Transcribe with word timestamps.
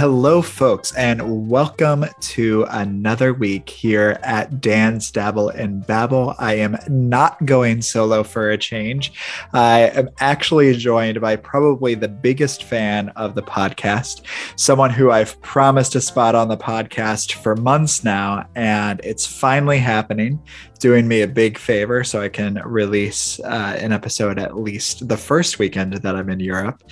Hello, 0.00 0.40
folks, 0.40 0.96
and 0.96 1.46
welcome 1.46 2.06
to 2.20 2.64
another 2.70 3.34
week 3.34 3.68
here 3.68 4.18
at 4.22 4.58
Dan's 4.58 5.10
Dabble 5.10 5.50
and 5.50 5.86
Babble. 5.86 6.34
I 6.38 6.54
am 6.54 6.78
not 6.88 7.44
going 7.44 7.82
solo 7.82 8.22
for 8.22 8.48
a 8.48 8.56
change. 8.56 9.12
I 9.52 9.90
am 9.90 10.08
actually 10.18 10.74
joined 10.74 11.20
by 11.20 11.36
probably 11.36 11.94
the 11.94 12.08
biggest 12.08 12.64
fan 12.64 13.10
of 13.10 13.34
the 13.34 13.42
podcast, 13.42 14.22
someone 14.56 14.88
who 14.88 15.10
I've 15.10 15.38
promised 15.42 15.94
a 15.94 16.00
spot 16.00 16.34
on 16.34 16.48
the 16.48 16.56
podcast 16.56 17.34
for 17.34 17.54
months 17.54 18.02
now, 18.02 18.48
and 18.54 19.02
it's 19.04 19.26
finally 19.26 19.80
happening 19.80 20.42
doing 20.80 21.06
me 21.06 21.20
a 21.20 21.28
big 21.28 21.58
favor 21.58 22.02
so 22.02 22.22
I 22.22 22.30
can 22.30 22.54
release 22.64 23.38
uh, 23.40 23.76
an 23.78 23.92
episode 23.92 24.38
at 24.38 24.56
least 24.56 25.08
the 25.08 25.16
first 25.18 25.58
weekend 25.58 25.92
that 25.92 26.16
I'm 26.16 26.30
in 26.30 26.40
Europe. 26.40 26.82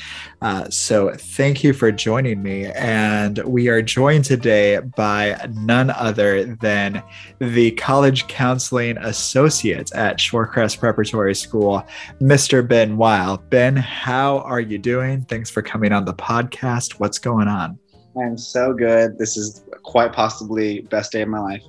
Uh, 0.43 0.69
so 0.69 1.11
thank 1.15 1.65
you 1.65 1.73
for 1.73 1.91
joining 1.91 2.43
me. 2.43 2.67
And 2.67 2.98
we 3.45 3.69
are 3.69 3.83
joined 3.83 4.25
today 4.25 4.79
by 4.79 5.49
none 5.55 5.91
other 5.91 6.45
than 6.45 7.03
the 7.39 7.71
College 7.73 8.27
Counseling 8.29 8.99
Associate 8.99 9.91
at 9.93 10.19
Shorecrest 10.19 10.79
Preparatory 10.79 11.35
School, 11.35 11.87
Mr. 12.21 12.67
Ben 12.67 12.97
Weil. 12.97 13.39
Ben, 13.51 13.77
how 13.77 14.39
are 14.39 14.61
you 14.61 14.79
doing? 14.79 15.25
Thanks 15.25 15.51
for 15.51 15.63
coming 15.63 15.93
on 15.93 16.05
the 16.05 16.15
podcast. 16.15 17.01
What's 17.01 17.19
going 17.19 17.49
on? 17.49 17.79
I'm 18.21 18.39
so 18.39 18.73
good. 18.73 19.19
This 19.19 19.37
is 19.37 19.65
quite 19.83 20.13
possibly 20.13 20.81
best 20.83 21.13
day 21.13 21.23
of 21.23 21.29
my 21.29 21.41
life. 21.41 21.63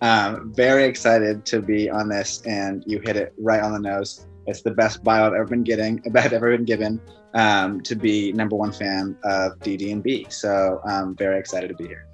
Um, 0.00 0.52
very 0.54 0.84
excited 0.84 1.44
to 1.46 1.60
be 1.60 1.90
on 1.90 2.08
this, 2.08 2.42
and 2.46 2.84
you 2.86 3.00
hit 3.00 3.16
it 3.16 3.34
right 3.38 3.60
on 3.60 3.72
the 3.72 3.80
nose. 3.80 4.26
It's 4.46 4.62
the 4.62 4.70
best 4.70 5.02
bio 5.02 5.26
I've 5.26 5.34
ever 5.34 5.46
been 5.46 5.64
getting, 5.64 6.02
I've 6.16 6.32
ever 6.32 6.56
been 6.56 6.64
given, 6.64 7.00
um, 7.36 7.80
to 7.82 7.94
be 7.94 8.32
number 8.32 8.56
one 8.56 8.72
fan 8.72 9.16
of 9.22 9.58
DD 9.60 9.92
and 9.92 10.02
B. 10.02 10.26
So 10.28 10.80
I'm 10.84 11.14
very 11.14 11.38
excited 11.38 11.68
to 11.68 11.74
be 11.74 11.86
here. 11.86 12.08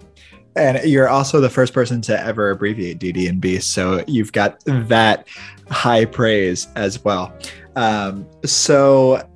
And 0.54 0.82
you're 0.84 1.08
also 1.08 1.40
the 1.40 1.48
first 1.48 1.72
person 1.72 2.02
to 2.02 2.20
ever 2.20 2.50
abbreviate 2.50 2.98
DD 2.98 3.26
and 3.28 3.40
B, 3.40 3.58
so 3.58 4.04
you've 4.06 4.32
got 4.32 4.62
that 4.66 5.26
high 5.70 6.04
praise 6.04 6.68
as 6.76 7.02
well. 7.02 7.34
Um, 7.74 8.28
so 8.44 9.26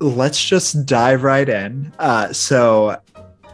let's 0.00 0.42
just 0.42 0.86
dive 0.86 1.22
right 1.22 1.48
in. 1.48 1.92
Uh, 1.98 2.32
so 2.32 2.98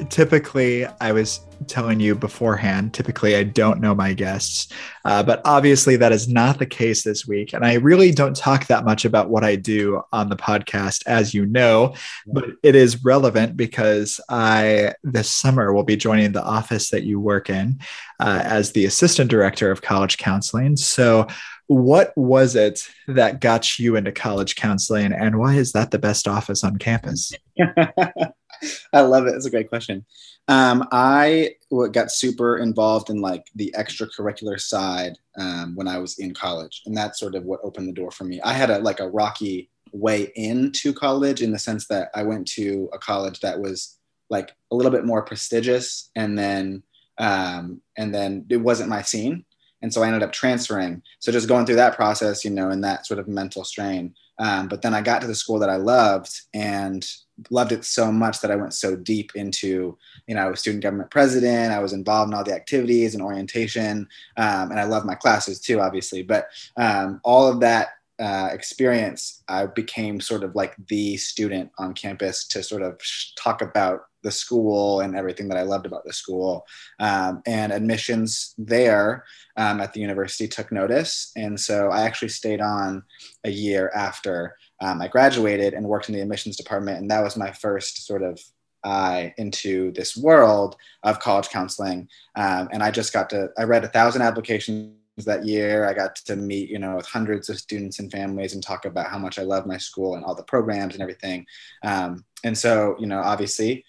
typically, 0.09 0.87
I 1.01 1.11
was 1.11 1.41
telling 1.69 2.01
you 2.01 2.15
beforehand. 2.15 2.95
Typically, 2.95 3.37
I 3.37 3.43
don't 3.43 3.81
know 3.81 3.95
my 3.95 4.13
guests, 4.13 4.73
uh, 5.05 5.23
but 5.23 5.41
obviously 5.45 5.97
that 5.97 6.13
is 6.13 6.29
not 6.29 6.59
the 6.59 6.67
case 6.67 7.03
this 7.03 7.27
week. 7.27 7.53
And 7.53 7.65
I 7.65 7.75
really 7.75 8.11
don't 8.11 8.37
talk 8.37 8.67
that 8.67 8.85
much 8.85 9.05
about 9.05 9.31
what 9.31 9.45
I 9.45 9.57
do 9.57 10.03
on 10.13 10.29
the 10.29 10.37
podcast, 10.37 11.03
as 11.07 11.35
you 11.35 11.47
know, 11.47 11.95
but 12.27 12.45
it 12.63 12.75
is 12.75 13.05
relevant 13.05 13.57
because 13.57 14.21
I 14.29 14.95
this 15.03 15.31
summer 15.31 15.73
will 15.73 15.85
be 15.85 15.97
joining 15.97 16.33
the 16.33 16.45
office 16.45 16.91
that 16.91 17.05
you 17.05 17.21
work 17.21 17.51
in 17.51 17.81
uh, 18.21 18.43
as 18.45 18.73
the 18.73 18.85
assistant 18.85 19.31
director 19.31 19.71
of 19.71 19.83
college 19.83 20.19
counseling. 20.19 20.77
So. 20.77 21.27
What 21.67 22.13
was 22.15 22.57
it 22.57 22.87
that 23.09 23.41
got 23.41 23.79
you 23.79 23.97
into 23.97 24.13
college 24.13 24.55
counseling, 24.55 25.15
and 25.15 25.39
why 25.39 25.55
is 25.55 25.73
that 25.73 25.93
the 25.93 25.99
best 25.99 26.29
office 26.29 26.63
on 26.63 26.77
campus? 26.77 27.33
I 28.93 29.01
love 29.01 29.27
it. 29.27 29.35
It's 29.35 29.47
a 29.47 29.51
great 29.51 29.69
question. 29.69 30.05
Um, 30.49 30.87
I 30.93 31.57
got 31.93 32.11
super 32.11 32.59
involved 32.59 33.09
in 33.11 33.21
like 33.21 33.47
the 33.55 33.75
extracurricular 33.77 34.61
side 34.61 35.17
um, 35.39 35.75
when 35.75 35.89
I 35.89 35.99
was 35.99 36.19
in 36.19 36.35
college, 36.35 36.83
and 36.87 36.97
that's 36.97 37.19
sort 37.19 37.35
of 37.35 37.45
what 37.45 37.61
opened 37.63 37.89
the 37.89 37.93
door 37.93 38.11
for 38.11 38.25
me. 38.25 38.41
I 38.43 38.53
had 38.53 38.71
a 38.71 38.79
like 38.79 39.01
a 39.01 39.09
rocky 39.09 39.71
way 39.93 40.33
into 40.35 40.93
college 40.93 41.41
in 41.41 41.53
the 41.53 41.59
sense 41.59 41.87
that 41.87 42.11
I 42.15 42.25
went 42.25 42.47
to 42.49 42.91
a 42.93 42.99
college 42.99 43.41
that 43.41 43.61
was 43.61 43.99
like 44.29 44.53
a 44.71 44.75
little 44.75 44.93
bit 44.93 45.05
more 45.05 45.23
prestigious, 45.23 46.11
and 46.15 46.39
then 46.39 46.83
um, 47.19 47.81
and 47.97 48.15
then 48.15 48.45
it 48.51 48.59
wasn't 48.59 48.91
my 48.91 49.01
scene, 49.01 49.47
and 49.81 49.93
so 49.93 50.03
I 50.03 50.09
ended 50.09 50.23
up 50.23 50.33
transferring. 50.33 51.03
So 51.21 51.33
just 51.33 51.49
going 51.49 51.65
through 51.65 51.77
that 51.77 51.97
process, 51.97 52.45
you 52.45 52.51
know, 52.51 52.69
and 52.69 52.85
that 52.85 53.07
sort 53.07 53.21
of 53.21 53.29
mental 53.29 53.65
strain. 53.65 54.15
Um, 54.39 54.69
but 54.69 54.83
then 54.83 54.95
I 54.95 55.01
got 55.01 55.21
to 55.21 55.27
the 55.27 55.35
school 55.35 55.59
that 55.61 55.71
I 55.71 55.77
loved 55.77 56.31
and 56.53 57.07
loved 57.51 57.73
it 57.73 57.85
so 57.85 58.13
much 58.13 58.41
that 58.41 58.51
I 58.51 58.57
went 58.57 58.75
so 58.75 58.97
deep 58.97 59.33
into, 59.35 59.97
you 60.27 60.35
know, 60.35 60.43
I 60.43 60.51
was 60.51 60.61
student 60.61 60.83
government 60.83 61.11
president. 61.11 61.73
I 61.73 61.81
was 61.81 61.93
involved 61.93 62.31
in 62.31 62.37
all 62.37 62.45
the 62.45 62.55
activities 62.55 63.15
and 63.15 63.23
orientation. 63.23 64.09
Um, 64.37 64.71
and 64.71 64.81
I 64.81 64.85
love 64.85 65.05
my 65.05 65.15
classes 65.15 65.61
too, 65.61 65.81
obviously. 65.81 66.23
But 66.23 66.49
um, 66.77 67.21
all 67.25 67.49
of 67.49 67.61
that 67.61 67.89
uh, 68.21 68.49
experience, 68.53 69.43
I 69.49 69.67
became 69.67 70.21
sort 70.21 70.45
of 70.45 70.55
like 70.55 70.75
the 70.89 71.17
student 71.17 71.71
on 71.79 71.95
campus 71.95 72.47
to 72.49 72.63
sort 72.63 72.83
of 72.83 73.01
talk 73.37 73.63
about 73.63 74.03
the 74.23 74.31
school 74.31 75.01
and 75.01 75.17
everything 75.17 75.49
that 75.49 75.59
I 75.59 75.63
loved 75.63 75.85
about 75.85 76.05
the 76.05 76.13
school. 76.13 76.67
Um, 76.99 77.43
and 77.47 77.73
admissions 77.73 78.55
there 78.57 79.25
um, 79.57 79.81
at 79.81 79.93
the 79.93 80.01
university 80.01 80.49
took 80.49 80.73
notice. 80.73 81.33
And 81.37 81.59
so 81.61 81.91
I 81.91 82.03
actually 82.03 82.29
stayed 82.31 82.61
on 82.61 83.03
a 83.45 83.51
year 83.51 83.91
after 83.95 84.57
um, 84.81 85.03
I 85.03 85.09
graduated 85.09 85.75
and 85.75 85.87
worked 85.87 86.09
in 86.09 86.15
the 86.15 86.23
admissions 86.23 86.57
department. 86.57 86.99
And 86.99 87.11
that 87.11 87.23
was 87.23 87.37
my 87.37 87.53
first 87.53 88.07
sort 88.07 88.23
of 88.23 88.41
eye 88.85 89.35
into 89.39 89.93
this 89.93 90.17
world 90.17 90.77
of 91.03 91.21
college 91.21 91.49
counseling. 91.49 92.09
Um, 92.37 92.69
and 92.73 92.83
I 92.83 92.91
just 92.91 93.13
got 93.13 93.31
to, 93.31 93.49
I 93.59 93.65
read 93.65 93.85
a 93.85 93.89
thousand 93.89 94.23
applications 94.23 94.95
that 95.19 95.47
year. 95.47 95.89
I 95.89 95.95
got 95.95 96.17
to 96.17 96.37
meet, 96.37 96.69
you 96.69 96.79
know, 96.79 96.97
with 96.97 97.07
hundreds 97.07 97.49
of 97.49 97.59
students 97.59 98.01
and 98.01 98.11
families 98.11 98.55
and 98.55 98.63
talk 98.63 98.85
about 98.85 99.11
how 99.11 99.19
much 99.19 99.39
I 99.39 99.43
love 99.43 99.67
my 99.67 99.79
school 99.79 100.17
and 100.17 100.25
all 100.25 100.35
the 100.35 100.43
programs 100.43 100.95
and 100.95 101.03
everything. 101.03 101.47
Um, 101.85 102.25
and 102.43 102.59
so, 102.59 102.97
you 102.99 103.07
know, 103.07 103.21
obviously, 103.21 103.85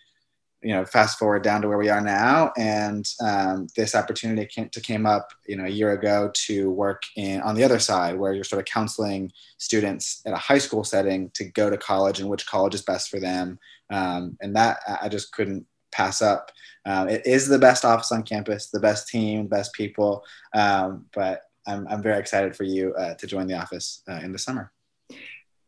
you 0.61 0.73
know, 0.73 0.85
fast 0.85 1.19
forward 1.19 1.43
down 1.43 1.61
to 1.61 1.67
where 1.67 1.77
we 1.77 1.89
are 1.89 2.01
now, 2.01 2.51
and 2.57 3.07
um, 3.21 3.67
this 3.75 3.93
opportunity 3.93 4.47
came, 4.47 4.67
to 4.69 4.81
came 4.81 5.05
up, 5.05 5.29
you 5.45 5.55
know, 5.55 5.65
a 5.65 5.69
year 5.69 5.91
ago 5.91 6.31
to 6.33 6.71
work 6.71 7.03
in 7.15 7.39
on 7.41 7.53
the 7.53 7.63
other 7.63 7.77
side, 7.77 8.17
where 8.17 8.33
you're 8.33 8.43
sort 8.43 8.59
of 8.59 8.65
counseling 8.65 9.31
students 9.59 10.23
at 10.25 10.33
a 10.33 10.37
high 10.37 10.57
school 10.57 10.83
setting 10.83 11.29
to 11.35 11.43
go 11.43 11.69
to 11.69 11.77
college 11.77 12.19
and 12.19 12.29
which 12.29 12.47
college 12.47 12.73
is 12.73 12.81
best 12.81 13.09
for 13.11 13.19
them, 13.19 13.59
um, 13.91 14.37
and 14.41 14.55
that 14.55 14.79
I 15.01 15.07
just 15.07 15.31
couldn't 15.33 15.67
pass 15.95 16.21
up. 16.21 16.51
Um, 16.85 17.09
it 17.09 17.25
is 17.25 17.47
the 17.47 17.59
best 17.59 17.83
office 17.83 18.11
on 18.11 18.23
campus, 18.23 18.69
the 18.69 18.79
best 18.79 19.07
team, 19.07 19.47
best 19.47 19.73
people, 19.73 20.23
um, 20.53 21.05
but 21.13 21.41
I'm, 21.67 21.87
I'm 21.87 22.01
very 22.01 22.19
excited 22.19 22.55
for 22.55 22.63
you 22.63 22.93
uh, 22.93 23.15
to 23.15 23.27
join 23.27 23.47
the 23.47 23.59
office 23.59 24.03
uh, 24.07 24.19
in 24.23 24.31
the 24.31 24.37
summer. 24.37 24.71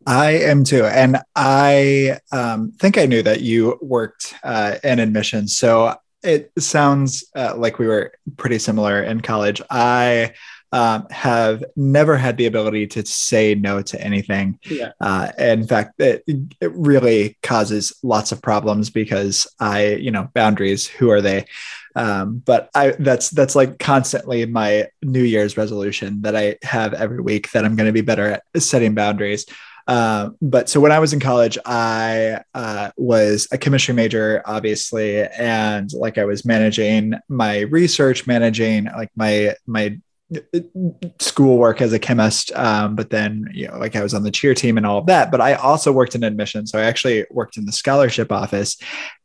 I 0.05 0.31
am 0.31 0.63
too. 0.63 0.85
And 0.85 1.17
I 1.35 2.19
um, 2.31 2.71
think 2.73 2.97
I 2.97 3.05
knew 3.07 3.23
that 3.23 3.41
you 3.41 3.77
worked 3.81 4.35
uh, 4.43 4.75
in 4.83 4.99
admissions. 4.99 5.57
So 5.57 5.95
it 6.23 6.51
sounds 6.59 7.25
uh, 7.35 7.55
like 7.57 7.79
we 7.79 7.87
were 7.87 8.13
pretty 8.37 8.59
similar 8.59 9.03
in 9.03 9.21
college. 9.21 9.61
I 9.69 10.33
um, 10.71 11.07
have 11.09 11.63
never 11.75 12.17
had 12.17 12.37
the 12.37 12.45
ability 12.45 12.87
to 12.87 13.05
say 13.05 13.55
no 13.55 13.81
to 13.81 14.01
anything. 14.01 14.59
Yeah. 14.65 14.91
Uh, 14.99 15.31
in 15.37 15.65
fact, 15.65 15.99
it, 15.99 16.23
it 16.27 16.71
really 16.73 17.37
causes 17.41 17.93
lots 18.03 18.31
of 18.31 18.41
problems 18.41 18.89
because 18.89 19.47
I, 19.59 19.95
you 19.95 20.11
know, 20.11 20.29
boundaries, 20.33 20.85
who 20.87 21.09
are 21.09 21.21
they? 21.21 21.45
Um, 21.95 22.43
but 22.45 22.69
I 22.75 22.91
that's 22.99 23.31
that's 23.31 23.55
like 23.55 23.79
constantly 23.79 24.45
my 24.45 24.87
New 25.01 25.23
Year's 25.23 25.57
resolution 25.57 26.21
that 26.21 26.35
I 26.35 26.57
have 26.61 26.93
every 26.93 27.21
week 27.21 27.51
that 27.51 27.65
I'm 27.65 27.75
going 27.75 27.87
to 27.87 27.93
be 27.93 28.01
better 28.01 28.39
at 28.53 28.61
setting 28.61 28.93
boundaries. 28.93 29.45
Uh, 29.87 30.31
but 30.41 30.67
so 30.69 30.81
when 30.81 30.91
I 30.91 30.99
was 30.99 31.13
in 31.13 31.19
college, 31.19 31.57
I 31.65 32.41
uh, 32.53 32.91
was 32.97 33.47
a 33.51 33.57
chemistry 33.57 33.93
major, 33.93 34.43
obviously, 34.45 35.23
and 35.23 35.91
like 35.93 36.17
I 36.17 36.25
was 36.25 36.45
managing 36.45 37.13
my 37.29 37.61
research, 37.61 38.27
managing 38.27 38.85
like 38.85 39.09
my 39.15 39.55
my 39.65 39.97
schoolwork 41.19 41.81
as 41.81 41.93
a 41.93 41.99
chemist 41.99 42.51
um, 42.53 42.95
but 42.95 43.09
then 43.09 43.47
you 43.53 43.65
know 43.65 43.77
like 43.77 43.95
i 43.95 44.03
was 44.03 44.13
on 44.13 44.23
the 44.23 44.31
cheer 44.31 44.53
team 44.53 44.75
and 44.75 44.85
all 44.85 44.97
of 44.97 45.05
that 45.05 45.31
but 45.31 45.39
i 45.39 45.53
also 45.53 45.89
worked 45.89 46.15
in 46.15 46.23
admission 46.23 46.67
so 46.67 46.77
i 46.77 46.81
actually 46.81 47.25
worked 47.31 47.55
in 47.55 47.65
the 47.65 47.71
scholarship 47.71 48.29
office 48.29 48.77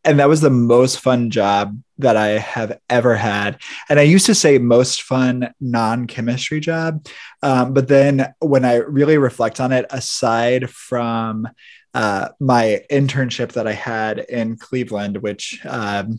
and 0.04 0.20
that 0.20 0.28
was 0.28 0.40
the 0.40 0.50
most 0.50 1.00
fun 1.00 1.28
job 1.28 1.76
that 1.98 2.16
i 2.16 2.28
have 2.28 2.78
ever 2.88 3.16
had. 3.16 3.60
And 3.88 3.98
i 3.98 4.02
used 4.02 4.26
to 4.26 4.34
say 4.34 4.58
most 4.58 5.02
fun 5.02 5.52
non-chemistry 5.60 6.60
job 6.60 7.04
um, 7.42 7.74
but 7.74 7.88
then 7.88 8.32
when 8.38 8.64
i 8.64 8.76
really 8.76 9.18
reflect 9.18 9.58
on 9.58 9.72
it 9.72 9.86
aside 9.90 10.70
from 10.70 11.48
uh, 11.94 12.28
my 12.38 12.80
internship 12.92 13.52
that 13.52 13.66
i 13.66 13.72
had 13.72 14.20
in 14.20 14.56
cleveland 14.56 15.16
which 15.16 15.60
um, 15.66 16.18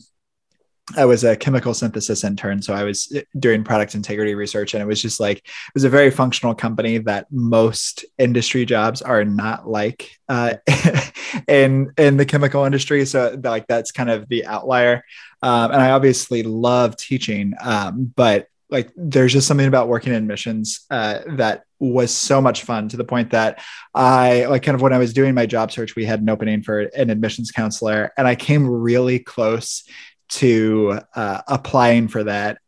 I 0.98 1.06
was 1.06 1.24
a 1.24 1.38
chemical 1.38 1.74
synthesis 1.74 2.24
intern. 2.24 2.62
So 2.62 2.74
I 2.74 2.84
was 2.84 3.18
doing 3.40 3.64
product 3.64 3.96
integrity 3.96 4.36
research, 4.36 4.74
and 4.74 4.84
it 4.84 4.86
was 4.86 5.02
just 5.02 5.20
like, 5.20 5.38
it 5.38 5.74
was 5.74 5.86
a 5.86 5.90
very 5.90 6.12
functional 6.12 6.54
company 6.54 6.98
that 7.00 7.28
most 7.32 8.04
industry 8.18 8.66
jobs 8.66 9.02
are 9.02 9.24
not 9.24 9.68
like 9.68 10.12
uh, 10.28 10.56
in, 11.48 11.94
in 11.98 12.18
the 12.18 12.26
chemical 12.26 12.66
industry. 12.66 13.06
So, 13.06 13.40
like, 13.42 13.66
that's 13.68 13.94
kind 13.94 14.10
of 14.10 14.28
the 14.28 14.46
outlier. 14.46 15.06
Um, 15.42 15.72
and 15.72 15.82
I 15.82 15.92
obviously 15.92 16.44
love 16.44 16.98
teaching, 16.98 17.54
um, 17.62 18.12
but 18.16 18.48
like, 18.70 18.92
there's 18.98 19.32
just 19.32 19.48
something 19.48 19.68
about 19.68 19.88
working 19.88 20.14
in 20.14 20.18
admissions 20.18 20.86
uh, 20.90 21.20
that 21.38 21.64
was 21.80 22.14
so 22.14 22.42
much 22.42 22.64
fun 22.64 22.88
to 22.90 22.98
the 22.98 23.04
point 23.04 23.32
that 23.32 23.62
I 23.94 24.46
like 24.46 24.64
kind 24.64 24.74
of 24.74 24.82
when 24.82 24.94
I 24.94 24.98
was 24.98 25.14
doing 25.14 25.34
my 25.34 25.46
job 25.46 25.72
search, 25.72 25.96
we 25.96 26.06
had 26.06 26.22
an 26.22 26.30
opening 26.30 26.64
for 26.64 26.80
an 26.80 27.10
admissions 27.10 27.52
counselor, 27.52 28.12
and 28.18 28.28
I 28.28 28.36
came 28.36 28.68
really 28.68 29.20
close 29.20 29.84
to 30.30 31.00
uh, 31.16 31.42
applying 31.48 32.08
for 32.08 32.24
that, 32.24 32.60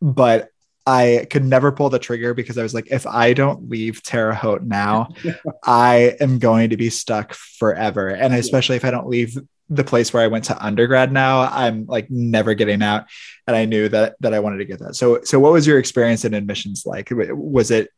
but 0.00 0.50
I 0.86 1.26
could 1.30 1.44
never 1.44 1.72
pull 1.72 1.88
the 1.88 1.98
trigger 1.98 2.34
because 2.34 2.58
I 2.58 2.62
was 2.62 2.74
like, 2.74 2.88
if 2.90 3.06
I 3.06 3.32
don't 3.32 3.70
leave 3.70 4.02
Terre 4.02 4.34
Haute 4.34 4.64
now, 4.64 5.08
I 5.64 6.16
am 6.20 6.38
going 6.38 6.70
to 6.70 6.76
be 6.76 6.90
stuck 6.90 7.32
forever. 7.32 8.08
And 8.08 8.34
especially 8.34 8.76
if 8.76 8.84
I 8.84 8.90
don't 8.90 9.08
leave 9.08 9.38
the 9.70 9.84
place 9.84 10.12
where 10.12 10.22
I 10.22 10.26
went 10.26 10.44
to 10.44 10.64
undergrad 10.64 11.10
now, 11.10 11.40
I'm 11.40 11.86
like 11.86 12.10
never 12.10 12.52
getting 12.52 12.82
out. 12.82 13.06
And 13.46 13.56
I 13.56 13.64
knew 13.64 13.88
that 13.88 14.16
that 14.20 14.34
I 14.34 14.40
wanted 14.40 14.58
to 14.58 14.66
get 14.66 14.78
that. 14.80 14.94
So 14.94 15.22
so 15.24 15.40
what 15.40 15.52
was 15.52 15.66
your 15.66 15.78
experience 15.78 16.26
in 16.26 16.34
admissions 16.34 16.84
like? 16.84 17.08
Was 17.10 17.70
it 17.70 17.88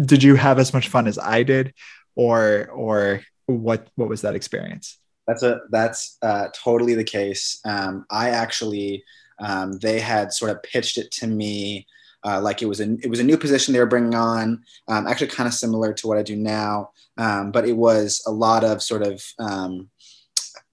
did 0.00 0.22
you 0.22 0.36
have 0.36 0.60
as 0.60 0.72
much 0.72 0.88
fun 0.88 1.08
as 1.08 1.18
I 1.18 1.42
did? 1.42 1.74
Or 2.14 2.68
or 2.72 3.22
what 3.46 3.88
what 3.96 4.08
was 4.08 4.22
that 4.22 4.36
experience? 4.36 4.99
That's 5.30 5.44
a 5.44 5.60
that's 5.70 6.18
uh, 6.22 6.48
totally 6.52 6.94
the 6.94 7.04
case. 7.04 7.60
Um, 7.64 8.04
I 8.10 8.30
actually 8.30 9.04
um, 9.38 9.78
they 9.78 10.00
had 10.00 10.32
sort 10.32 10.50
of 10.50 10.60
pitched 10.64 10.98
it 10.98 11.12
to 11.12 11.28
me 11.28 11.86
uh, 12.24 12.40
like 12.40 12.62
it 12.62 12.66
was 12.66 12.80
a 12.80 12.96
it 13.02 13.08
was 13.08 13.20
a 13.20 13.24
new 13.24 13.38
position 13.38 13.72
they 13.72 13.80
were 13.80 13.86
bringing 13.86 14.14
on, 14.14 14.62
um, 14.88 15.06
actually 15.06 15.28
kind 15.28 15.46
of 15.46 15.54
similar 15.54 15.92
to 15.92 16.06
what 16.08 16.18
I 16.18 16.22
do 16.22 16.36
now, 16.36 16.90
um, 17.16 17.52
but 17.52 17.66
it 17.66 17.76
was 17.76 18.22
a 18.26 18.30
lot 18.30 18.64
of 18.64 18.82
sort 18.82 19.02
of 19.02 19.24
um, 19.38 19.88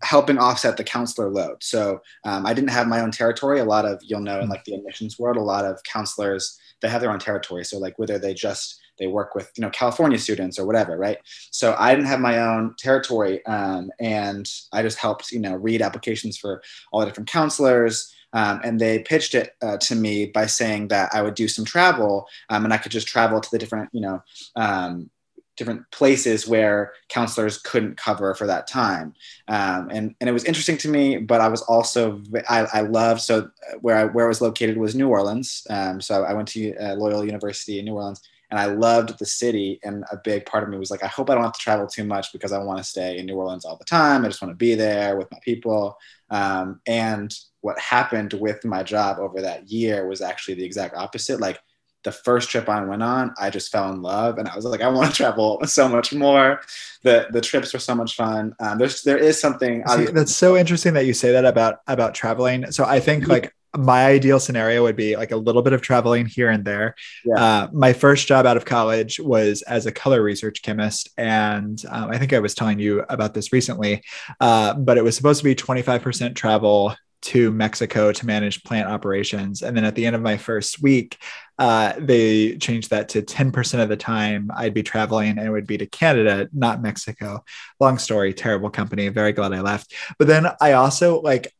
helping 0.01 0.39
offset 0.39 0.75
the 0.75 0.83
counselor 0.83 1.29
load. 1.29 1.63
So 1.63 2.01
um, 2.25 2.45
I 2.47 2.53
didn't 2.53 2.71
have 2.71 2.87
my 2.87 3.01
own 3.01 3.11
territory. 3.11 3.59
A 3.59 3.65
lot 3.65 3.85
of 3.85 4.01
you'll 4.01 4.21
know 4.21 4.39
in 4.39 4.49
like 4.49 4.65
the 4.65 4.73
admissions 4.73 5.19
world, 5.19 5.37
a 5.37 5.41
lot 5.41 5.65
of 5.65 5.81
counselors 5.83 6.59
they 6.81 6.89
have 6.89 7.01
their 7.01 7.11
own 7.11 7.19
territory. 7.19 7.63
So 7.63 7.77
like 7.77 7.97
whether 7.99 8.19
they 8.19 8.33
just 8.33 8.79
they 8.97 9.07
work 9.07 9.35
with 9.35 9.51
you 9.55 9.61
know 9.61 9.69
California 9.69 10.17
students 10.17 10.59
or 10.59 10.65
whatever, 10.65 10.97
right? 10.97 11.17
So 11.51 11.75
I 11.77 11.93
didn't 11.93 12.07
have 12.07 12.19
my 12.19 12.39
own 12.39 12.75
territory, 12.77 13.45
um, 13.45 13.89
and 13.99 14.49
I 14.71 14.81
just 14.81 14.97
helped 14.97 15.31
you 15.31 15.39
know 15.39 15.55
read 15.55 15.81
applications 15.81 16.37
for 16.37 16.61
all 16.91 17.01
the 17.01 17.05
different 17.07 17.29
counselors. 17.29 18.13
Um, 18.33 18.59
and 18.63 18.79
they 18.79 18.99
pitched 18.99 19.35
it 19.35 19.55
uh, 19.61 19.77
to 19.77 19.95
me 19.95 20.25
by 20.27 20.47
saying 20.47 20.89
that 20.89 21.09
I 21.13 21.21
would 21.21 21.33
do 21.33 21.47
some 21.47 21.63
travel 21.63 22.27
um, 22.49 22.65
and 22.65 22.73
I 22.73 22.77
could 22.77 22.91
just 22.91 23.07
travel 23.07 23.39
to 23.39 23.49
the 23.49 23.57
different, 23.57 23.89
you 23.93 24.01
know, 24.01 24.21
um, 24.57 25.09
different 25.57 25.89
places 25.91 26.47
where 26.47 26.93
counselors 27.09 27.57
couldn't 27.57 27.97
cover 27.97 28.33
for 28.35 28.47
that 28.47 28.67
time. 28.67 29.13
Um, 29.47 29.89
and, 29.91 30.15
and 30.21 30.29
it 30.29 30.33
was 30.33 30.45
interesting 30.45 30.77
to 30.77 30.87
me, 30.87 31.17
but 31.17 31.41
I 31.41 31.47
was 31.47 31.63
also, 31.63 32.21
I, 32.47 32.67
I 32.71 32.81
loved, 32.81 33.21
so 33.21 33.49
where 33.81 33.97
I, 33.97 34.05
where 34.05 34.25
I 34.25 34.27
was 34.27 34.39
located 34.39 34.77
was 34.77 34.95
New 34.95 35.09
Orleans. 35.09 35.65
Um, 35.69 35.99
so 35.99 36.23
I 36.23 36.33
went 36.33 36.47
to 36.49 36.75
uh, 36.75 36.93
Loyola 36.95 37.25
University 37.25 37.79
in 37.79 37.85
New 37.85 37.95
Orleans 37.95 38.21
and 38.49 38.59
I 38.59 38.65
loved 38.65 39.19
the 39.19 39.25
city. 39.25 39.79
And 39.83 40.03
a 40.11 40.17
big 40.23 40.45
part 40.45 40.63
of 40.63 40.69
me 40.69 40.77
was 40.77 40.91
like, 40.91 41.03
I 41.03 41.07
hope 41.07 41.29
I 41.29 41.35
don't 41.35 41.43
have 41.43 41.53
to 41.53 41.59
travel 41.59 41.87
too 41.87 42.03
much 42.03 42.31
because 42.31 42.51
I 42.51 42.59
want 42.59 42.77
to 42.79 42.83
stay 42.83 43.17
in 43.17 43.25
New 43.25 43.35
Orleans 43.35 43.65
all 43.65 43.77
the 43.77 43.85
time. 43.85 44.23
I 44.23 44.29
just 44.29 44.41
want 44.41 44.51
to 44.51 44.57
be 44.57 44.75
there 44.75 45.17
with 45.17 45.31
my 45.31 45.39
people. 45.43 45.97
Um, 46.29 46.79
and 46.87 47.33
what 47.61 47.79
happened 47.79 48.33
with 48.33 48.63
my 48.63 48.83
job 48.83 49.19
over 49.19 49.41
that 49.41 49.69
year 49.69 50.07
was 50.07 50.21
actually 50.21 50.55
the 50.55 50.65
exact 50.65 50.95
opposite. 50.95 51.41
Like 51.41 51.59
the 52.03 52.11
first 52.13 52.49
trip 52.49 52.69
I 52.69 52.81
went 52.85 53.03
on, 53.03 53.33
I 53.37 53.49
just 53.49 53.69
fell 53.69 53.91
in 53.91 54.01
love, 54.01 54.37
and 54.37 54.47
I 54.47 54.55
was 54.55 54.63
like, 54.63 54.81
I 54.81 54.87
want 54.87 55.09
to 55.09 55.15
travel 55.23 55.59
so 55.65 55.89
much 55.89 56.13
more. 56.13 56.61
the 57.03 57.27
The 57.31 57.41
trips 57.41 57.73
were 57.73 57.79
so 57.79 57.95
much 57.95 58.15
fun. 58.15 58.55
Um, 58.61 58.77
there's 58.77 59.03
there 59.03 59.17
is 59.17 59.41
something 59.41 59.83
See, 59.87 60.05
that's 60.05 60.35
so 60.35 60.55
interesting 60.55 60.93
that 60.93 61.05
you 61.05 61.13
say 61.13 61.33
that 61.33 61.43
about 61.43 61.79
about 61.87 62.13
traveling. 62.13 62.71
So 62.71 62.85
I 62.85 63.01
think 63.01 63.27
like 63.27 63.53
my 63.75 64.05
ideal 64.05 64.39
scenario 64.39 64.83
would 64.83 64.95
be 64.95 65.15
like 65.15 65.31
a 65.31 65.37
little 65.37 65.61
bit 65.61 65.73
of 65.73 65.81
traveling 65.81 66.25
here 66.25 66.49
and 66.49 66.63
there. 66.63 66.95
Yeah. 67.25 67.35
Uh, 67.35 67.67
my 67.73 67.93
first 67.93 68.27
job 68.27 68.45
out 68.45 68.57
of 68.57 68.65
college 68.65 69.19
was 69.19 69.61
as 69.63 69.85
a 69.85 69.91
color 69.91 70.21
research 70.21 70.61
chemist. 70.61 71.09
And 71.17 71.81
um, 71.89 72.09
I 72.09 72.17
think 72.17 72.33
I 72.33 72.39
was 72.39 72.55
telling 72.55 72.79
you 72.79 73.03
about 73.09 73.33
this 73.33 73.51
recently, 73.51 74.03
uh, 74.39 74.73
but 74.73 74.97
it 74.97 75.03
was 75.03 75.15
supposed 75.15 75.39
to 75.39 75.43
be 75.43 75.55
25% 75.55 76.35
travel 76.35 76.95
to 77.19 77.51
Mexico 77.51 78.11
to 78.11 78.25
manage 78.25 78.63
plant 78.63 78.87
operations. 78.87 79.61
And 79.61 79.75
then 79.75 79.83
at 79.83 79.95
the 79.95 80.05
end 80.05 80.15
of 80.15 80.21
my 80.21 80.37
first 80.37 80.81
week, 80.81 81.17
uh, 81.57 81.93
they 81.97 82.57
changed 82.57 82.91
that 82.91 83.09
to 83.09 83.21
10% 83.21 83.81
of 83.81 83.89
the 83.89 83.97
time 83.97 84.51
I'd 84.55 84.73
be 84.73 84.83
traveling 84.83 85.31
and 85.31 85.47
it 85.47 85.49
would 85.49 85.67
be 85.67 85.79
to 85.79 85.87
Canada, 85.87 86.47
not 86.53 86.81
Mexico. 86.81 87.43
Long 87.79 87.97
story, 87.97 88.33
terrible 88.33 88.69
company. 88.69 89.09
Very 89.09 89.33
glad 89.33 89.53
I 89.53 89.61
left. 89.61 89.93
But 90.19 90.27
then 90.27 90.47
I 90.61 90.73
also 90.73 91.21
like, 91.21 91.51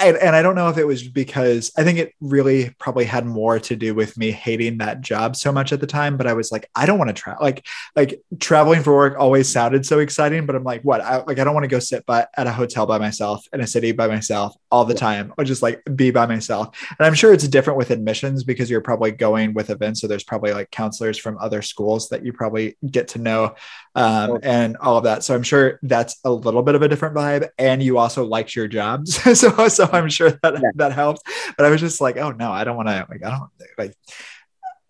and, 0.00 0.16
and 0.16 0.34
I 0.34 0.42
don't 0.42 0.54
know 0.54 0.68
if 0.68 0.78
it 0.78 0.86
was 0.86 1.06
because 1.06 1.70
I 1.76 1.84
think 1.84 1.98
it 1.98 2.14
really 2.20 2.74
probably 2.78 3.04
had 3.04 3.26
more 3.26 3.58
to 3.60 3.76
do 3.76 3.94
with 3.94 4.16
me 4.16 4.30
hating 4.30 4.78
that 4.78 5.00
job 5.00 5.36
so 5.36 5.52
much 5.52 5.72
at 5.72 5.80
the 5.80 5.86
time. 5.86 6.16
But 6.16 6.26
I 6.26 6.32
was 6.32 6.50
like, 6.50 6.68
I 6.74 6.86
don't 6.86 6.98
want 6.98 7.08
to 7.08 7.14
travel. 7.14 7.42
Like, 7.42 7.66
like 7.94 8.22
traveling 8.38 8.82
for 8.82 8.94
work 8.94 9.18
always 9.18 9.48
sounded 9.48 9.84
so 9.84 9.98
exciting. 9.98 10.46
But 10.46 10.56
I'm 10.56 10.64
like, 10.64 10.82
what? 10.82 11.00
I, 11.00 11.18
like, 11.18 11.38
I 11.38 11.44
don't 11.44 11.54
want 11.54 11.64
to 11.64 11.68
go 11.68 11.78
sit 11.78 12.06
by 12.06 12.26
at 12.36 12.46
a 12.46 12.52
hotel 12.52 12.86
by 12.86 12.98
myself 12.98 13.46
in 13.52 13.60
a 13.60 13.66
city 13.66 13.92
by 13.92 14.06
myself 14.06 14.56
all 14.70 14.84
the 14.84 14.94
time, 14.94 15.34
or 15.36 15.44
just 15.44 15.62
like 15.62 15.82
be 15.94 16.10
by 16.10 16.26
myself. 16.26 16.76
And 16.98 17.06
I'm 17.06 17.14
sure 17.14 17.32
it's 17.32 17.46
different 17.46 17.76
with 17.78 17.90
admissions 17.90 18.44
because 18.44 18.70
you're 18.70 18.80
probably 18.80 19.10
going 19.10 19.54
with 19.54 19.70
events. 19.70 20.00
So 20.00 20.06
there's 20.06 20.24
probably 20.24 20.52
like 20.52 20.70
counselors 20.70 21.18
from 21.18 21.36
other 21.38 21.62
schools 21.62 22.08
that 22.08 22.24
you 22.24 22.32
probably 22.32 22.76
get 22.90 23.08
to 23.08 23.18
know 23.18 23.54
um, 23.94 24.38
and 24.42 24.76
all 24.78 24.96
of 24.96 25.04
that. 25.04 25.24
So 25.24 25.34
I'm 25.34 25.42
sure 25.42 25.78
that's 25.82 26.18
a 26.24 26.32
little 26.32 26.62
bit 26.62 26.74
of 26.74 26.82
a 26.82 26.88
different 26.88 27.14
vibe. 27.14 27.48
And 27.58 27.82
you 27.82 27.98
also 27.98 28.24
liked 28.24 28.56
your 28.56 28.68
jobs, 28.68 29.16
so 29.38 29.68
so 29.68 29.89
I'm 29.94 30.08
sure 30.08 30.30
that 30.42 30.54
yeah. 30.54 30.70
that 30.76 30.92
helped. 30.92 31.22
But 31.56 31.66
I 31.66 31.70
was 31.70 31.80
just 31.80 32.00
like, 32.00 32.16
oh 32.16 32.30
no, 32.30 32.50
I 32.50 32.64
don't 32.64 32.76
want 32.76 32.88
to 32.88 33.06
like 33.10 33.24
I 33.24 33.30
don't 33.30 33.50
like. 33.78 33.94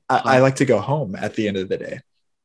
I, 0.08 0.36
I 0.36 0.38
like 0.40 0.56
to 0.56 0.64
go 0.64 0.80
home 0.80 1.14
at 1.14 1.34
the 1.34 1.46
end 1.46 1.56
of 1.56 1.68
the 1.68 1.78
day. 1.78 2.00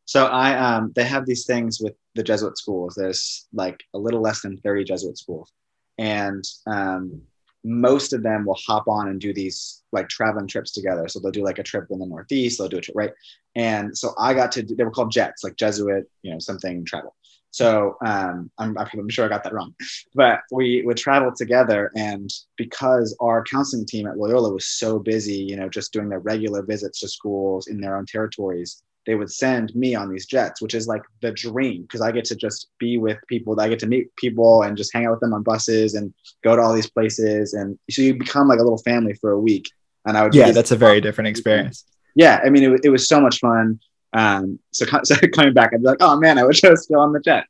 So 0.06 0.28
I 0.28 0.58
um 0.58 0.92
they 0.96 1.04
have 1.04 1.26
these 1.26 1.46
things 1.46 1.80
with 1.82 1.94
the 2.14 2.24
Jesuit 2.24 2.58
schools. 2.58 2.96
There's 2.96 3.48
like 3.54 3.84
a 3.94 3.98
little 3.98 4.22
less 4.22 4.42
than 4.42 4.58
30 4.58 4.84
Jesuit 4.84 5.18
schools. 5.18 5.52
And 5.98 6.44
um 6.68 7.22
most 7.66 8.14
of 8.14 8.22
them 8.22 8.46
will 8.46 8.58
hop 8.68 8.88
on 8.88 9.10
and 9.10 9.20
do 9.20 9.34
these 9.34 9.82
like 9.92 10.08
traveling 10.08 10.48
trips 10.48 10.72
together. 10.72 11.08
So 11.08 11.20
they'll 11.20 11.32
do 11.32 11.44
like 11.44 11.58
a 11.58 11.64
trip 11.64 11.88
in 11.90 11.98
the 11.98 12.06
Northeast, 12.06 12.60
they'll 12.60 12.70
do 12.70 12.78
a 12.78 12.82
trip, 12.82 12.96
right? 12.96 13.12
And 13.56 13.98
so 13.98 14.14
I 14.20 14.36
got 14.36 14.52
to, 14.54 14.62
they 14.62 14.84
were 14.84 14.92
called 14.92 15.12
jets, 15.12 15.44
like 15.44 15.56
Jesuit, 15.56 16.08
you 16.22 16.32
know, 16.32 16.40
something 16.40 16.86
travel. 16.86 17.16
So 17.56 17.96
um, 18.06 18.52
I'm, 18.58 18.78
I'm 18.78 19.08
sure 19.08 19.24
I 19.24 19.30
got 19.30 19.46
that 19.46 19.54
wrong, 19.54 19.74
but 20.14 20.42
we 20.52 20.82
would 20.86 20.98
travel 20.98 21.32
together. 21.34 21.90
And 21.96 22.30
because 22.58 23.16
our 23.22 23.46
counseling 23.46 23.86
team 23.86 24.08
at 24.08 24.18
Loyola 24.18 24.54
was 24.54 24.68
so 24.68 25.00
busy, 25.00 25.38
you 25.38 25.56
know, 25.56 25.70
just 25.70 25.94
doing 25.94 26.10
their 26.10 26.20
regular 26.20 26.64
visits 26.64 27.00
to 27.00 27.08
schools 27.08 27.68
in 27.68 27.80
their 27.80 27.96
own 27.96 28.06
territories, 28.08 28.84
they 29.06 29.16
would 29.16 29.32
send 29.32 29.74
me 29.74 29.96
on 29.96 30.12
these 30.12 30.26
jets, 30.26 30.62
which 30.62 30.76
is 30.76 30.86
like 30.86 31.04
the 31.22 31.32
dream 31.32 31.84
because 31.84 32.02
I 32.02 32.12
get 32.12 32.26
to 32.26 32.36
just 32.36 32.68
be 32.78 32.98
with 32.98 33.20
people. 33.30 33.58
I 33.58 33.70
get 33.70 33.80
to 33.80 33.88
meet 33.88 34.14
people 34.18 34.64
and 34.64 34.76
just 34.76 34.92
hang 34.94 35.06
out 35.06 35.12
with 35.12 35.22
them 35.22 35.34
on 35.34 35.42
buses 35.42 35.94
and 35.94 36.14
go 36.44 36.58
to 36.58 36.62
all 36.62 36.74
these 36.74 36.90
places. 36.90 37.54
And 37.54 37.80
so 37.90 38.02
you 38.02 38.16
become 38.16 38.50
like 38.50 38.60
a 38.60 38.64
little 38.64 38.80
family 38.80 39.14
for 39.14 39.32
a 39.32 39.40
week. 39.40 39.70
And 40.06 40.18
I 40.18 40.24
would, 40.24 40.36
yeah, 40.36 40.52
that's 40.52 40.72
a 40.72 40.76
very 40.76 41.00
different 41.00 41.28
experience. 41.34 41.86
Yeah. 42.16 42.42
I 42.46 42.50
mean, 42.50 42.64
it, 42.64 42.82
it 42.84 42.90
was 42.90 43.08
so 43.08 43.22
much 43.22 43.40
fun. 43.40 43.80
Um, 44.16 44.60
so, 44.72 44.86
so 45.04 45.16
coming 45.34 45.54
back, 45.54 45.72
I'd 45.74 45.82
be 45.82 45.88
like, 45.88 45.98
oh 46.02 46.18
man, 46.18 46.40
I 46.40 46.46
wish 46.46 46.64
I 46.64 46.70
was 46.70 46.84
still 46.84 47.00
on 47.00 47.14
the 47.14 47.20
jet. 47.20 47.46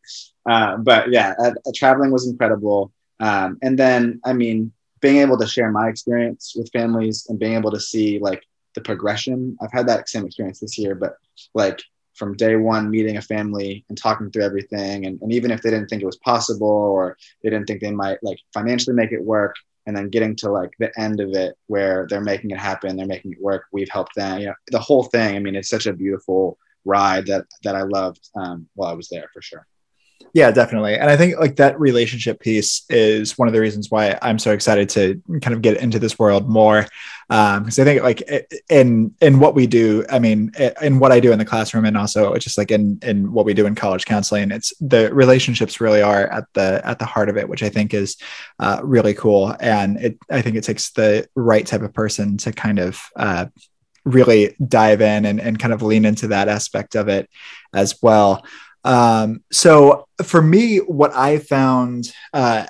Uh, 0.50 0.78
but 0.78 1.12
yeah, 1.12 1.34
uh, 1.40 1.52
uh, 1.66 1.72
traveling 1.74 2.12
was 2.12 2.28
incredible. 2.28 2.92
Um, 3.20 3.58
and 3.62 3.80
then, 3.80 4.20
I 4.26 4.34
mean, 4.34 4.74
being 5.00 5.18
able 5.18 5.38
to 5.38 5.48
share 5.48 5.72
my 5.72 5.88
experience 5.88 6.54
with 6.56 6.72
families 6.72 7.28
and 7.30 7.40
being 7.40 7.54
able 7.54 7.72
to 7.72 7.80
see 7.80 8.20
like 8.20 8.44
the 8.74 8.82
progression. 8.82 9.58
I've 9.62 9.72
had 9.72 9.88
that 9.88 10.10
same 10.10 10.26
experience 10.26 10.60
this 10.60 10.78
year, 10.78 10.96
but 10.96 11.16
like 11.54 11.82
from 12.16 12.36
day 12.36 12.56
one, 12.56 12.90
meeting 12.90 13.18
a 13.18 13.22
family 13.22 13.86
and 13.90 13.98
talking 13.98 14.32
through 14.32 14.44
everything. 14.44 15.06
And, 15.06 15.22
and 15.22 15.32
even 15.32 15.52
if 15.52 15.62
they 15.62 15.70
didn't 15.70 15.88
think 15.88 16.02
it 16.02 16.08
was 16.08 16.18
possible 16.18 16.68
or 16.68 17.18
they 17.44 17.50
didn't 17.50 17.68
think 17.68 17.82
they 17.82 17.92
might 17.92 18.18
like 18.24 18.40
financially 18.54 18.96
make 18.96 19.12
it 19.12 19.24
work, 19.24 19.56
and 19.86 19.96
then 19.96 20.10
getting 20.10 20.36
to 20.38 20.52
like 20.52 20.72
the 20.80 20.92
end 21.00 21.20
of 21.20 21.30
it 21.34 21.56
where 21.68 22.08
they're 22.10 22.22
making 22.22 22.52
it 22.52 22.58
happen, 22.60 22.96
they're 22.96 23.06
making 23.06 23.34
it 23.34 23.42
work. 23.42 23.66
We've 23.72 23.90
helped 23.90 24.16
them, 24.16 24.40
you 24.40 24.48
know, 24.48 24.54
the 24.72 24.80
whole 24.80 25.04
thing. 25.04 25.36
I 25.36 25.40
mean, 25.40 25.56
it's 25.56 25.70
such 25.70 25.86
a 25.86 25.94
beautiful 25.94 26.58
ride 26.86 27.26
that 27.28 27.46
that 27.64 27.76
I 27.76 27.82
loved 27.82 28.30
um, 28.36 28.68
while 28.76 28.90
I 28.90 28.94
was 28.94 29.10
there 29.10 29.30
for 29.34 29.42
sure. 29.42 29.66
Yeah, 30.36 30.52
definitely. 30.52 30.96
And 30.98 31.10
I 31.10 31.16
think 31.16 31.40
like 31.40 31.56
that 31.56 31.80
relationship 31.80 32.42
piece 32.42 32.84
is 32.90 33.38
one 33.38 33.48
of 33.48 33.54
the 33.54 33.62
reasons 33.62 33.90
why 33.90 34.20
I'm 34.22 34.38
so 34.38 34.52
excited 34.52 34.90
to 34.90 35.22
kind 35.42 35.54
of 35.54 35.62
get 35.62 35.78
into 35.78 35.98
this 35.98 36.20
world 36.20 36.50
more. 36.50 36.88
Um, 37.30 37.64
because 37.64 37.80
I 37.80 37.86
think 37.86 38.04
like 38.04 38.22
in 38.70 39.16
in 39.22 39.40
what 39.40 39.56
we 39.56 39.66
do, 39.66 40.04
I 40.10 40.20
mean, 40.20 40.52
in 40.82 41.00
what 41.00 41.14
I 41.14 41.22
do 41.22 41.32
in 41.32 41.40
the 41.40 41.46
classroom, 41.46 41.86
and 41.86 41.96
also 41.96 42.36
just 42.36 42.58
like 42.58 42.70
in 42.70 43.00
in 43.02 43.32
what 43.32 43.46
we 43.46 43.54
do 43.54 43.66
in 43.66 43.76
college 43.76 44.04
counseling, 44.04 44.52
it's 44.52 44.74
the 44.82 45.10
relationships 45.14 45.80
really 45.80 46.02
are 46.02 46.28
at 46.28 46.44
the 46.54 46.82
at 46.84 47.00
the 47.00 47.06
heart 47.06 47.30
of 47.30 47.38
it, 47.38 47.48
which 47.48 47.64
I 47.64 47.70
think 47.70 47.94
is 47.94 48.18
uh, 48.60 48.82
really 48.84 49.14
cool. 49.14 49.56
And 49.62 49.96
it 50.04 50.18
I 50.30 50.42
think 50.42 50.58
it 50.58 50.66
takes 50.66 50.92
the 50.92 51.30
right 51.36 51.66
type 51.66 51.82
of 51.82 51.94
person 51.94 52.36
to 52.40 52.52
kind 52.52 52.80
of 52.80 53.02
uh, 53.16 53.46
really 54.04 54.54
dive 54.68 55.02
in 55.02 55.26
and, 55.26 55.40
and 55.40 55.58
kind 55.58 55.74
of 55.74 55.82
lean 55.82 56.06
into 56.06 56.28
that 56.28 56.48
aspect 56.48 56.96
of 56.96 57.08
it 57.08 57.30
as 57.74 58.02
well. 58.02 58.46
Um, 58.86 59.44
so 59.52 60.08
for 60.24 60.42
me, 60.42 60.78
what 60.78 61.14
I 61.14 61.40
found 61.40 62.14
uh, 62.34 62.68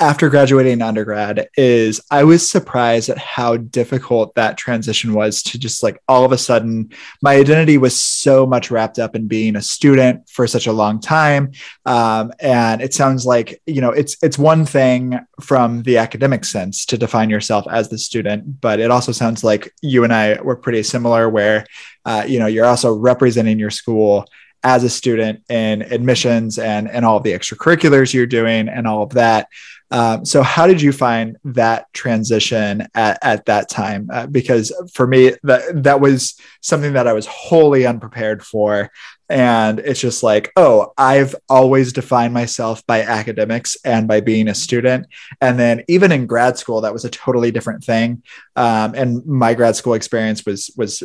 after 0.00 0.30
graduating 0.30 0.80
undergrad 0.80 1.48
is 1.58 2.00
I 2.10 2.24
was 2.24 2.48
surprised 2.48 3.10
at 3.10 3.18
how 3.18 3.58
difficult 3.58 4.34
that 4.34 4.56
transition 4.56 5.12
was 5.12 5.42
to 5.44 5.58
just 5.58 5.82
like 5.82 6.00
all 6.08 6.24
of 6.24 6.32
a 6.32 6.38
sudden 6.38 6.90
my 7.20 7.36
identity 7.36 7.76
was 7.76 8.00
so 8.00 8.46
much 8.46 8.70
wrapped 8.70 8.98
up 8.98 9.14
in 9.14 9.28
being 9.28 9.56
a 9.56 9.62
student 9.62 10.26
for 10.28 10.46
such 10.46 10.66
a 10.66 10.72
long 10.72 11.00
time. 11.00 11.52
Um, 11.84 12.32
and 12.40 12.80
it 12.80 12.94
sounds 12.94 13.26
like, 13.26 13.60
you 13.66 13.82
know, 13.82 13.90
it's 13.90 14.16
it's 14.22 14.38
one 14.38 14.64
thing 14.64 15.20
from 15.42 15.82
the 15.82 15.98
academic 15.98 16.46
sense 16.46 16.86
to 16.86 16.96
define 16.96 17.28
yourself 17.28 17.66
as 17.70 17.90
the 17.90 17.98
student, 17.98 18.60
but 18.62 18.80
it 18.80 18.90
also 18.90 19.12
sounds 19.12 19.44
like 19.44 19.70
you 19.82 20.02
and 20.02 20.14
I 20.14 20.40
were 20.40 20.56
pretty 20.56 20.82
similar 20.82 21.28
where 21.28 21.66
uh, 22.06 22.24
you 22.26 22.38
know, 22.38 22.46
you're 22.46 22.64
also 22.64 22.94
representing 22.94 23.58
your 23.58 23.70
school 23.70 24.26
as 24.62 24.84
a 24.84 24.90
student 24.90 25.42
in 25.48 25.82
admissions 25.82 26.58
and 26.58 26.88
and 26.88 27.04
all 27.04 27.20
the 27.20 27.32
extracurriculars 27.32 28.12
you're 28.12 28.26
doing 28.26 28.68
and 28.68 28.86
all 28.86 29.02
of 29.02 29.10
that 29.10 29.48
um, 29.90 30.24
so 30.24 30.42
how 30.42 30.66
did 30.66 30.80
you 30.80 30.92
find 30.92 31.36
that 31.44 31.92
transition 31.92 32.86
at, 32.94 33.18
at 33.22 33.46
that 33.46 33.68
time? 33.68 34.08
Uh, 34.12 34.26
because 34.26 34.72
for 34.92 35.06
me, 35.06 35.32
that 35.42 35.82
that 35.82 36.00
was 36.00 36.36
something 36.60 36.92
that 36.92 37.08
I 37.08 37.12
was 37.12 37.26
wholly 37.26 37.86
unprepared 37.86 38.44
for. 38.44 38.90
And 39.30 39.78
it's 39.78 40.00
just 40.00 40.22
like, 40.24 40.52
oh, 40.56 40.92
I've 40.98 41.36
always 41.48 41.92
defined 41.92 42.34
myself 42.34 42.84
by 42.86 43.02
academics 43.02 43.76
and 43.84 44.08
by 44.08 44.20
being 44.20 44.48
a 44.48 44.54
student. 44.54 45.06
And 45.40 45.58
then 45.58 45.84
even 45.86 46.10
in 46.10 46.26
grad 46.26 46.58
school, 46.58 46.80
that 46.80 46.92
was 46.92 47.04
a 47.04 47.10
totally 47.10 47.52
different 47.52 47.84
thing. 47.84 48.24
Um, 48.56 48.94
and 48.96 49.24
my 49.24 49.54
grad 49.54 49.76
school 49.76 49.94
experience 49.94 50.44
was 50.44 50.70
was 50.76 51.02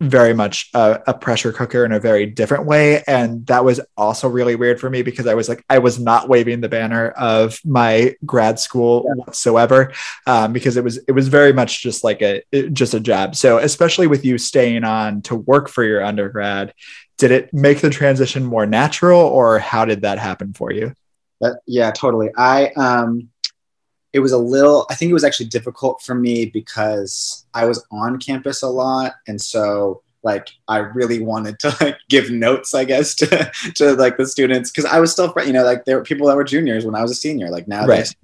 very 0.00 0.34
much 0.34 0.68
a, 0.74 1.00
a 1.06 1.14
pressure 1.14 1.50
cooker 1.50 1.84
in 1.84 1.92
a 1.92 1.98
very 1.98 2.26
different 2.26 2.66
way. 2.66 3.02
And 3.06 3.46
that 3.46 3.64
was 3.64 3.80
also 3.96 4.28
really 4.28 4.54
weird 4.54 4.78
for 4.78 4.90
me 4.90 5.02
because 5.02 5.26
I 5.26 5.34
was 5.34 5.48
like, 5.48 5.64
I 5.70 5.78
was 5.78 5.98
not 5.98 6.28
waving 6.28 6.60
the 6.60 6.68
banner 6.68 7.08
of 7.10 7.58
my 7.64 8.14
grad 8.26 8.60
school 8.60 9.04
yeah. 9.06 9.14
whatsoever 9.14 9.92
um, 10.26 10.52
because 10.52 10.76
it 10.76 10.84
was 10.84 10.98
it 11.08 11.12
was 11.12 11.28
very 11.28 11.54
much 11.54 11.82
just 11.82 12.04
like 12.04 12.20
a 12.20 12.42
just 12.72 12.92
a 12.92 13.00
job. 13.00 13.34
So 13.34 13.56
especially 13.58 14.06
with 14.06 14.26
you 14.26 14.36
staying 14.36 14.84
on 14.84 15.22
to 15.22 15.36
work 15.36 15.68
for 15.68 15.84
your 15.84 16.04
undergrad 16.04 16.74
did 17.22 17.30
it 17.30 17.54
make 17.54 17.80
the 17.80 17.88
transition 17.88 18.44
more 18.44 18.66
natural 18.66 19.20
or 19.20 19.60
how 19.60 19.84
did 19.84 20.02
that 20.02 20.18
happen 20.18 20.52
for 20.52 20.72
you? 20.72 20.92
That, 21.40 21.60
yeah 21.68 21.92
totally. 21.92 22.30
I 22.36 22.70
um 22.70 23.28
it 24.12 24.18
was 24.18 24.32
a 24.32 24.38
little 24.38 24.86
i 24.90 24.94
think 24.94 25.08
it 25.08 25.14
was 25.14 25.24
actually 25.24 25.46
difficult 25.46 26.02
for 26.02 26.14
me 26.14 26.44
because 26.44 27.46
i 27.54 27.64
was 27.64 27.82
on 27.90 28.18
campus 28.18 28.60
a 28.60 28.68
lot 28.68 29.14
and 29.26 29.40
so 29.40 30.02
like 30.22 30.48
i 30.68 30.78
really 30.78 31.18
wanted 31.22 31.58
to 31.58 31.74
like 31.80 31.96
give 32.10 32.30
notes 32.30 32.74
i 32.74 32.84
guess 32.84 33.14
to 33.14 33.26
to 33.74 33.94
like 33.94 34.18
the 34.18 34.26
students 34.26 34.70
because 34.70 34.84
i 34.84 35.00
was 35.00 35.10
still 35.10 35.32
you 35.46 35.52
know 35.54 35.64
like 35.64 35.86
there 35.86 35.96
were 35.96 36.04
people 36.04 36.26
that 36.26 36.36
were 36.36 36.44
juniors 36.44 36.84
when 36.84 36.94
i 36.94 37.00
was 37.00 37.10
a 37.10 37.14
senior 37.14 37.48
like 37.48 37.66
now 37.66 37.86
right 37.86 38.14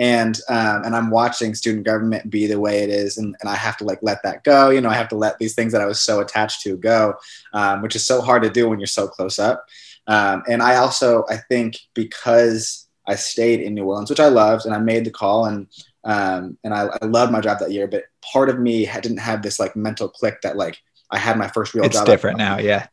and 0.00 0.40
um, 0.48 0.82
and 0.84 0.96
I'm 0.96 1.10
watching 1.10 1.54
student 1.54 1.84
government 1.84 2.30
be 2.30 2.46
the 2.46 2.58
way 2.58 2.82
it 2.82 2.88
is, 2.88 3.18
and, 3.18 3.36
and 3.40 3.50
I 3.50 3.54
have 3.54 3.76
to 3.76 3.84
like 3.84 3.98
let 4.00 4.22
that 4.22 4.42
go. 4.44 4.70
You 4.70 4.80
know, 4.80 4.88
I 4.88 4.94
have 4.94 5.10
to 5.10 5.14
let 5.14 5.38
these 5.38 5.54
things 5.54 5.72
that 5.72 5.82
I 5.82 5.86
was 5.86 6.00
so 6.00 6.20
attached 6.20 6.62
to 6.62 6.78
go, 6.78 7.14
um, 7.52 7.82
which 7.82 7.94
is 7.94 8.04
so 8.04 8.22
hard 8.22 8.42
to 8.42 8.50
do 8.50 8.66
when 8.66 8.80
you're 8.80 8.86
so 8.86 9.06
close 9.06 9.38
up. 9.38 9.66
Um, 10.06 10.42
and 10.48 10.62
I 10.62 10.76
also 10.76 11.26
I 11.28 11.36
think 11.36 11.76
because 11.92 12.88
I 13.06 13.14
stayed 13.14 13.60
in 13.60 13.74
New 13.74 13.84
Orleans, 13.84 14.08
which 14.08 14.20
I 14.20 14.28
loved, 14.28 14.64
and 14.64 14.74
I 14.74 14.78
made 14.78 15.04
the 15.04 15.10
call, 15.10 15.44
and 15.44 15.66
um, 16.02 16.56
and 16.64 16.72
I, 16.72 16.88
I 17.02 17.04
loved 17.04 17.30
my 17.30 17.42
job 17.42 17.58
that 17.58 17.70
year. 17.70 17.86
But 17.86 18.04
part 18.32 18.48
of 18.48 18.58
me 18.58 18.86
had, 18.86 19.02
didn't 19.02 19.18
have 19.18 19.42
this 19.42 19.60
like 19.60 19.76
mental 19.76 20.08
click 20.08 20.40
that 20.40 20.56
like 20.56 20.78
I 21.10 21.18
had 21.18 21.36
my 21.36 21.48
first 21.48 21.74
real 21.74 21.84
it's 21.84 21.94
job. 21.94 22.04
It's 22.04 22.10
different 22.10 22.38
now, 22.38 22.58
yeah. 22.58 22.86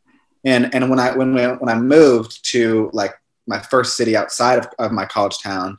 And 0.44 0.76
and 0.76 0.90
when 0.90 1.00
I 1.00 1.16
when 1.16 1.34
when 1.34 1.70
I 1.70 1.76
moved 1.76 2.44
to 2.52 2.90
like 2.92 3.14
my 3.48 3.60
first 3.60 3.96
city 3.96 4.18
outside 4.18 4.60
of, 4.60 4.68
of 4.78 4.92
my 4.92 5.06
college 5.06 5.40
town 5.40 5.78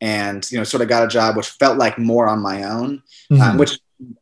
and 0.00 0.50
you 0.50 0.58
know 0.58 0.64
sort 0.64 0.82
of 0.82 0.88
got 0.88 1.04
a 1.04 1.08
job 1.08 1.36
which 1.36 1.48
felt 1.48 1.78
like 1.78 1.98
more 1.98 2.28
on 2.28 2.40
my 2.40 2.64
own 2.64 2.90
um, 2.90 3.02
mm-hmm. 3.30 3.42
um, 3.42 3.58
which 3.58 3.78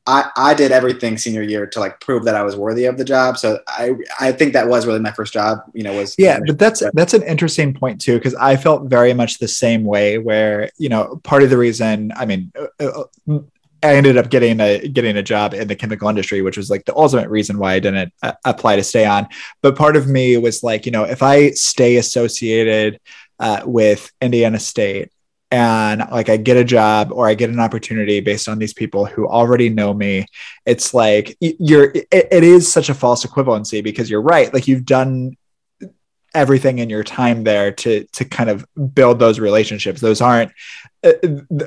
I, 0.07 0.31
I 0.37 0.55
did 0.55 0.73
everything 0.73 1.19
senior 1.19 1.43
year 1.43 1.67
to 1.67 1.81
like 1.81 2.01
prove 2.01 2.25
that 2.25 2.35
I 2.35 2.43
was 2.43 2.57
worthy 2.57 2.87
of 2.87 2.99
the 2.99 3.05
job. 3.05 3.39
So 3.39 3.61
I 3.69 3.93
I 4.19 4.33
think 4.33 4.53
that 4.53 4.69
was 4.69 4.87
really 4.87 4.99
my 4.99 5.13
first 5.13 5.33
job. 5.33 5.61
You 5.73 5.85
know, 5.85 5.97
was 5.97 6.17
yeah, 6.19 6.41
but 6.45 6.59
that's 6.59 6.83
that's 6.95 7.15
an 7.15 7.23
interesting 7.23 7.75
point 7.75 8.01
too 8.01 8.17
because 8.19 8.35
I 8.35 8.57
felt 8.57 8.91
very 8.91 9.15
much 9.15 9.39
the 9.39 9.49
same 9.49 9.85
way. 9.85 10.19
Where 10.19 10.71
you 10.79 10.89
know 10.89 11.21
part 11.23 11.43
of 11.43 11.51
the 11.51 11.59
reason 11.59 12.13
I 12.17 12.27
mean. 12.27 12.53
Uh, 12.81 13.05
uh, 13.29 13.39
I 13.81 13.95
ended 13.95 14.17
up 14.17 14.29
getting 14.29 14.59
a 14.59 14.89
getting 14.89 15.17
a 15.17 15.23
job 15.23 15.55
in 15.55 15.69
the 15.69 15.77
chemical 15.77 16.09
industry, 16.09 16.43
which 16.43 16.57
was 16.57 16.69
like 16.69 16.85
the 16.85 16.97
ultimate 16.97 17.29
reason 17.29 17.59
why 17.59 17.75
I 17.75 17.79
didn't 17.79 18.13
uh, 18.25 18.33
apply 18.45 18.75
to 18.75 18.83
stay 18.83 19.07
on. 19.07 19.29
But 19.63 19.77
part 19.77 19.95
of 19.95 20.09
me 20.09 20.37
was 20.37 20.65
like, 20.65 20.85
you 20.85 20.91
know, 20.91 21.05
if 21.05 21.23
I 21.23 21.51
stay 21.51 21.97
associated 21.97 22.99
uh, 23.39 23.63
with 23.65 24.11
Indiana 24.21 24.59
State, 24.59 25.13
and 25.51 26.05
like 26.11 26.29
I 26.29 26.37
get 26.37 26.57
a 26.57 26.65
job 26.65 27.11
or 27.13 27.27
I 27.27 27.35
get 27.35 27.51
an 27.51 27.61
opportunity 27.61 28.21
based 28.21 28.49
on 28.49 28.59
these 28.59 28.75
people 28.75 29.07
who 29.07 29.27
already 29.27 29.69
know 29.69 29.95
me, 29.95 30.27
it's 30.67 30.93
like 30.93 31.37
you're 31.41 31.91
it, 31.95 32.09
it 32.11 32.45
is 32.45 32.71
such 32.71 32.89
a 32.89 32.95
false 32.95 33.25
equivalency 33.25 33.83
because 33.83 34.11
you're 34.11 34.23
right. 34.23 34.53
Like 34.53 34.69
you've 34.69 34.85
done 34.85 35.37
everything 36.35 36.79
in 36.79 36.91
your 36.91 37.05
time 37.05 37.45
there 37.45 37.73
to 37.73 38.05
to 38.13 38.25
kind 38.25 38.51
of 38.51 38.65
build 38.95 39.19
those 39.19 39.41
relationships 39.41 39.99
those 40.03 40.21
aren't 40.21 40.53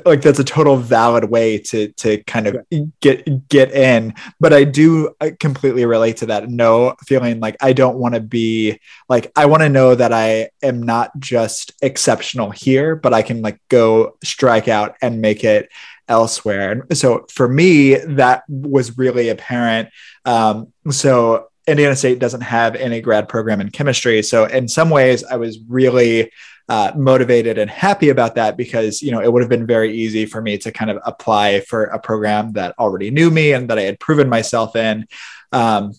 like 0.04 0.20
that's 0.20 0.38
a 0.38 0.44
total 0.44 0.76
valid 0.76 1.24
way 1.24 1.58
to 1.58 1.88
to 1.92 2.22
kind 2.24 2.46
of 2.46 2.56
get 3.00 3.48
get 3.48 3.72
in. 3.72 4.14
But 4.40 4.52
i 4.52 4.64
do 4.64 5.14
uh, 5.20 5.30
completely 5.40 5.86
relate 5.86 6.18
to 6.18 6.26
that 6.26 6.48
no 6.48 6.94
feeling 7.06 7.40
like 7.40 7.56
i 7.60 7.72
don't 7.72 7.96
want 7.96 8.14
to 8.14 8.20
be 8.20 8.78
like 9.08 9.32
i 9.36 9.46
want 9.46 9.62
to 9.62 9.68
know 9.68 9.94
that 9.94 10.12
i 10.12 10.50
am 10.62 10.82
not 10.82 11.18
just 11.18 11.72
exceptional 11.80 12.50
here 12.50 12.94
but 12.94 13.14
i 13.14 13.22
can 13.22 13.40
like 13.40 13.58
go 13.68 14.16
strike 14.22 14.68
out 14.68 14.96
and 15.00 15.20
make 15.20 15.44
it 15.44 15.70
elsewhere. 16.08 16.72
And 16.72 16.98
so 16.98 17.26
for 17.30 17.48
me 17.48 17.94
that 17.94 18.44
was 18.48 18.98
really 18.98 19.28
apparent. 19.28 19.88
Um, 20.24 20.72
so 20.90 21.48
Indiana 21.66 21.94
State 21.96 22.18
doesn't 22.18 22.40
have 22.40 22.74
any 22.74 23.00
grad 23.00 23.28
program 23.28 23.60
in 23.60 23.70
chemistry. 23.70 24.22
So 24.22 24.44
in 24.44 24.66
some 24.68 24.90
ways, 24.90 25.22
I 25.24 25.36
was 25.36 25.60
really 25.68 26.32
uh, 26.72 26.90
motivated 26.96 27.58
and 27.58 27.70
happy 27.70 28.08
about 28.08 28.36
that 28.36 28.56
because 28.56 29.02
you 29.02 29.10
know 29.10 29.20
it 29.20 29.30
would 29.30 29.42
have 29.42 29.50
been 29.50 29.66
very 29.66 29.92
easy 29.94 30.24
for 30.24 30.40
me 30.40 30.56
to 30.56 30.72
kind 30.72 30.90
of 30.90 30.96
apply 31.04 31.60
for 31.60 31.84
a 31.84 31.98
program 31.98 32.50
that 32.52 32.74
already 32.78 33.10
knew 33.10 33.30
me 33.30 33.52
and 33.52 33.68
that 33.68 33.78
I 33.78 33.82
had 33.82 34.00
proven 34.00 34.26
myself 34.30 34.74
in. 34.74 35.06
Um, 35.52 35.92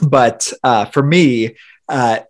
but 0.00 0.52
uh, 0.62 0.84
for 0.84 1.02
me, 1.02 1.56
uh, 1.88 2.20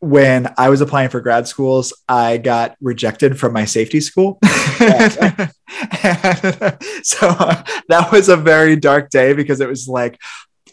when 0.00 0.52
I 0.58 0.68
was 0.68 0.80
applying 0.80 1.10
for 1.10 1.20
grad 1.20 1.46
schools, 1.46 1.92
I 2.08 2.38
got 2.38 2.76
rejected 2.80 3.38
from 3.38 3.52
my 3.52 3.66
safety 3.66 4.00
school. 4.00 4.40
Yeah. 6.02 6.78
so 7.02 7.28
that 7.88 8.08
was 8.10 8.28
a 8.28 8.36
very 8.36 8.74
dark 8.74 9.10
day 9.10 9.32
because 9.32 9.60
it 9.60 9.68
was 9.68 9.86
like, 9.86 10.18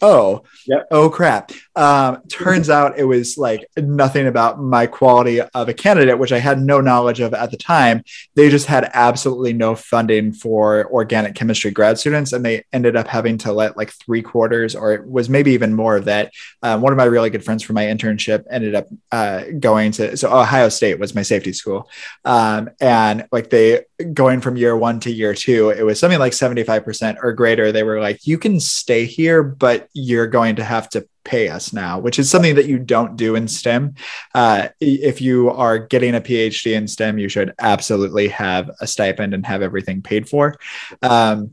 oh, 0.02 0.42
yep. 0.66 0.86
oh 0.90 1.10
crap. 1.10 1.52
Um, 1.76 2.22
turns 2.28 2.70
out 2.78 2.98
it 2.98 3.04
was 3.04 3.38
like 3.38 3.66
nothing 3.76 4.26
about 4.26 4.60
my 4.60 4.86
quality 4.86 5.40
of 5.40 5.68
a 5.68 5.74
candidate, 5.74 6.18
which 6.18 6.32
I 6.32 6.38
had 6.38 6.60
no 6.60 6.80
knowledge 6.80 7.20
of 7.20 7.34
at 7.34 7.50
the 7.50 7.56
time. 7.56 8.02
They 8.34 8.48
just 8.50 8.66
had 8.66 8.90
absolutely 8.94 9.52
no 9.52 9.74
funding 9.74 10.32
for 10.32 10.90
organic 10.90 11.34
chemistry 11.34 11.70
grad 11.70 11.98
students, 11.98 12.32
and 12.32 12.44
they 12.44 12.64
ended 12.72 12.96
up 12.96 13.06
having 13.06 13.38
to 13.38 13.52
let 13.52 13.76
like 13.76 13.90
three 13.90 14.22
quarters, 14.22 14.74
or 14.74 14.92
it 14.92 15.06
was 15.06 15.28
maybe 15.28 15.52
even 15.52 15.74
more 15.74 15.96
of 15.96 16.06
that. 16.06 16.32
Um, 16.62 16.80
one 16.80 16.92
of 16.92 16.96
my 16.96 17.04
really 17.04 17.30
good 17.30 17.44
friends 17.44 17.62
from 17.62 17.74
my 17.74 17.84
internship 17.84 18.44
ended 18.50 18.74
up 18.74 18.86
uh, 19.12 19.44
going 19.58 19.92
to 19.92 20.16
so 20.16 20.36
Ohio 20.36 20.68
State 20.68 20.98
was 20.98 21.14
my 21.14 21.22
safety 21.22 21.52
school, 21.52 21.88
um, 22.24 22.70
and 22.80 23.26
like 23.32 23.50
they 23.50 23.84
going 24.12 24.40
from 24.40 24.56
year 24.56 24.76
one 24.76 25.00
to 25.00 25.10
year 25.10 25.34
two, 25.34 25.70
it 25.70 25.82
was 25.82 25.98
something 25.98 26.18
like 26.18 26.32
seventy 26.32 26.62
five 26.62 26.84
percent 26.84 27.18
or 27.22 27.32
greater. 27.32 27.72
They 27.72 27.82
were 27.82 28.00
like, 28.00 28.26
you 28.26 28.38
can 28.38 28.60
stay 28.60 29.04
here, 29.04 29.42
but 29.42 29.87
you're 29.92 30.26
going 30.26 30.56
to 30.56 30.64
have 30.64 30.88
to 30.90 31.06
pay 31.24 31.48
us 31.48 31.72
now, 31.72 31.98
which 31.98 32.18
is 32.18 32.30
something 32.30 32.54
that 32.54 32.66
you 32.66 32.78
don't 32.78 33.16
do 33.16 33.34
in 33.34 33.46
STEM. 33.46 33.94
Uh, 34.34 34.68
if 34.80 35.20
you 35.20 35.50
are 35.50 35.78
getting 35.78 36.14
a 36.14 36.20
PhD 36.20 36.74
in 36.74 36.88
STEM, 36.88 37.18
you 37.18 37.28
should 37.28 37.54
absolutely 37.58 38.28
have 38.28 38.70
a 38.80 38.86
stipend 38.86 39.34
and 39.34 39.44
have 39.44 39.62
everything 39.62 40.00
paid 40.00 40.28
for. 40.28 40.58
Um, 41.02 41.50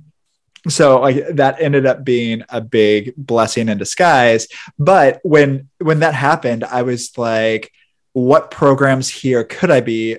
so 0.67 1.11
that 1.33 1.61
ended 1.61 1.85
up 1.85 2.03
being 2.03 2.43
a 2.49 2.61
big 2.61 3.13
blessing 3.17 3.69
in 3.69 3.77
disguise. 3.77 4.47
But 4.79 5.19
when 5.23 5.69
when 5.79 5.99
that 5.99 6.15
happened, 6.15 6.63
I 6.63 6.81
was 6.81 7.15
like, 7.17 7.71
what 8.13 8.49
programs 8.49 9.09
here 9.09 9.43
could 9.43 9.69
I 9.69 9.81
be 9.81 10.17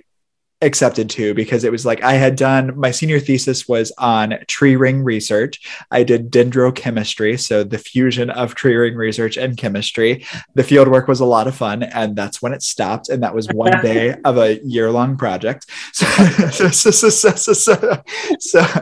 accepted 0.67 1.09
to 1.11 1.33
because 1.33 1.65
it 1.65 1.73
was 1.73 1.87
like 1.87 2.03
I 2.03 2.15
had 2.15 2.37
done 2.37 2.79
my 2.79 2.91
senior 2.91 3.21
thesis 3.21 3.67
was 3.67 3.93
on 3.97 4.35
tree 4.49 4.77
ring 4.77 5.03
research. 5.03 5.61
I 5.91 6.03
did 6.03 6.31
dendrochemistry, 6.31 7.41
so 7.41 7.65
the 7.65 7.79
fusion 7.79 8.29
of 8.29 8.55
tree 8.55 8.75
ring 8.75 8.97
research 8.97 9.39
and 9.39 9.57
chemistry. 9.57 10.27
The 10.55 10.65
field 10.65 10.89
work 10.89 11.09
was 11.09 11.21
a 11.21 11.25
lot 11.25 11.47
of 11.47 11.55
fun, 11.55 11.85
and 11.85 12.17
that's 12.17 12.43
when 12.43 12.53
it 12.53 12.63
stopped. 12.63 13.09
And 13.09 13.23
that 13.23 13.35
was 13.35 13.49
one 13.49 13.81
day 13.83 14.17
of 14.25 14.37
a 14.37 14.63
year 14.65 14.91
long 14.91 15.17
project. 15.17 15.67
So, 16.57 16.71
so, 16.71 16.91
so, 16.91 17.09
so, 18.39 18.73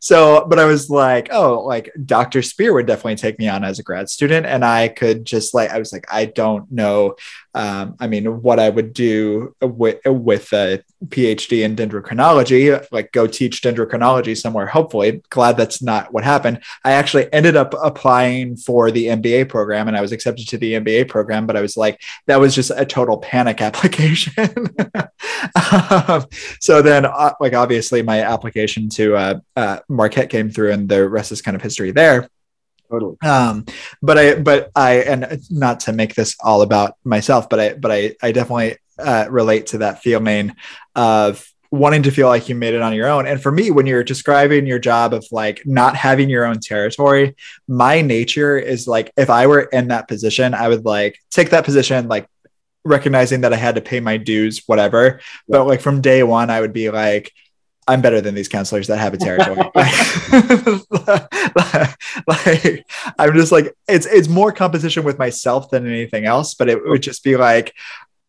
so, 0.00 0.46
but 0.48 0.58
I 0.58 0.64
was 0.64 0.90
like, 0.90 1.28
oh, 1.32 1.60
like 1.60 1.90
Dr. 2.04 2.42
Spear 2.42 2.72
would 2.74 2.86
definitely 2.86 3.16
take 3.16 3.38
me 3.38 3.48
on 3.48 3.64
as 3.64 3.78
a 3.78 3.82
grad 3.82 4.08
student, 4.08 4.46
and 4.46 4.64
I 4.64 4.88
could 4.88 5.24
just 5.24 5.54
like 5.54 5.70
I 5.70 5.78
was 5.78 5.92
like, 5.92 6.04
I 6.10 6.26
don't 6.26 6.70
know. 6.70 7.16
Um, 7.54 7.96
I 8.00 8.06
mean, 8.06 8.42
what 8.42 8.58
I 8.58 8.70
would 8.70 8.92
do 8.92 9.54
with 9.60 9.98
with 10.04 10.52
a 10.52 10.82
PhD 11.06 11.64
in 11.64 11.76
dendrochronology, 11.76 12.86
like 12.92 13.12
go 13.12 13.26
teach 13.26 13.62
dendrochronology 13.62 14.36
somewhere, 14.36 14.66
hopefully. 14.66 15.22
Glad 15.30 15.56
that's 15.56 15.82
not 15.82 16.12
what 16.12 16.24
happened. 16.24 16.62
I 16.84 16.92
actually 16.92 17.32
ended 17.32 17.56
up 17.56 17.74
applying 17.82 18.56
for 18.56 18.90
the 18.90 19.06
MBA 19.06 19.48
program 19.48 19.88
and 19.88 19.96
I 19.96 20.00
was 20.00 20.12
accepted 20.12 20.48
to 20.48 20.58
the 20.58 20.74
MBA 20.74 21.08
program, 21.08 21.46
but 21.46 21.56
I 21.56 21.60
was 21.60 21.76
like, 21.76 22.00
that 22.26 22.40
was 22.40 22.54
just 22.54 22.70
a 22.74 22.84
total 22.84 23.18
panic 23.18 23.60
application. 23.60 24.32
um, 25.90 26.26
so 26.60 26.82
then, 26.82 27.04
uh, 27.06 27.32
like, 27.40 27.54
obviously, 27.54 28.02
my 28.02 28.22
application 28.22 28.88
to 28.90 29.16
uh, 29.16 29.40
uh, 29.56 29.78
Marquette 29.88 30.30
came 30.30 30.50
through 30.50 30.72
and 30.72 30.88
the 30.88 31.08
rest 31.08 31.32
is 31.32 31.42
kind 31.42 31.54
of 31.54 31.62
history 31.62 31.90
there 31.90 32.28
totally 32.90 33.16
um 33.22 33.64
but 34.02 34.18
i 34.18 34.34
but 34.34 34.70
i 34.76 34.96
and 34.96 35.40
not 35.50 35.80
to 35.80 35.92
make 35.92 36.14
this 36.14 36.36
all 36.40 36.60
about 36.62 36.96
myself 37.04 37.48
but 37.48 37.58
i 37.58 37.72
but 37.72 37.90
i 37.90 38.14
i 38.22 38.30
definitely 38.30 38.76
uh, 39.02 39.26
relate 39.30 39.68
to 39.68 39.78
that 39.78 40.02
feeling 40.02 40.54
of 40.94 41.46
wanting 41.72 42.02
to 42.02 42.10
feel 42.10 42.28
like 42.28 42.50
you 42.50 42.54
made 42.54 42.74
it 42.74 42.82
on 42.82 42.92
your 42.92 43.08
own. 43.08 43.26
And 43.26 43.42
for 43.42 43.50
me, 43.50 43.70
when 43.70 43.86
you're 43.86 44.04
describing 44.04 44.66
your 44.66 44.78
job 44.78 45.14
of 45.14 45.26
like 45.32 45.62
not 45.64 45.96
having 45.96 46.28
your 46.28 46.44
own 46.44 46.60
territory, 46.60 47.34
my 47.66 48.02
nature 48.02 48.58
is 48.58 48.86
like 48.86 49.10
if 49.16 49.30
I 49.30 49.46
were 49.46 49.62
in 49.62 49.88
that 49.88 50.06
position, 50.06 50.52
I 50.52 50.68
would 50.68 50.84
like 50.84 51.18
take 51.30 51.50
that 51.50 51.64
position, 51.64 52.08
like 52.08 52.28
recognizing 52.84 53.40
that 53.40 53.54
I 53.54 53.56
had 53.56 53.76
to 53.76 53.80
pay 53.80 54.00
my 54.00 54.18
dues, 54.18 54.62
whatever. 54.66 55.20
Yeah. 55.48 55.58
But 55.58 55.66
like 55.66 55.80
from 55.80 56.02
day 56.02 56.22
one, 56.22 56.50
I 56.50 56.60
would 56.60 56.74
be 56.74 56.90
like, 56.90 57.32
I'm 57.88 58.02
better 58.02 58.20
than 58.20 58.34
these 58.34 58.48
counselors 58.48 58.86
that 58.88 58.98
have 58.98 59.14
a 59.14 59.16
territory. 59.16 59.56
like, 59.74 59.88
like, 62.26 62.86
I'm 63.18 63.34
just 63.34 63.50
like 63.50 63.74
it's 63.88 64.06
it's 64.06 64.28
more 64.28 64.52
competition 64.52 65.04
with 65.04 65.18
myself 65.18 65.70
than 65.70 65.86
anything 65.86 66.24
else. 66.24 66.54
But 66.54 66.68
it 66.68 66.84
would 66.84 67.02
just 67.02 67.24
be 67.24 67.36
like, 67.36 67.74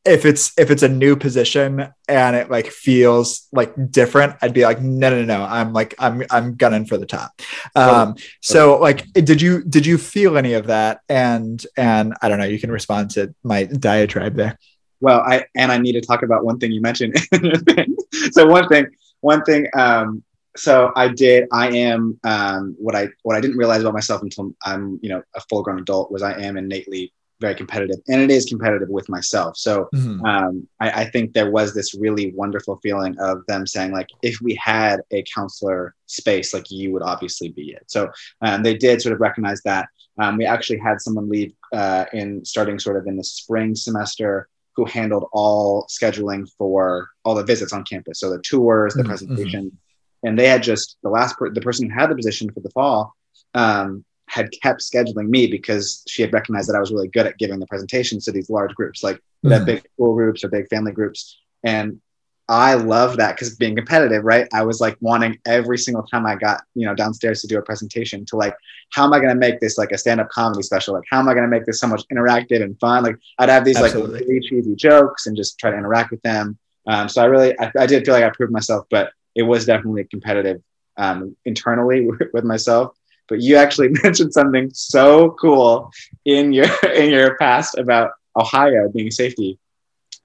if 0.06 0.26
it's 0.26 0.52
if 0.58 0.70
it's 0.70 0.84
a 0.84 0.90
new 0.90 1.16
position 1.16 1.88
and 2.10 2.36
it 2.36 2.52
like 2.52 2.68
feels 2.68 3.48
like 3.54 3.74
different 3.90 4.36
i'd 4.42 4.54
be 4.54 4.64
like 4.64 4.82
no 4.82 5.10
no 5.10 5.24
no 5.24 5.26
no. 5.26 5.46
i'm 5.46 5.72
like 5.72 5.96
i'm 5.98 6.24
i'm 6.30 6.56
gunning 6.56 6.86
for 6.86 6.98
the 6.98 7.06
top. 7.06 7.42
Um 7.76 8.16
so 8.42 8.80
like 8.80 9.12
did 9.14 9.42
you 9.42 9.64
did 9.64 9.86
you 9.86 9.98
feel 9.98 10.38
any 10.38 10.54
of 10.54 10.68
that? 10.68 11.02
And 11.08 11.66
and 11.78 12.14
i 12.22 12.30
don't 12.30 12.40
know 12.40 12.46
you 12.46 12.60
can 12.60 12.72
respond 12.72 13.12
to 13.12 13.34
my 13.44 13.64
diatribe 13.64 14.36
there. 14.36 14.58
Well 15.00 15.22
i 15.22 15.46
and 15.56 15.72
i 15.72 15.78
need 15.78 15.94
to 15.94 16.02
talk 16.02 16.24
about 16.24 16.44
one 16.44 16.60
thing 16.60 16.72
you 16.72 16.82
mentioned. 16.82 17.16
So 18.32 18.46
one 18.46 18.68
thing 18.68 18.86
one 19.22 19.44
thing 19.44 19.68
um 19.76 20.24
so 20.56 20.92
i 20.96 21.08
did 21.08 21.48
i 21.52 21.68
am 21.70 22.20
um 22.24 22.76
what 22.78 22.96
i 22.96 23.08
what 23.24 23.36
i 23.36 23.42
didn't 23.42 23.58
realize 23.58 23.82
about 23.82 23.94
myself 23.94 24.22
until 24.22 24.54
i'm 24.64 25.00
you 25.02 25.10
know 25.10 25.22
a 25.36 25.42
full 25.50 25.64
grown 25.64 25.80
adult 25.80 26.12
was 26.12 26.22
i 26.22 26.34
am 26.40 26.58
innately 26.58 27.12
very 27.44 27.56
competitive 27.56 28.00
and 28.08 28.22
it 28.22 28.32
is 28.32 28.46
competitive 28.46 28.88
with 28.88 29.10
myself. 29.10 29.58
So 29.58 29.90
mm-hmm. 29.94 30.26
um, 30.26 30.66
I, 30.80 31.02
I, 31.02 31.06
think 31.10 31.34
there 31.34 31.52
was 31.52 31.74
this 31.74 31.94
really 31.94 32.32
wonderful 32.32 32.80
feeling 32.82 33.20
of 33.20 33.46
them 33.48 33.68
saying 33.68 33.92
like 33.92 34.08
if 34.22 34.40
we 34.42 34.58
had 34.64 35.02
a 35.12 35.26
counselor 35.36 35.94
space 36.06 36.54
like 36.54 36.72
you 36.72 36.94
would 36.94 37.02
obviously 37.02 37.50
be 37.50 37.72
it. 37.72 37.84
So 37.88 38.10
um, 38.42 38.64
they 38.64 38.76
did 38.78 39.02
sort 39.02 39.14
of 39.14 39.20
recognize 39.20 39.62
that. 39.64 39.90
Um, 40.22 40.38
we 40.38 40.46
actually 40.46 40.80
had 40.80 41.02
someone 41.02 41.28
leave 41.28 41.52
uh, 41.74 42.06
in 42.14 42.46
starting 42.46 42.80
sort 42.80 42.96
of 42.98 43.08
in 43.08 43.18
the 43.18 43.24
spring 43.24 43.76
semester 43.76 44.48
who 44.76 44.86
handled 44.86 45.26
all 45.34 45.86
scheduling 45.88 46.50
for 46.58 47.10
all 47.26 47.36
the 47.36 47.44
visits 47.44 47.74
on 47.74 47.84
campus. 47.84 48.22
So 48.22 48.30
the 48.30 48.40
tours 48.40 48.94
the 48.94 49.02
mm-hmm. 49.02 49.10
presentation 49.10 49.78
and 50.24 50.40
they 50.40 50.48
had 50.48 50.64
just 50.64 50.98
the 51.04 51.10
last 51.10 51.38
per- 51.38 51.54
the 51.54 51.62
person 51.62 51.90
who 51.90 52.00
had 52.00 52.10
the 52.10 52.16
position 52.16 52.50
for 52.52 52.62
the 52.62 52.70
fall 52.70 53.14
um, 53.54 54.06
had 54.28 54.50
kept 54.62 54.82
scheduling 54.82 55.30
me 55.30 55.48
because 55.48 56.04
she 56.08 56.22
had 56.22 56.34
recognized 56.34 56.70
that 56.70 56.76
I 56.76 56.80
was 56.80 56.92
really 56.92 57.08
good 57.08 57.28
at 57.28 57.38
giving 57.38 57.60
the 57.60 57.68
presentations 57.68 58.26
to 58.26 58.32
these 58.32 58.50
large 58.50 58.74
groups, 58.76 59.04
like 59.04 59.18
mm-hmm. 59.18 59.50
that 59.50 59.66
big 59.66 59.84
school 59.94 60.16
groups 60.16 60.44
or 60.44 60.50
big 60.50 60.68
family 60.70 60.92
groups. 60.92 61.38
And 61.64 62.02
I 62.50 62.74
love 62.74 63.18
that 63.18 63.36
because 63.36 63.56
being 63.56 63.76
competitive, 63.76 64.24
right? 64.24 64.48
I 64.54 64.64
was 64.64 64.82
like 64.82 64.98
wanting 65.00 65.40
every 65.46 65.78
single 65.78 66.04
time 66.04 66.26
I 66.26 66.36
got, 66.36 66.62
you 66.76 66.86
know, 66.86 66.94
downstairs 66.94 67.42
to 67.42 67.48
do 67.48 67.58
a 67.58 67.62
presentation 67.62 68.26
to 68.26 68.36
like, 68.36 68.56
how 68.92 69.06
am 69.06 69.14
I 69.14 69.20
going 69.20 69.30
to 69.34 69.40
make 69.40 69.60
this 69.60 69.78
like 69.78 69.92
a 69.92 69.98
stand 69.98 70.20
up 70.20 70.30
comedy 70.30 70.62
special? 70.62 70.94
Like, 70.94 71.06
how 71.10 71.20
am 71.20 71.30
I 71.30 71.34
going 71.34 71.46
to 71.46 71.50
make 71.50 71.66
this 71.66 71.80
so 71.80 71.88
much 71.88 72.04
interactive 72.12 72.62
and 72.62 72.78
fun? 72.80 73.04
Like, 73.04 73.16
I'd 73.40 73.50
have 73.50 73.64
these 73.64 73.78
Absolutely. 73.78 74.20
like 74.20 74.28
really 74.28 74.42
cheesy 74.42 74.76
jokes 74.76 75.28
and 75.28 75.38
just 75.38 75.58
try 75.58 75.72
to 75.72 75.78
interact 75.78 76.12
with 76.12 76.22
them. 76.24 76.58
Um, 76.86 77.08
so 77.08 77.22
I 77.22 77.26
really, 77.26 77.58
I, 77.60 77.72
I, 77.80 77.86
did 77.86 78.06
feel 78.06 78.14
like 78.14 78.26
I 78.26 78.30
proved 78.30 78.52
myself, 78.52 78.88
but 78.90 79.14
it 79.36 79.44
was 79.44 79.66
definitely 79.66 80.04
competitive 80.04 80.62
um, 80.98 81.38
internally 81.46 82.10
with 82.34 82.44
myself 82.44 82.94
but 83.28 83.42
you 83.42 83.56
actually 83.56 83.90
mentioned 84.04 84.34
something 84.34 84.70
so 84.74 85.32
cool 85.40 85.92
in 86.26 86.54
your 86.54 86.68
in 86.94 87.10
your 87.10 87.38
past 87.38 87.78
about 87.78 88.12
Ohio 88.38 88.90
being 88.90 89.12
safety. 89.12 89.60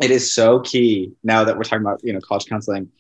It 0.00 0.11
is 0.11 0.32
so 0.32 0.61
key 0.61 1.12
now 1.24 1.44
that 1.44 1.56
we're 1.56 1.64
talking 1.64 1.84
about 1.84 2.00
you 2.04 2.12
know 2.12 2.20
college 2.20 2.46
counseling 2.46 2.90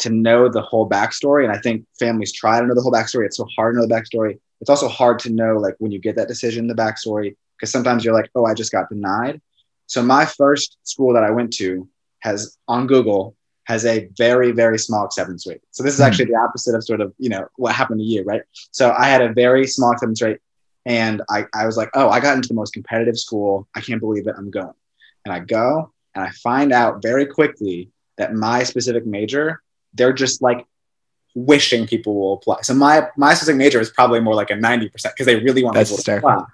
to 0.00 0.10
know 0.10 0.48
the 0.48 0.62
whole 0.62 0.88
backstory. 0.88 1.44
And 1.44 1.52
I 1.52 1.58
think 1.58 1.86
families 1.98 2.32
try 2.32 2.58
to 2.60 2.66
know 2.66 2.74
the 2.74 2.80
whole 2.80 2.92
backstory. 2.92 3.26
It's 3.26 3.36
so 3.36 3.46
hard 3.54 3.74
to 3.74 3.80
know 3.80 3.86
the 3.86 3.94
backstory. 3.94 4.38
It's 4.60 4.70
also 4.70 4.88
hard 4.88 5.18
to 5.20 5.30
know 5.30 5.56
like 5.56 5.74
when 5.78 5.92
you 5.92 5.98
get 5.98 6.16
that 6.16 6.28
decision, 6.28 6.66
the 6.66 6.74
backstory, 6.74 7.36
because 7.56 7.70
sometimes 7.70 8.04
you're 8.04 8.14
like, 8.14 8.30
oh, 8.34 8.44
I 8.44 8.54
just 8.54 8.72
got 8.72 8.88
denied. 8.88 9.40
So 9.86 10.02
my 10.02 10.24
first 10.24 10.78
school 10.84 11.14
that 11.14 11.24
I 11.24 11.30
went 11.30 11.52
to 11.54 11.88
has 12.20 12.56
on 12.66 12.86
Google 12.86 13.36
has 13.70 13.84
a 13.84 14.08
very, 14.18 14.50
very 14.50 14.80
small 14.80 15.04
acceptance 15.04 15.46
rate. 15.46 15.60
So 15.70 15.84
this 15.84 15.94
is 15.94 16.00
hmm. 16.00 16.06
actually 16.06 16.24
the 16.24 16.34
opposite 16.34 16.74
of 16.74 16.82
sort 16.82 17.00
of, 17.00 17.14
you 17.18 17.28
know, 17.28 17.46
what 17.54 17.72
happened 17.72 18.00
to 18.00 18.04
you, 18.04 18.24
right? 18.24 18.42
So 18.72 18.92
I 18.98 19.06
had 19.06 19.22
a 19.22 19.32
very 19.32 19.64
small 19.68 19.92
acceptance 19.92 20.20
rate 20.20 20.38
and 20.86 21.22
I, 21.30 21.46
I 21.54 21.66
was 21.66 21.76
like, 21.76 21.88
oh, 21.94 22.08
I 22.08 22.18
got 22.18 22.34
into 22.34 22.48
the 22.48 22.54
most 22.54 22.72
competitive 22.72 23.16
school. 23.16 23.68
I 23.76 23.80
can't 23.80 24.00
believe 24.00 24.26
it. 24.26 24.34
I'm 24.36 24.50
going. 24.50 24.74
And 25.24 25.32
I 25.32 25.38
go 25.38 25.92
and 26.16 26.24
I 26.24 26.30
find 26.30 26.72
out 26.72 27.00
very 27.00 27.26
quickly 27.26 27.92
that 28.18 28.34
my 28.34 28.64
specific 28.64 29.06
major, 29.06 29.62
they're 29.94 30.12
just 30.12 30.42
like 30.42 30.66
wishing 31.36 31.86
people 31.86 32.16
will 32.16 32.32
apply. 32.34 32.62
So 32.62 32.74
my 32.74 33.06
my 33.16 33.34
specific 33.34 33.56
major 33.56 33.80
is 33.80 33.90
probably 33.90 34.18
more 34.18 34.34
like 34.34 34.50
a 34.50 34.54
90% 34.54 34.90
because 34.90 35.26
they 35.26 35.36
really 35.36 35.62
want 35.62 35.76
That's 35.76 35.90
people 35.90 36.02
to 36.02 36.16
apply. 36.16 36.44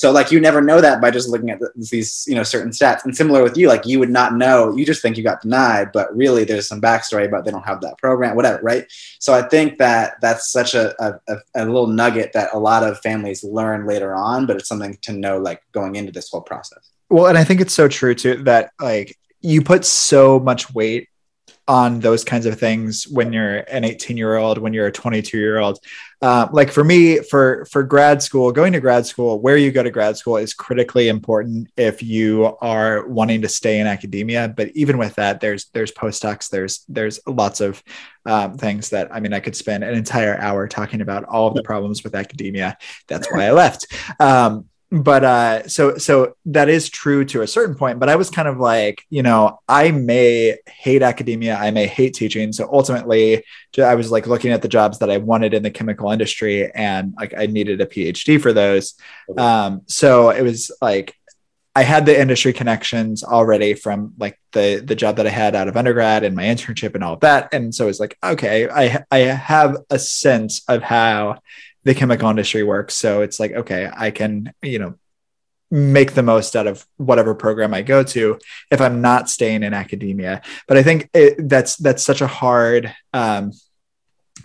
So 0.00 0.10
like 0.10 0.32
you 0.32 0.40
never 0.40 0.62
know 0.62 0.80
that 0.80 1.02
by 1.02 1.10
just 1.10 1.28
looking 1.28 1.50
at 1.50 1.60
the, 1.60 1.70
these 1.76 2.24
you 2.26 2.34
know 2.34 2.42
certain 2.42 2.70
stats. 2.70 3.04
And 3.04 3.14
similar 3.14 3.42
with 3.42 3.58
you, 3.58 3.68
like 3.68 3.84
you 3.84 3.98
would 3.98 4.08
not 4.08 4.34
know. 4.34 4.74
You 4.74 4.86
just 4.86 5.02
think 5.02 5.18
you 5.18 5.22
got 5.22 5.42
denied, 5.42 5.92
but 5.92 6.16
really 6.16 6.44
there's 6.44 6.66
some 6.66 6.80
backstory 6.80 7.26
about 7.26 7.44
they 7.44 7.50
don't 7.50 7.66
have 7.66 7.82
that 7.82 7.98
program, 7.98 8.34
whatever, 8.34 8.62
right? 8.62 8.90
So 9.18 9.34
I 9.34 9.42
think 9.42 9.76
that 9.76 10.14
that's 10.22 10.50
such 10.50 10.74
a, 10.74 10.94
a, 11.04 11.36
a 11.54 11.66
little 11.66 11.86
nugget 11.86 12.32
that 12.32 12.48
a 12.54 12.58
lot 12.58 12.82
of 12.82 12.98
families 13.00 13.44
learn 13.44 13.86
later 13.86 14.14
on, 14.14 14.46
but 14.46 14.56
it's 14.56 14.70
something 14.70 14.96
to 15.02 15.12
know 15.12 15.36
like 15.36 15.60
going 15.72 15.96
into 15.96 16.12
this 16.12 16.30
whole 16.30 16.40
process. 16.40 16.92
Well, 17.10 17.26
and 17.26 17.36
I 17.36 17.44
think 17.44 17.60
it's 17.60 17.74
so 17.74 17.86
true 17.86 18.14
too 18.14 18.42
that 18.44 18.70
like 18.80 19.18
you 19.42 19.60
put 19.60 19.84
so 19.84 20.40
much 20.40 20.72
weight 20.72 21.09
on 21.68 22.00
those 22.00 22.24
kinds 22.24 22.46
of 22.46 22.58
things 22.58 23.06
when 23.08 23.32
you're 23.32 23.58
an 23.58 23.84
18 23.84 24.16
year 24.16 24.36
old 24.36 24.58
when 24.58 24.72
you're 24.72 24.86
a 24.86 24.92
22 24.92 25.38
year 25.38 25.58
old 25.58 25.78
uh, 26.22 26.46
like 26.52 26.70
for 26.70 26.84
me 26.84 27.20
for 27.20 27.64
for 27.66 27.82
grad 27.82 28.22
school 28.22 28.52
going 28.52 28.72
to 28.72 28.80
grad 28.80 29.06
school 29.06 29.40
where 29.40 29.56
you 29.56 29.70
go 29.70 29.82
to 29.82 29.90
grad 29.90 30.16
school 30.16 30.36
is 30.36 30.52
critically 30.52 31.08
important 31.08 31.68
if 31.76 32.02
you 32.02 32.56
are 32.60 33.06
wanting 33.08 33.40
to 33.40 33.48
stay 33.48 33.80
in 33.80 33.86
academia. 33.86 34.52
But 34.54 34.70
even 34.74 34.98
with 34.98 35.14
that 35.14 35.40
there's 35.40 35.66
there's 35.72 35.92
postdocs 35.92 36.50
there's 36.50 36.84
there's 36.88 37.20
lots 37.26 37.60
of 37.60 37.82
um, 38.26 38.58
things 38.58 38.90
that 38.90 39.08
i 39.14 39.18
mean 39.18 39.32
i 39.32 39.40
could 39.40 39.56
spend 39.56 39.82
an 39.82 39.94
entire 39.94 40.36
hour 40.38 40.68
talking 40.68 41.00
about 41.00 41.24
all 41.24 41.48
of 41.48 41.54
the 41.54 41.62
problems 41.62 42.04
with 42.04 42.14
academia. 42.14 42.76
That's 43.06 43.30
why 43.30 43.44
i 43.44 43.52
left. 43.52 43.86
Um, 44.18 44.69
but 44.92 45.22
uh 45.22 45.68
so 45.68 45.96
so 45.96 46.34
that 46.44 46.68
is 46.68 46.88
true 46.88 47.24
to 47.24 47.42
a 47.42 47.46
certain 47.46 47.76
point 47.76 48.00
but 48.00 48.08
i 48.08 48.16
was 48.16 48.28
kind 48.28 48.48
of 48.48 48.58
like 48.58 49.04
you 49.08 49.22
know 49.22 49.60
i 49.68 49.92
may 49.92 50.58
hate 50.66 51.00
academia 51.00 51.56
i 51.56 51.70
may 51.70 51.86
hate 51.86 52.14
teaching. 52.14 52.52
So 52.52 52.68
ultimately 52.72 53.44
i 53.78 53.94
was 53.94 54.10
like 54.10 54.26
looking 54.26 54.50
at 54.50 54.62
the 54.62 54.68
jobs 54.68 54.98
that 54.98 55.10
i 55.10 55.16
wanted 55.18 55.54
in 55.54 55.62
the 55.62 55.70
chemical 55.70 56.10
industry 56.10 56.72
and 56.72 57.14
like 57.16 57.34
i 57.38 57.46
needed 57.46 57.80
a 57.80 57.86
phd 57.86 58.40
for 58.42 58.52
those. 58.52 58.94
Um 59.38 59.82
so 59.86 60.30
it 60.30 60.42
was 60.42 60.72
like 60.82 61.14
I 61.76 61.82
had 61.82 62.04
the 62.04 62.20
industry 62.20 62.52
connections 62.52 63.22
already 63.22 63.74
from 63.74 64.14
like 64.18 64.40
the 64.52 64.82
the 64.84 64.96
job 64.96 65.16
that 65.16 65.26
I 65.26 65.30
had 65.30 65.54
out 65.54 65.68
of 65.68 65.76
undergrad 65.76 66.24
and 66.24 66.34
my 66.34 66.42
internship 66.42 66.96
and 66.96 67.04
all 67.04 67.14
of 67.14 67.20
that, 67.20 67.54
and 67.54 67.72
so 67.72 67.86
it's 67.86 68.00
like 68.00 68.18
okay, 68.22 68.68
I 68.68 69.04
I 69.10 69.18
have 69.18 69.76
a 69.88 69.98
sense 69.98 70.62
of 70.68 70.82
how 70.82 71.38
the 71.84 71.94
chemical 71.94 72.28
industry 72.28 72.62
works. 72.62 72.94
So 72.94 73.22
it's 73.22 73.40
like, 73.40 73.52
okay, 73.52 73.90
I 73.94 74.10
can, 74.10 74.52
you 74.62 74.78
know, 74.78 74.94
make 75.70 76.14
the 76.14 76.22
most 76.22 76.56
out 76.56 76.66
of 76.66 76.84
whatever 76.96 77.34
program 77.34 77.72
I 77.72 77.82
go 77.82 78.02
to 78.02 78.38
if 78.70 78.80
I'm 78.80 79.00
not 79.00 79.28
staying 79.28 79.62
in 79.62 79.72
academia. 79.72 80.42
But 80.66 80.76
I 80.76 80.82
think 80.82 81.08
it, 81.14 81.48
that's 81.48 81.76
that's 81.76 82.02
such 82.02 82.20
a 82.20 82.26
hard 82.26 82.94
um, 83.12 83.52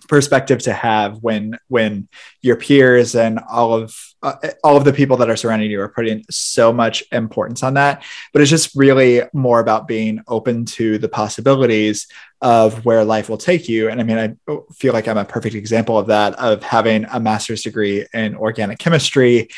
perspective 0.08 0.60
to 0.64 0.74
have 0.74 1.18
when 1.22 1.58
when 1.68 2.08
your 2.42 2.56
peers 2.56 3.16
and 3.16 3.40
all 3.50 3.74
of 3.74 3.96
uh, 4.22 4.36
all 4.64 4.78
of 4.78 4.86
the 4.86 4.94
people 4.94 5.18
that 5.18 5.30
are 5.30 5.36
surrounding 5.36 5.70
you 5.70 5.80
are 5.82 5.90
putting 5.90 6.24
so 6.30 6.74
much 6.74 7.04
importance 7.12 7.64
on 7.64 7.76
that. 7.76 8.04
But 8.34 8.42
it's 8.42 8.52
just 8.52 8.76
really 8.76 9.22
more 9.34 9.60
about 9.60 9.88
being 9.88 10.22
open 10.28 10.66
to 10.66 10.98
the 10.98 11.10
possibilities 11.10 12.08
of 12.42 12.86
where 12.86 13.04
life 13.04 13.30
will 13.30 13.38
take 13.38 13.70
you. 13.70 13.90
And 13.90 14.00
i 14.00 14.04
mean 14.04 14.18
i 14.18 14.58
feel 14.74 14.94
like 14.94 15.08
i'm 15.08 15.18
a 15.18 15.26
perfect 15.26 15.56
example 15.56 15.98
of 15.98 16.08
that 16.08 16.36
of 16.36 16.64
having 16.64 17.06
a 17.06 17.20
master's 17.20 17.64
degree 17.64 18.06
in 18.14 18.36
organic 18.36 18.80
chemistry 18.80 19.50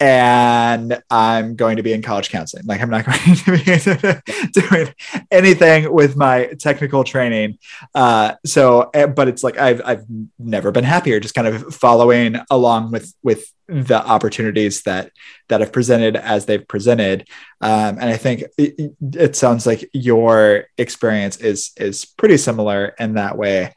and 0.00 1.00
I'm 1.10 1.56
going 1.56 1.76
to 1.76 1.82
be 1.82 1.92
in 1.92 2.02
college 2.02 2.30
counseling. 2.30 2.66
Like 2.66 2.80
I'm 2.80 2.90
not 2.90 3.04
going 3.06 3.36
to 3.36 4.22
be 4.52 4.60
doing 4.60 4.94
anything 5.30 5.92
with 5.92 6.16
my 6.16 6.46
technical 6.58 7.04
training. 7.04 7.58
Uh, 7.94 8.34
so, 8.44 8.90
eh, 8.94 9.06
but 9.06 9.28
it's 9.28 9.44
like 9.44 9.58
I've 9.58 9.80
I've 9.84 10.04
never 10.38 10.72
been 10.72 10.84
happier, 10.84 11.20
just 11.20 11.34
kind 11.34 11.46
of 11.46 11.74
following 11.74 12.36
along 12.50 12.90
with 12.90 13.12
with 13.22 13.52
the 13.66 14.04
opportunities 14.06 14.82
that 14.82 15.10
that 15.48 15.60
have 15.60 15.72
presented 15.72 16.16
as 16.16 16.46
they've 16.46 16.66
presented. 16.66 17.26
Um, 17.60 17.98
and 17.98 18.04
I 18.04 18.16
think 18.16 18.44
it, 18.58 18.94
it 19.00 19.36
sounds 19.36 19.66
like 19.66 19.88
your 19.92 20.64
experience 20.76 21.36
is 21.38 21.72
is 21.76 22.04
pretty 22.04 22.36
similar 22.36 22.94
in 22.98 23.14
that 23.14 23.38
way. 23.38 23.74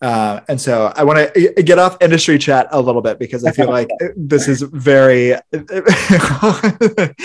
Uh, 0.00 0.40
and 0.48 0.60
so 0.60 0.92
I 0.96 1.04
want 1.04 1.18
to 1.18 1.48
uh, 1.48 1.52
uh, 1.58 1.62
get 1.62 1.78
off 1.78 1.96
industry 2.00 2.38
chat 2.38 2.68
a 2.70 2.80
little 2.80 3.02
bit 3.02 3.18
because 3.18 3.44
I 3.44 3.52
feel 3.52 3.68
like 3.78 3.90
uh, 4.02 4.06
this 4.16 4.48
is 4.48 4.62
very 4.62 5.30
the, 5.50 7.16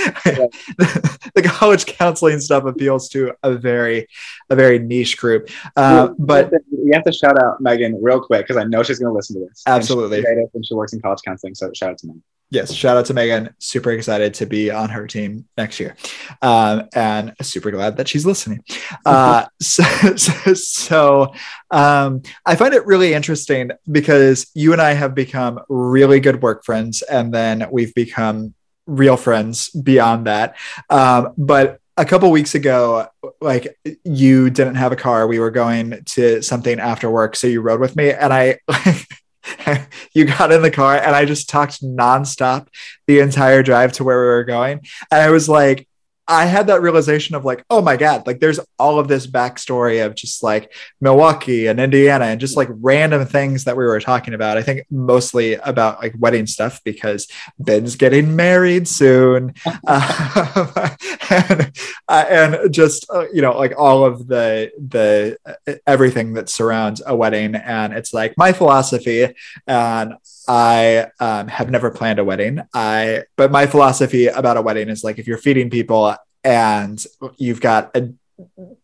college 1.45 1.85
counseling 1.85 2.39
stuff 2.39 2.65
appeals 2.65 3.07
to 3.09 3.31
a 3.43 3.53
very 3.55 4.07
a 4.49 4.55
very 4.55 4.79
niche 4.79 5.17
group. 5.17 5.49
Uh, 5.75 6.09
but 6.19 6.51
we 6.71 6.91
have 6.91 7.03
to 7.03 7.13
shout 7.13 7.41
out 7.41 7.61
Megan 7.61 7.97
real 8.01 8.19
quick 8.21 8.45
because 8.45 8.57
I 8.57 8.65
know 8.65 8.83
she's 8.83 8.99
going 8.99 9.11
to 9.11 9.15
listen 9.15 9.39
to 9.39 9.47
this. 9.47 9.63
Absolutely, 9.65 10.17
and 10.17 10.25
she, 10.25 10.49
and 10.53 10.65
she 10.65 10.73
works 10.73 10.91
in 10.93 11.01
college 11.01 11.19
counseling. 11.23 11.55
So 11.55 11.71
shout 11.73 11.91
out 11.91 11.97
to 11.99 12.07
Megan 12.07 12.23
yes, 12.49 12.73
shout 12.73 12.97
out 12.97 13.05
to 13.05 13.13
Megan. 13.13 13.53
Super 13.59 13.91
excited 13.91 14.33
to 14.35 14.45
be 14.45 14.71
on 14.71 14.89
her 14.89 15.07
team 15.07 15.47
next 15.57 15.79
year, 15.79 15.95
um, 16.41 16.87
and 16.93 17.33
super 17.41 17.71
glad 17.71 17.97
that 17.97 18.07
she's 18.07 18.25
listening. 18.25 18.63
Uh, 19.05 19.45
so, 19.61 19.83
so, 20.15 20.53
so 20.53 21.33
um, 21.69 22.21
I 22.45 22.55
find 22.55 22.73
it 22.73 22.85
really 22.87 23.13
interesting 23.13 23.69
because 23.91 24.49
you 24.55 24.73
and 24.73 24.81
I 24.81 24.93
have 24.93 25.13
become 25.13 25.59
really 25.69 26.19
good 26.19 26.41
work 26.41 26.65
friends, 26.65 27.01
and 27.03 27.33
then 27.33 27.67
we've 27.71 27.93
become 27.93 28.55
real 28.87 29.17
friends 29.17 29.69
beyond 29.69 30.25
that. 30.27 30.55
Um, 30.89 31.33
but 31.37 31.79
a 31.97 32.05
couple 32.05 32.31
weeks 32.31 32.55
ago, 32.55 33.07
like 33.41 33.77
you 34.03 34.49
didn't 34.49 34.75
have 34.75 34.91
a 34.91 34.95
car, 34.95 35.27
we 35.27 35.39
were 35.39 35.51
going 35.51 36.03
to 36.05 36.41
something 36.41 36.79
after 36.79 37.09
work, 37.09 37.35
so 37.35 37.47
you 37.47 37.61
rode 37.61 37.79
with 37.79 37.95
me, 37.95 38.11
and 38.11 38.33
I. 38.33 38.59
you 40.13 40.25
got 40.25 40.51
in 40.51 40.61
the 40.61 40.71
car 40.71 40.95
and 40.95 41.15
I 41.15 41.25
just 41.25 41.49
talked 41.49 41.81
nonstop 41.83 42.67
the 43.07 43.19
entire 43.19 43.63
drive 43.63 43.93
to 43.93 44.03
where 44.03 44.19
we 44.19 44.27
were 44.27 44.43
going. 44.43 44.81
And 45.11 45.21
I 45.21 45.29
was 45.29 45.47
like, 45.49 45.87
I 46.27 46.45
had 46.45 46.67
that 46.67 46.81
realization 46.81 47.35
of 47.35 47.45
like, 47.45 47.63
oh 47.69 47.81
my 47.81 47.97
God, 47.97 48.25
like 48.25 48.39
there's 48.39 48.59
all 48.79 48.99
of 48.99 49.07
this 49.07 49.27
backstory 49.27 50.03
of 50.05 50.15
just 50.15 50.41
like 50.41 50.73
Milwaukee 50.99 51.67
and 51.67 51.79
Indiana 51.79 52.25
and 52.25 52.39
just 52.39 52.57
like 52.57 52.69
random 52.71 53.25
things 53.25 53.65
that 53.65 53.77
we 53.77 53.85
were 53.85 53.99
talking 53.99 54.33
about. 54.33 54.57
I 54.57 54.63
think 54.63 54.85
mostly 54.89 55.53
about 55.53 56.01
like 56.01 56.15
wedding 56.17 56.47
stuff 56.47 56.81
because 56.83 57.27
Ben's 57.59 57.95
getting 57.95 58.35
married 58.35 58.87
soon. 58.87 59.53
uh, 59.87 60.89
and, 61.29 61.71
uh, 62.07 62.25
and 62.27 62.73
just, 62.73 63.05
uh, 63.13 63.27
you 63.31 63.41
know, 63.41 63.55
like 63.57 63.73
all 63.77 64.03
of 64.03 64.27
the, 64.27 64.71
the, 64.77 65.37
uh, 65.45 65.73
everything 65.85 66.33
that 66.33 66.49
surrounds 66.49 67.03
a 67.05 67.15
wedding. 67.15 67.55
And 67.55 67.93
it's 67.93 68.13
like 68.13 68.33
my 68.35 68.51
philosophy 68.51 69.35
and 69.67 70.15
I 70.47 71.07
um, 71.19 71.47
have 71.47 71.69
never 71.69 71.91
planned 71.91 72.19
a 72.19 72.23
wedding. 72.23 72.61
I 72.73 73.23
but 73.35 73.51
my 73.51 73.65
philosophy 73.65 74.27
about 74.27 74.57
a 74.57 74.61
wedding 74.61 74.89
is 74.89 75.03
like 75.03 75.19
if 75.19 75.27
you're 75.27 75.37
feeding 75.37 75.69
people 75.69 76.15
and 76.43 77.03
you've 77.37 77.61
got 77.61 77.95
a 77.95 78.09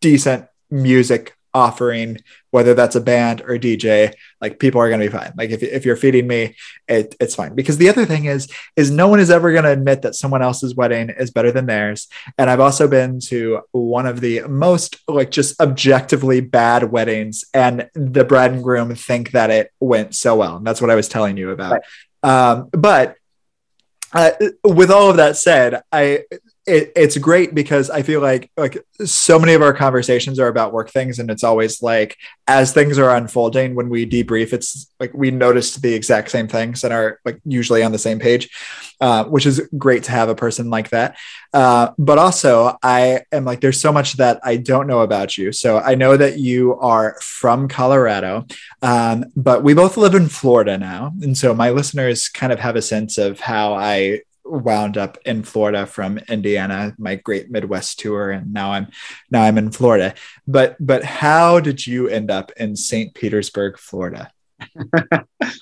decent 0.00 0.46
music 0.70 1.36
offering, 1.54 2.18
whether 2.50 2.74
that's 2.74 2.96
a 2.96 3.00
band 3.00 3.40
or 3.42 3.54
a 3.54 3.58
DJ, 3.58 4.14
like 4.40 4.58
people 4.58 4.80
are 4.80 4.88
going 4.88 5.00
to 5.00 5.06
be 5.06 5.12
fine. 5.12 5.32
Like 5.36 5.50
if, 5.50 5.62
if 5.62 5.84
you're 5.84 5.96
feeding 5.96 6.26
me, 6.26 6.56
it, 6.88 7.14
it's 7.20 7.34
fine. 7.34 7.54
Because 7.54 7.78
the 7.78 7.88
other 7.88 8.06
thing 8.06 8.26
is, 8.26 8.48
is 8.76 8.90
no 8.90 9.08
one 9.08 9.20
is 9.20 9.30
ever 9.30 9.52
going 9.52 9.64
to 9.64 9.70
admit 9.70 10.02
that 10.02 10.14
someone 10.14 10.42
else's 10.42 10.74
wedding 10.74 11.10
is 11.10 11.30
better 11.30 11.52
than 11.52 11.66
theirs. 11.66 12.08
And 12.38 12.48
I've 12.48 12.60
also 12.60 12.88
been 12.88 13.20
to 13.26 13.60
one 13.72 14.06
of 14.06 14.20
the 14.20 14.42
most 14.42 14.96
like 15.08 15.30
just 15.30 15.60
objectively 15.60 16.40
bad 16.40 16.90
weddings, 16.90 17.44
and 17.54 17.88
the 17.94 18.24
bride 18.24 18.52
and 18.52 18.62
groom 18.62 18.94
think 18.94 19.32
that 19.32 19.50
it 19.50 19.72
went 19.80 20.14
so 20.14 20.36
well. 20.36 20.56
And 20.56 20.66
that's 20.66 20.80
what 20.80 20.90
I 20.90 20.94
was 20.94 21.08
telling 21.08 21.36
you 21.36 21.50
about. 21.50 21.72
Right. 21.72 21.82
Um, 22.22 22.68
but 22.72 23.16
uh, 24.12 24.32
with 24.64 24.90
all 24.90 25.10
of 25.10 25.16
that 25.16 25.36
said, 25.36 25.82
I 25.90 26.24
it, 26.64 26.92
it's 26.94 27.18
great 27.18 27.54
because 27.54 27.90
I 27.90 28.02
feel 28.02 28.20
like 28.20 28.50
like 28.56 28.78
so 29.04 29.36
many 29.38 29.54
of 29.54 29.62
our 29.62 29.72
conversations 29.72 30.38
are 30.38 30.46
about 30.46 30.72
work 30.72 30.90
things, 30.90 31.18
and 31.18 31.28
it's 31.28 31.42
always 31.42 31.82
like 31.82 32.16
as 32.46 32.72
things 32.72 32.98
are 32.98 33.16
unfolding 33.16 33.74
when 33.74 33.88
we 33.88 34.08
debrief, 34.08 34.52
it's 34.52 34.92
like 35.00 35.12
we 35.12 35.32
notice 35.32 35.74
the 35.74 35.92
exact 35.92 36.30
same 36.30 36.46
things 36.46 36.84
and 36.84 36.92
are 36.92 37.18
like 37.24 37.40
usually 37.44 37.82
on 37.82 37.90
the 37.90 37.98
same 37.98 38.20
page, 38.20 38.48
uh, 39.00 39.24
which 39.24 39.44
is 39.44 39.68
great 39.76 40.04
to 40.04 40.12
have 40.12 40.28
a 40.28 40.36
person 40.36 40.70
like 40.70 40.90
that. 40.90 41.16
Uh, 41.52 41.90
but 41.98 42.18
also, 42.18 42.78
I 42.80 43.22
am 43.32 43.44
like 43.44 43.60
there's 43.60 43.80
so 43.80 43.92
much 43.92 44.14
that 44.14 44.38
I 44.44 44.56
don't 44.56 44.86
know 44.86 45.00
about 45.00 45.36
you. 45.36 45.50
So 45.50 45.78
I 45.78 45.96
know 45.96 46.16
that 46.16 46.38
you 46.38 46.78
are 46.78 47.18
from 47.20 47.66
Colorado, 47.66 48.46
um, 48.82 49.24
but 49.34 49.64
we 49.64 49.74
both 49.74 49.96
live 49.96 50.14
in 50.14 50.28
Florida 50.28 50.78
now, 50.78 51.12
and 51.22 51.36
so 51.36 51.54
my 51.54 51.70
listeners 51.70 52.28
kind 52.28 52.52
of 52.52 52.60
have 52.60 52.76
a 52.76 52.82
sense 52.82 53.18
of 53.18 53.40
how 53.40 53.74
I 53.74 54.20
wound 54.44 54.98
up 54.98 55.18
in 55.24 55.42
Florida 55.42 55.86
from 55.86 56.18
Indiana, 56.28 56.94
my 56.98 57.16
great 57.16 57.50
Midwest 57.50 57.98
tour, 58.00 58.30
and 58.30 58.52
now 58.52 58.72
I'm 58.72 58.88
now 59.30 59.42
I'm 59.42 59.58
in 59.58 59.70
Florida. 59.70 60.14
But 60.46 60.76
but 60.80 61.04
how 61.04 61.60
did 61.60 61.86
you 61.86 62.08
end 62.08 62.30
up 62.30 62.52
in 62.56 62.76
St. 62.76 63.14
Petersburg, 63.14 63.78
Florida? 63.78 64.30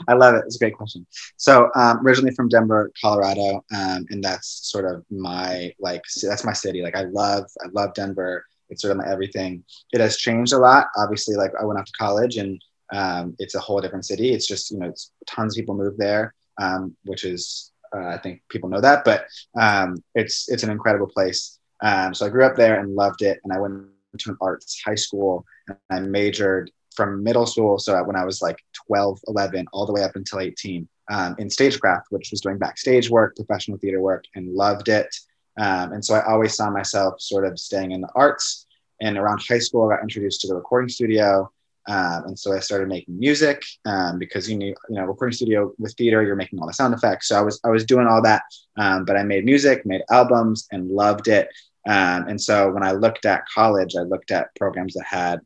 I 0.09 0.15
love 0.15 0.35
it. 0.35 0.45
It's 0.47 0.57
a 0.57 0.59
great 0.59 0.77
question. 0.77 1.07
So 1.37 1.71
um, 1.75 2.07
originally 2.07 2.35
from 2.35 2.49
Denver, 2.49 2.93
Colorado, 3.01 3.65
um, 3.75 4.07
and 4.11 4.23
that's 4.23 4.71
sort 4.71 4.85
of 4.85 5.05
my 5.11 5.73
like 5.79 6.03
that's 6.23 6.45
my 6.45 6.53
city. 6.53 6.83
Like 6.83 6.97
I 6.97 7.05
love 7.05 7.45
I 7.65 7.69
love 7.73 7.95
Denver. 7.95 8.45
It's 8.69 8.83
sort 8.83 8.93
of 8.93 8.99
my 8.99 9.11
everything. 9.11 9.65
It 9.93 10.01
has 10.01 10.17
changed 10.17 10.53
a 10.53 10.59
lot. 10.59 10.89
Obviously, 10.97 11.37
like 11.37 11.53
I 11.61 11.65
went 11.65 11.79
off 11.79 11.87
to 11.87 11.93
college 11.99 12.37
and 12.37 12.63
um, 12.93 13.35
it's 13.39 13.55
a 13.55 13.61
whole 13.61 13.81
different 13.81 14.05
city. 14.05 14.31
It's 14.33 14.47
just 14.47 14.71
you 14.71 14.79
know 14.79 14.93
tons 15.27 15.57
of 15.57 15.61
people 15.61 15.77
move 15.77 15.97
there, 15.97 16.35
um, 16.61 16.97
which 17.05 17.25
is 17.25 17.73
uh, 17.95 18.07
I 18.07 18.19
think 18.19 18.43
people 18.49 18.69
know 18.69 18.81
that, 18.81 19.05
but 19.05 19.27
um, 19.59 20.03
it's 20.15 20.49
it's 20.49 20.63
an 20.63 20.71
incredible 20.71 21.09
place. 21.09 21.59
Um, 21.83 22.15
so 22.15 22.27
I 22.27 22.29
grew 22.29 22.45
up 22.45 22.57
there 22.57 22.79
and 22.79 22.95
loved 22.95 23.23
it, 23.23 23.41
and 23.45 23.53
I 23.53 23.59
went 23.59 23.87
to 24.19 24.31
an 24.31 24.37
arts 24.41 24.83
high 24.85 24.95
school 24.95 25.45
and 25.69 25.79
I 25.91 26.01
majored 26.01 26.71
from 26.95 27.23
middle 27.23 27.47
school. 27.47 27.79
So 27.79 28.03
when 28.05 28.17
I 28.17 28.25
was 28.25 28.43
like 28.43 28.59
12, 28.89 29.21
11, 29.29 29.67
all 29.73 29.87
the 29.87 29.93
way 29.93 30.03
up 30.03 30.17
until 30.17 30.41
18 30.41 30.89
um, 31.11 31.37
in 31.39 31.49
stagecraft, 31.49 32.07
which 32.11 32.31
was 32.31 32.41
doing 32.41 32.59
backstage 32.59 33.09
work, 33.11 33.37
professional 33.37 33.79
theater 33.79 34.01
work, 34.01 34.25
and 34.35 34.53
loved 34.55 34.89
it. 34.89 35.15
Um, 35.59 35.93
and 35.93 36.05
so 36.05 36.15
I 36.15 36.25
always 36.27 36.55
saw 36.55 36.71
myself 36.71 37.21
sort 37.21 37.47
of 37.47 37.59
staying 37.59 37.93
in 37.93 38.01
the 38.01 38.11
arts. 38.15 38.67
And 39.01 39.17
around 39.17 39.41
high 39.49 39.59
school, 39.59 39.89
I 39.89 39.97
got 39.97 40.03
introduced 40.03 40.43
to 40.43 40.49
the 40.49 40.55
recording 40.55 40.89
studio. 40.89 41.51
Um, 41.91 42.27
and 42.27 42.39
so 42.39 42.53
I 42.53 42.61
started 42.61 42.89
making 42.89 43.19
music 43.19 43.65
um, 43.85 44.21
because 44.21 44.49
you 44.49 44.57
need, 44.57 44.77
you 44.89 44.95
know, 44.97 45.07
recording 45.07 45.35
studio 45.35 45.73
with 45.77 45.93
theater, 45.97 46.23
you're 46.23 46.37
making 46.37 46.61
all 46.61 46.69
the 46.69 46.73
sound 46.73 46.95
effects. 46.95 47.27
So 47.29 47.37
I 47.37 47.43
was, 47.43 47.59
I 47.65 47.71
was 47.71 47.85
doing 47.85 48.07
all 48.07 48.23
that, 48.23 48.43
um, 48.77 49.05
but 49.05 49.17
I 49.17 49.25
made 49.25 49.45
music, 49.45 49.85
made 49.85 50.03
albums, 50.09 50.69
and 50.71 50.89
loved 50.89 51.27
it. 51.27 51.49
Um, 51.89 52.29
and 52.29 52.41
so 52.41 52.71
when 52.71 52.85
I 52.85 52.93
looked 52.93 53.27
at 53.27 53.43
college, 53.53 53.97
I 53.97 54.03
looked 54.03 54.31
at 54.31 54.55
programs 54.55 54.95
that 54.95 55.05
had 55.05 55.41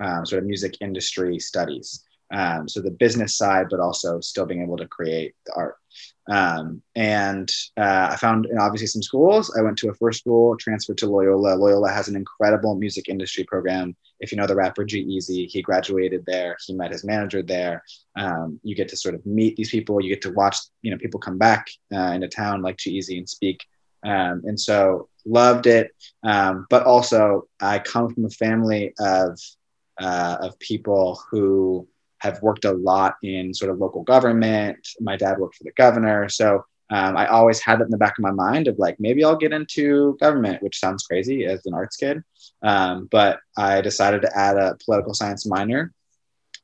um, 0.00 0.24
sort 0.24 0.42
of 0.42 0.48
music 0.48 0.78
industry 0.80 1.38
studies. 1.38 2.02
Um, 2.32 2.66
so 2.66 2.80
the 2.80 2.92
business 2.92 3.36
side, 3.36 3.66
but 3.70 3.80
also 3.80 4.20
still 4.20 4.46
being 4.46 4.62
able 4.62 4.78
to 4.78 4.88
create 4.88 5.34
the 5.44 5.52
art. 5.54 5.76
Um, 6.28 6.82
and 6.94 7.50
uh, 7.76 8.08
I 8.10 8.16
found 8.16 8.46
obviously 8.58 8.86
some 8.86 9.02
schools. 9.02 9.54
I 9.58 9.62
went 9.62 9.78
to 9.78 9.88
a 9.88 9.94
first 9.94 10.20
school, 10.20 10.56
transferred 10.56 10.98
to 10.98 11.06
Loyola. 11.06 11.54
Loyola 11.56 11.90
has 11.90 12.08
an 12.08 12.16
incredible 12.16 12.76
music 12.76 13.08
industry 13.08 13.44
program. 13.44 13.96
If 14.20 14.30
you 14.30 14.36
know 14.36 14.46
the 14.46 14.54
rapper 14.54 14.84
G-Eazy, 14.84 15.48
he 15.48 15.62
graduated 15.62 16.24
there. 16.26 16.56
He 16.64 16.74
met 16.74 16.92
his 16.92 17.04
manager 17.04 17.42
there. 17.42 17.82
Um, 18.16 18.60
you 18.62 18.74
get 18.74 18.88
to 18.90 18.96
sort 18.96 19.14
of 19.14 19.24
meet 19.24 19.56
these 19.56 19.70
people. 19.70 20.00
You 20.00 20.10
get 20.10 20.22
to 20.22 20.32
watch, 20.32 20.56
you 20.82 20.90
know, 20.90 20.98
people 20.98 21.20
come 21.20 21.38
back 21.38 21.68
uh, 21.92 22.12
into 22.14 22.28
town 22.28 22.62
like 22.62 22.76
G-Eazy 22.76 23.18
and 23.18 23.28
speak. 23.28 23.64
Um, 24.04 24.42
and 24.44 24.58
so 24.58 25.08
loved 25.24 25.66
it. 25.66 25.90
Um, 26.22 26.66
but 26.70 26.84
also, 26.84 27.48
I 27.60 27.78
come 27.78 28.14
from 28.14 28.26
a 28.26 28.30
family 28.30 28.92
of 28.98 29.38
uh, 29.98 30.38
of 30.40 30.58
people 30.58 31.20
who 31.30 31.86
have 32.20 32.40
worked 32.42 32.64
a 32.64 32.72
lot 32.72 33.16
in 33.22 33.52
sort 33.52 33.70
of 33.70 33.78
local 33.78 34.02
government. 34.02 34.78
My 35.00 35.16
dad 35.16 35.38
worked 35.38 35.56
for 35.56 35.64
the 35.64 35.72
governor. 35.72 36.28
So 36.28 36.64
um, 36.90 37.16
I 37.16 37.26
always 37.26 37.60
had 37.60 37.78
that 37.78 37.84
in 37.84 37.90
the 37.90 37.98
back 37.98 38.18
of 38.18 38.22
my 38.22 38.32
mind 38.32 38.68
of 38.68 38.78
like, 38.78 38.96
maybe 38.98 39.24
I'll 39.24 39.36
get 39.36 39.52
into 39.52 40.16
government, 40.20 40.62
which 40.62 40.78
sounds 40.78 41.04
crazy 41.04 41.46
as 41.46 41.64
an 41.66 41.74
arts 41.74 41.96
kid. 41.96 42.22
Um, 42.62 43.08
but 43.10 43.38
I 43.56 43.80
decided 43.80 44.22
to 44.22 44.36
add 44.36 44.56
a 44.56 44.76
political 44.84 45.14
science 45.14 45.46
minor, 45.46 45.92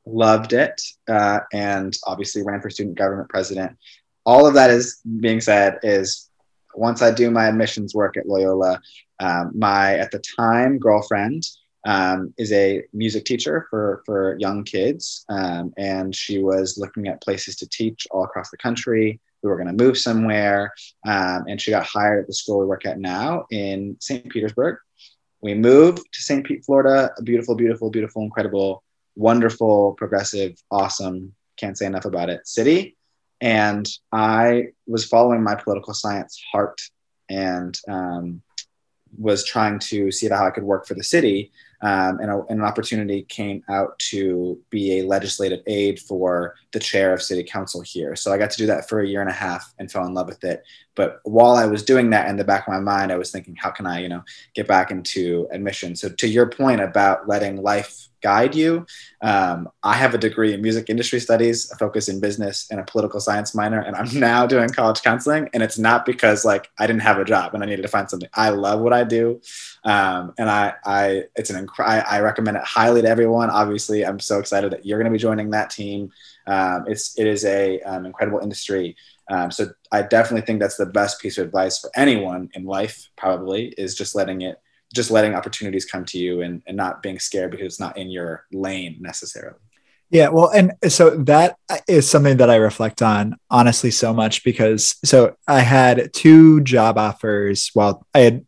loved 0.05 0.53
it, 0.53 0.81
uh, 1.07 1.39
and 1.53 1.95
obviously 2.05 2.43
ran 2.43 2.61
for 2.61 2.69
student 2.69 2.97
government 2.97 3.29
president. 3.29 3.77
All 4.25 4.45
of 4.45 4.53
that 4.55 4.69
is 4.69 4.99
being 5.19 5.39
said 5.39 5.79
is 5.83 6.29
once 6.75 7.01
I 7.01 7.11
do 7.11 7.31
my 7.31 7.47
admissions 7.47 7.95
work 7.95 8.17
at 8.17 8.27
Loyola, 8.27 8.81
um, 9.19 9.51
my 9.55 9.95
at 9.95 10.11
the 10.11 10.21
time 10.37 10.77
girlfriend 10.77 11.43
um, 11.87 12.33
is 12.37 12.51
a 12.51 12.83
music 12.91 13.23
teacher 13.23 13.65
for, 13.69 14.03
for 14.05 14.37
young 14.39 14.65
kids. 14.65 15.23
Um, 15.29 15.73
and 15.77 16.13
she 16.13 16.37
was 16.37 16.77
looking 16.77 17.07
at 17.07 17.21
places 17.21 17.55
to 17.57 17.69
teach 17.69 18.05
all 18.11 18.25
across 18.25 18.51
the 18.51 18.57
country. 18.57 19.21
we 19.41 19.49
were 19.49 19.55
going 19.55 19.75
to 19.75 19.83
move 19.83 19.97
somewhere. 19.97 20.73
Um, 21.07 21.45
and 21.47 21.61
she 21.61 21.71
got 21.71 21.85
hired 21.85 22.19
at 22.19 22.27
the 22.27 22.33
school 22.33 22.59
we 22.59 22.65
work 22.65 22.85
at 22.85 22.99
now 22.99 23.45
in 23.51 23.95
St. 24.01 24.29
Petersburg. 24.29 24.79
We 25.39 25.53
moved 25.53 25.99
to 26.11 26.21
St. 26.21 26.45
Pete, 26.45 26.65
Florida, 26.65 27.11
a 27.17 27.23
beautiful, 27.23 27.55
beautiful, 27.55 27.89
beautiful, 27.89 28.21
incredible, 28.21 28.83
wonderful, 29.15 29.93
progressive, 29.93 30.61
awesome, 30.69 31.33
can't 31.55 31.77
say 31.77 31.85
enough 31.85 32.05
about 32.05 32.29
it, 32.29 32.45
city. 32.45 32.97
And 33.39 33.87
I 34.11 34.69
was 34.87 35.05
following 35.05 35.41
my 35.41 35.55
political 35.55 35.93
science 35.93 36.41
heart 36.51 36.81
and 37.29 37.79
um, 37.87 38.41
was 39.17 39.45
trying 39.45 39.79
to 39.79 40.11
see 40.11 40.27
how 40.27 40.45
I 40.45 40.49
could 40.49 40.63
work 40.63 40.85
for 40.85 40.95
the 40.95 41.03
city 41.03 41.51
um, 41.81 42.19
and, 42.19 42.31
a, 42.31 42.39
and, 42.49 42.59
an 42.59 42.65
opportunity 42.65 43.23
came 43.23 43.63
out 43.69 43.97
to 43.99 44.59
be 44.69 44.99
a 44.99 45.05
legislative 45.05 45.61
aide 45.67 45.99
for 45.99 46.55
the 46.71 46.79
chair 46.79 47.13
of 47.13 47.21
city 47.21 47.43
council 47.43 47.81
here. 47.81 48.15
So 48.15 48.33
I 48.33 48.37
got 48.37 48.49
to 48.51 48.57
do 48.57 48.65
that 48.65 48.89
for 48.89 48.99
a 48.99 49.07
year 49.07 49.21
and 49.21 49.29
a 49.29 49.33
half 49.33 49.73
and 49.77 49.91
fell 49.91 50.05
in 50.05 50.13
love 50.13 50.27
with 50.27 50.43
it. 50.43 50.63
But 50.95 51.19
while 51.23 51.55
I 51.55 51.65
was 51.65 51.83
doing 51.83 52.09
that, 52.09 52.27
in 52.29 52.37
the 52.37 52.43
back 52.43 52.67
of 52.67 52.73
my 52.73 52.79
mind, 52.79 53.11
I 53.11 53.17
was 53.17 53.31
thinking, 53.31 53.55
how 53.55 53.69
can 53.69 53.85
I, 53.85 53.99
you 53.99 54.09
know, 54.09 54.23
get 54.55 54.67
back 54.67 54.89
into 54.89 55.47
admission? 55.51 55.95
So 55.95 56.09
to 56.09 56.27
your 56.27 56.49
point 56.49 56.81
about 56.81 57.27
letting 57.27 57.61
life 57.61 58.07
guide 58.21 58.55
you. 58.55 58.85
Um, 59.21 59.69
I 59.83 59.93
have 59.93 60.13
a 60.13 60.17
degree 60.17 60.53
in 60.53 60.61
music 60.61 60.89
industry 60.89 61.19
studies, 61.19 61.71
a 61.71 61.75
focus 61.77 62.09
in 62.09 62.19
business, 62.19 62.67
and 62.71 62.79
a 62.79 62.83
political 62.83 63.19
science 63.19 63.53
minor, 63.53 63.79
and 63.79 63.95
I'm 63.95 64.19
now 64.19 64.45
doing 64.45 64.69
college 64.69 65.01
counseling. 65.01 65.49
And 65.53 65.63
it's 65.63 65.77
not 65.77 66.05
because 66.05 66.43
like 66.43 66.69
I 66.79 66.87
didn't 66.87 67.03
have 67.03 67.19
a 67.19 67.25
job 67.25 67.53
and 67.53 67.63
I 67.63 67.65
needed 67.65 67.83
to 67.83 67.87
find 67.87 68.09
something. 68.09 68.29
I 68.33 68.49
love 68.49 68.79
what 68.81 68.93
I 68.93 69.03
do, 69.03 69.41
um, 69.83 70.33
and 70.37 70.49
I, 70.49 70.73
I, 70.85 71.23
it's 71.35 71.49
an 71.49 71.65
inc- 71.65 71.79
I, 71.79 71.99
I 71.99 72.19
recommend 72.21 72.57
it 72.57 72.63
highly 72.63 73.01
to 73.01 73.07
everyone. 73.07 73.49
Obviously, 73.49 74.05
I'm 74.05 74.19
so 74.19 74.39
excited 74.39 74.71
that 74.71 74.85
you're 74.85 74.99
going 74.99 75.11
to 75.11 75.15
be 75.15 75.21
joining 75.21 75.51
that 75.51 75.69
team. 75.69 76.11
Um, 76.45 76.85
it's 76.87 77.17
it 77.17 77.27
is 77.27 77.45
a 77.45 77.79
um, 77.81 78.05
incredible 78.05 78.39
industry. 78.39 78.95
Um, 79.29 79.51
so 79.51 79.69
I 79.91 80.03
definitely 80.03 80.45
think 80.45 80.59
that's 80.59 80.77
the 80.77 80.85
best 80.85 81.21
piece 81.21 81.37
of 81.37 81.45
advice 81.45 81.79
for 81.79 81.91
anyone 81.95 82.49
in 82.53 82.65
life. 82.65 83.09
Probably 83.17 83.73
is 83.77 83.95
just 83.95 84.15
letting 84.15 84.41
it 84.41 84.59
just 84.93 85.11
letting 85.11 85.35
opportunities 85.35 85.85
come 85.85 86.05
to 86.05 86.17
you 86.17 86.41
and, 86.41 86.61
and 86.65 86.77
not 86.77 87.03
being 87.03 87.19
scared 87.19 87.51
because 87.51 87.65
it's 87.65 87.79
not 87.79 87.97
in 87.97 88.09
your 88.09 88.45
lane 88.53 88.97
necessarily. 89.01 89.59
Yeah, 90.09 90.29
well, 90.29 90.49
and 90.49 90.71
so 90.87 91.09
that 91.25 91.57
is 91.85 92.09
something 92.09 92.37
that 92.37 92.49
I 92.49 92.55
reflect 92.55 93.01
on 93.01 93.35
honestly 93.49 93.91
so 93.91 94.13
much 94.13 94.43
because 94.45 94.95
so 95.03 95.35
I 95.47 95.59
had 95.59 96.13
two 96.13 96.61
job 96.61 96.97
offers. 96.97 97.71
Well, 97.75 98.05
I 98.15 98.19
had 98.19 98.45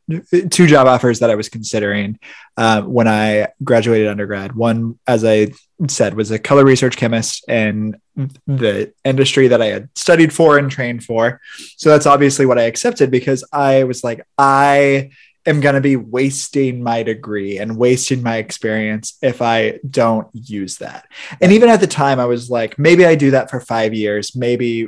two 0.52 0.68
job 0.68 0.88
offers 0.88 1.20
that 1.20 1.30
I 1.30 1.36
was 1.36 1.50
considering 1.50 2.18
uh, 2.56 2.84
when 2.84 3.10
I 3.10 3.50
graduated 3.62 4.08
undergrad. 4.08 4.56
One, 4.56 5.00
as 5.06 5.26
I 5.26 5.50
said, 5.90 6.14
was 6.14 6.32
a 6.32 6.40
color 6.40 6.64
research 6.64 6.96
chemist 6.96 7.48
in 7.50 8.00
the 8.48 8.94
industry 9.04 9.50
that 9.50 9.62
I 9.62 9.68
had 9.68 9.90
studied 9.96 10.32
for 10.32 10.58
and 10.58 10.72
trained 10.72 11.04
for. 11.04 11.42
So 11.78 11.90
that's 11.90 12.06
obviously 12.06 12.46
what 12.46 12.60
I 12.60 12.64
accepted 12.64 13.12
because 13.12 13.44
I 13.52 13.84
was 13.84 14.04
like, 14.04 14.26
I 14.38 15.12
am 15.46 15.62
going 15.62 15.76
to 15.76 15.82
be 15.82 15.96
wasting 15.96 16.84
my 16.84 17.04
degree 17.04 17.58
and 17.58 17.78
wasting 17.78 18.22
my 18.22 18.38
experience 18.38 19.18
if 19.22 19.42
I 19.42 19.80
don't 19.90 20.28
use 20.34 20.78
that. 20.78 21.08
And 21.42 21.52
even 21.52 21.70
at 21.70 21.80
the 21.80 21.88
time, 21.88 22.20
I 22.20 22.26
was 22.26 22.50
like, 22.50 22.78
maybe 22.78 23.06
I 23.06 23.16
do 23.16 23.32
that 23.32 23.50
for 23.50 23.60
five 23.60 23.94
years, 23.94 24.36
maybe 24.36 24.88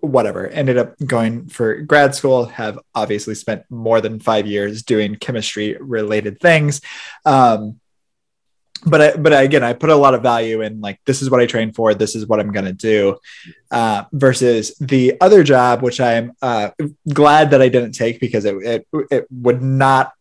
whatever. 0.00 0.46
Ended 0.48 0.78
up 0.78 0.94
going 1.04 1.48
for 1.48 1.82
grad 1.82 2.14
school, 2.14 2.46
have 2.46 2.78
obviously 2.94 3.34
spent 3.34 3.64
more 3.68 4.00
than 4.00 4.20
five 4.20 4.46
years 4.46 4.82
doing 4.82 5.16
chemistry 5.16 5.76
related 5.80 6.40
things. 6.40 6.80
Um, 7.24 7.80
but 8.84 9.00
I, 9.00 9.16
but 9.16 9.32
again, 9.32 9.62
I 9.62 9.72
put 9.72 9.90
a 9.90 9.96
lot 9.96 10.14
of 10.14 10.22
value 10.22 10.60
in 10.60 10.80
like 10.80 11.00
this 11.04 11.22
is 11.22 11.30
what 11.30 11.40
I 11.40 11.46
train 11.46 11.72
for, 11.72 11.94
this 11.94 12.14
is 12.14 12.26
what 12.26 12.40
I'm 12.40 12.52
going 12.52 12.64
to 12.64 12.72
do, 12.72 13.16
uh, 13.70 14.04
versus 14.12 14.74
the 14.78 15.14
other 15.20 15.42
job, 15.42 15.82
which 15.82 16.00
I'm 16.00 16.32
uh, 16.42 16.70
glad 17.12 17.50
that 17.50 17.62
I 17.62 17.68
didn't 17.68 17.92
take 17.92 18.20
because 18.20 18.44
it, 18.44 18.56
it 18.56 18.86
it 19.10 19.26
would 19.30 19.62
not 19.62 20.12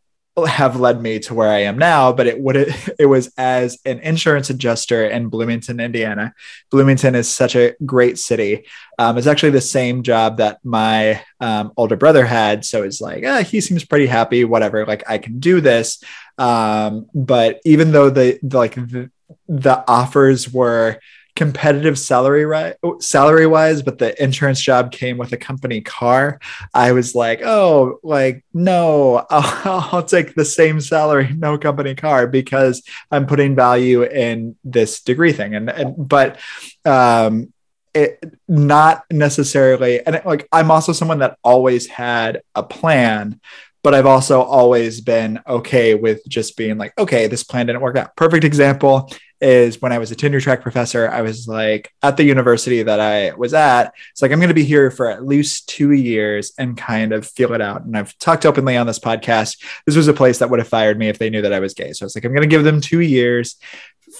have 0.48 0.80
led 0.80 1.02
me 1.02 1.20
to 1.20 1.34
where 1.34 1.50
I 1.50 1.64
am 1.64 1.78
now, 1.78 2.14
but 2.14 2.26
it 2.26 2.40
would 2.40 2.56
it 3.00 3.06
was 3.06 3.34
as 3.38 3.80
an 3.86 4.00
insurance 4.00 4.50
adjuster 4.50 5.06
in 5.06 5.28
Bloomington, 5.28 5.80
Indiana. 5.80 6.34
Bloomington 6.70 7.16
is 7.16 7.30
such 7.30 7.56
a 7.56 7.76
great 7.86 8.18
city. 8.18 8.66
Um, 8.98 9.18
it's 9.18 9.28
actually 9.28 9.52
the 9.52 9.62
same 9.62 10.04
job 10.04 10.38
that 10.38 10.60
my 10.64 11.22
um, 11.40 11.74
older 11.76 11.96
brother 11.96 12.26
had, 12.26 12.66
so 12.66 12.84
it's 12.84 13.02
like 13.02 13.24
ah, 13.26 13.44
he 13.44 13.62
seems 13.62 13.84
pretty 13.84 14.08
happy. 14.08 14.46
Whatever, 14.46 14.86
like 14.86 15.04
I 15.10 15.18
can 15.18 15.40
do 15.40 15.62
this. 15.62 16.04
Um, 16.38 17.08
but 17.14 17.60
even 17.66 17.92
though 17.92 18.10
the, 18.10 18.40
the 18.42 18.58
like 18.58 18.76
the, 18.76 19.12
the 19.48 19.84
offers 19.88 20.52
were 20.52 21.00
competitive 21.36 21.98
salary 21.98 22.46
right 22.46 22.76
salary 23.00 23.48
wise 23.48 23.82
but 23.82 23.98
the 23.98 24.22
insurance 24.22 24.60
job 24.60 24.92
came 24.92 25.18
with 25.18 25.32
a 25.32 25.38
company 25.38 25.80
car 25.82 26.40
i 26.74 26.92
was 26.92 27.16
like 27.16 27.42
oh 27.42 28.00
like 28.04 28.44
no 28.54 29.26
I'll, 29.30 29.90
I'll, 29.94 30.04
take 30.04 30.36
the 30.36 30.46
same 30.46 30.82
salary 30.82 31.34
no 31.34 31.58
company 31.58 31.96
car 31.96 32.28
because 32.28 32.84
i'm 33.12 33.26
putting 33.26 33.56
value 33.56 34.04
in 34.04 34.58
this 34.64 35.02
degree 35.02 35.32
thing 35.32 35.56
and, 35.56 35.70
and 35.70 35.96
but 35.98 36.38
um 36.86 37.54
it 37.94 38.24
not 38.48 39.04
necessarily 39.12 40.06
and 40.06 40.16
it, 40.18 40.26
like 40.26 40.48
i'm 40.52 40.70
also 40.70 40.92
someone 40.92 41.20
that 41.20 41.38
always 41.44 41.88
had 41.88 42.42
a 42.56 42.64
plan 42.64 43.40
but 43.84 43.96
I've 43.96 44.06
also 44.06 44.44
always 44.44 45.02
been 45.02 45.40
okay 45.48 45.96
with 45.96 46.22
just 46.28 46.56
being 46.56 46.78
like, 46.78 46.94
okay, 47.00 47.26
this 47.26 47.44
plan 47.44 47.66
didn't 47.66 47.82
work 47.82 47.98
out. 47.98 48.16
Perfect 48.16 48.44
example 48.44 49.10
is 49.42 49.82
when 49.82 49.92
I 49.92 49.98
was 49.98 50.12
a 50.12 50.16
tenure 50.16 50.40
track 50.40 50.62
professor, 50.62 51.10
I 51.10 51.22
was 51.22 51.48
like 51.48 51.92
at 52.04 52.16
the 52.16 52.24
university 52.24 52.84
that 52.84 53.00
I 53.00 53.34
was 53.34 53.54
at, 53.54 53.94
it's 54.12 54.22
like 54.22 54.32
I'm 54.32 54.40
going 54.40 54.50
to 54.50 54.54
be 54.54 54.64
here 54.64 54.92
for 54.92 55.10
at 55.10 55.26
least 55.26 55.68
two 55.68 55.92
years 55.92 56.54
and 56.58 56.78
kind 56.78 57.12
of 57.12 57.28
feel 57.28 57.54
it 57.54 57.62
out. 57.62 57.84
And 57.84 57.98
I've 57.98 58.18
talked 58.20 58.46
openly 58.46 58.78
on 58.78 58.86
this 58.86 59.00
podcast. 59.00 59.58
This 59.86 59.96
was 59.96 60.08
a 60.08 60.14
place 60.14 60.38
that 60.40 60.50
would 60.50 60.60
have 60.60 60.68
fired 60.68 61.00
me 61.00 61.10
if 61.10 61.18
they 61.18 61.30
knew 61.30 61.42
that 61.42 61.54
I 61.54 61.60
was 61.60 61.74
gay. 61.74 61.92
So 61.94 62.04
I 62.04 62.06
was 62.06 62.16
like, 62.16 62.24
I'm 62.24 62.34
going 62.34 62.44
to 62.44 62.48
give 62.48 62.64
them 62.64 62.82
two 62.82 63.02
years, 63.02 63.58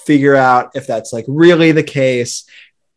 figure 0.04 0.34
out 0.34 0.72
if 0.74 0.86
that's 0.86 1.12
like 1.12 1.24
really 1.28 1.70
the 1.70 1.82
case 1.82 2.44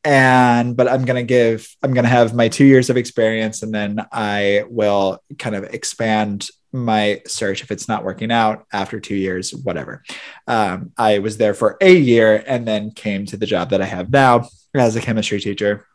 and 0.05 0.77
but 0.77 0.88
i'm 0.88 1.03
going 1.03 1.15
to 1.15 1.27
give 1.27 1.75
i'm 1.81 1.91
going 1.91 2.03
to 2.03 2.09
have 2.09 2.33
my 2.33 2.47
two 2.47 2.63
years 2.63 2.91
of 2.91 2.95
experience 2.95 3.63
and 3.63 3.73
then 3.73 3.99
i 4.11 4.63
will 4.69 5.19
kind 5.39 5.55
of 5.55 5.63
expand 5.63 6.47
my 6.75 7.21
search 7.25 7.63
if 7.63 7.71
it's 7.71 7.88
not 7.88 8.03
working 8.03 8.31
out 8.31 8.65
after 8.71 8.99
two 8.99 9.15
years 9.15 9.53
whatever. 9.53 10.03
Um, 10.47 10.91
i 10.97 11.19
was 11.19 11.38
there 11.38 11.53
for 11.53 11.77
a 11.81 11.93
year 11.93 12.43
and 12.45 12.67
then 12.67 12.91
came 12.91 13.25
to 13.27 13.38
the 13.38 13.45
job 13.45 13.69
that 13.69 13.81
i 13.81 13.85
have 13.85 14.11
now 14.11 14.49
as 14.73 14.95
a 14.95 15.01
chemistry 15.01 15.39
teacher. 15.39 15.85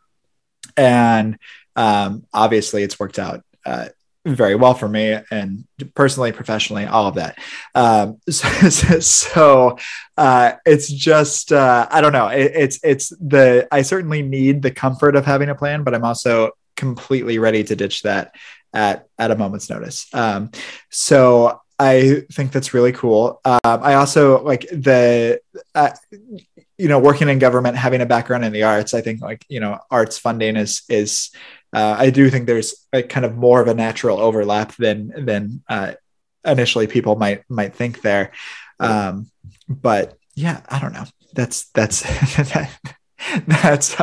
And 0.77 1.39
um, 1.77 2.27
obviously 2.33 2.83
it's 2.83 2.99
worked 2.99 3.19
out 3.19 3.43
uh, 3.67 3.89
very 4.27 4.55
well 4.55 4.75
for 4.75 4.89
me 4.89 5.19
and 5.31 5.65
personally 5.95 6.33
professionally 6.33 6.87
all 6.87 7.07
of 7.07 7.15
that. 7.15 7.39
Um, 7.75 8.19
so, 8.29 9.01
so 9.01 9.79
uh, 10.17 10.53
it's 10.67 10.89
just 10.89 11.53
uh, 11.53 11.87
i 11.91 12.01
don't 12.01 12.13
know. 12.13 12.29
It, 12.29 12.53
it's 12.55 12.81
it's 12.83 13.09
the 13.11 13.67
i 13.71 13.83
certainly 13.83 14.23
need 14.23 14.63
the 14.63 14.71
comfort 14.71 15.17
of 15.17 15.25
having 15.25 15.49
a 15.49 15.55
plan 15.55 15.85
but 15.85 15.95
i'm 15.95 16.05
also 16.05 16.53
completely 16.77 17.39
ready 17.39 17.63
to 17.65 17.77
ditch 17.77 18.03
that 18.03 18.35
at 18.73 19.07
at 19.19 19.31
a 19.31 19.37
moment's 19.37 19.71
notice 19.71 20.07
um, 20.15 20.51
so 20.91 21.61
i 21.79 22.23
think 22.33 22.53
that's 22.53 22.75
really 22.75 22.93
cool 22.93 23.41
um, 23.45 23.61
i 23.65 23.95
also 23.95 24.43
like 24.43 24.63
the 24.71 25.41
uh, 25.75 25.91
you 26.79 26.89
know 26.89 26.99
working 26.99 27.29
in 27.29 27.39
government 27.39 27.77
having 27.77 28.01
a 28.01 28.07
background 28.07 28.45
in 28.45 28.53
the 28.53 28.63
arts 28.63 28.95
i 28.95 29.01
think 29.01 29.21
like 29.21 29.45
you 29.49 29.61
know 29.61 29.79
arts 29.91 30.19
funding 30.19 30.57
is 30.57 30.83
is 30.89 31.31
uh, 31.73 31.97
I 31.99 32.11
do 32.11 32.29
think 32.31 32.47
there's 32.47 32.87
a 32.93 33.03
kind 33.03 33.25
of 33.25 33.37
more 33.37 33.61
of 33.61 33.69
a 33.69 33.75
natural 33.75 34.19
overlap 34.19 34.75
than 34.77 35.25
than 35.25 35.63
uh, 35.69 35.93
initially 36.45 36.87
people 36.87 37.17
might 37.17 37.45
might 37.49 37.75
think 37.75 38.03
there. 38.03 38.33
Um, 38.81 39.31
but 39.69 40.19
yeah, 40.35 40.63
I 40.69 40.81
don't 40.81 40.93
know. 40.93 41.05
That's 41.33 41.71
that's 41.71 42.03
that's 43.47 43.97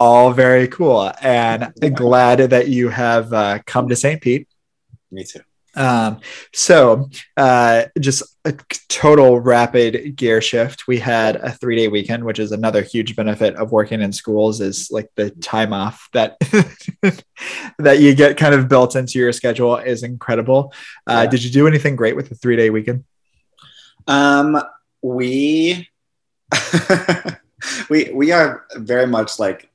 all 0.00 0.32
very 0.32 0.66
cool, 0.66 1.12
and 1.20 1.72
glad 1.94 2.38
that 2.38 2.68
you 2.68 2.88
have 2.88 3.32
uh, 3.32 3.58
come 3.66 3.88
to 3.90 3.94
St. 3.94 4.20
Pete. 4.20 4.48
Me 5.12 5.24
too. 5.24 5.40
Um, 5.76 6.20
so, 6.52 7.08
uh, 7.36 7.84
just 7.98 8.24
a 8.44 8.52
total 8.88 9.38
rapid 9.38 10.16
gear 10.16 10.40
shift. 10.40 10.88
We 10.88 10.98
had 10.98 11.36
a 11.36 11.52
three 11.52 11.76
day 11.76 11.88
weekend, 11.88 12.24
which 12.24 12.38
is 12.38 12.50
another 12.52 12.82
huge 12.82 13.14
benefit 13.14 13.54
of 13.54 13.70
working 13.70 14.00
in 14.00 14.12
schools 14.12 14.60
is 14.60 14.90
like 14.90 15.10
the 15.14 15.30
time 15.30 15.72
off 15.72 16.08
that 16.12 16.38
that 17.78 18.00
you 18.00 18.14
get 18.14 18.36
kind 18.36 18.54
of 18.54 18.68
built 18.68 18.96
into 18.96 19.18
your 19.18 19.32
schedule 19.32 19.76
is 19.76 20.02
incredible. 20.02 20.72
Uh, 21.06 21.22
yeah. 21.24 21.30
Did 21.30 21.44
you 21.44 21.50
do 21.50 21.66
anything 21.66 21.94
great 21.94 22.16
with 22.16 22.28
the 22.30 22.34
three 22.34 22.56
day 22.56 22.70
weekend? 22.70 23.04
Um, 24.06 24.60
we 25.02 25.88
we 27.88 28.10
we 28.12 28.32
are 28.32 28.64
very 28.76 29.06
much 29.06 29.38
like 29.38 29.69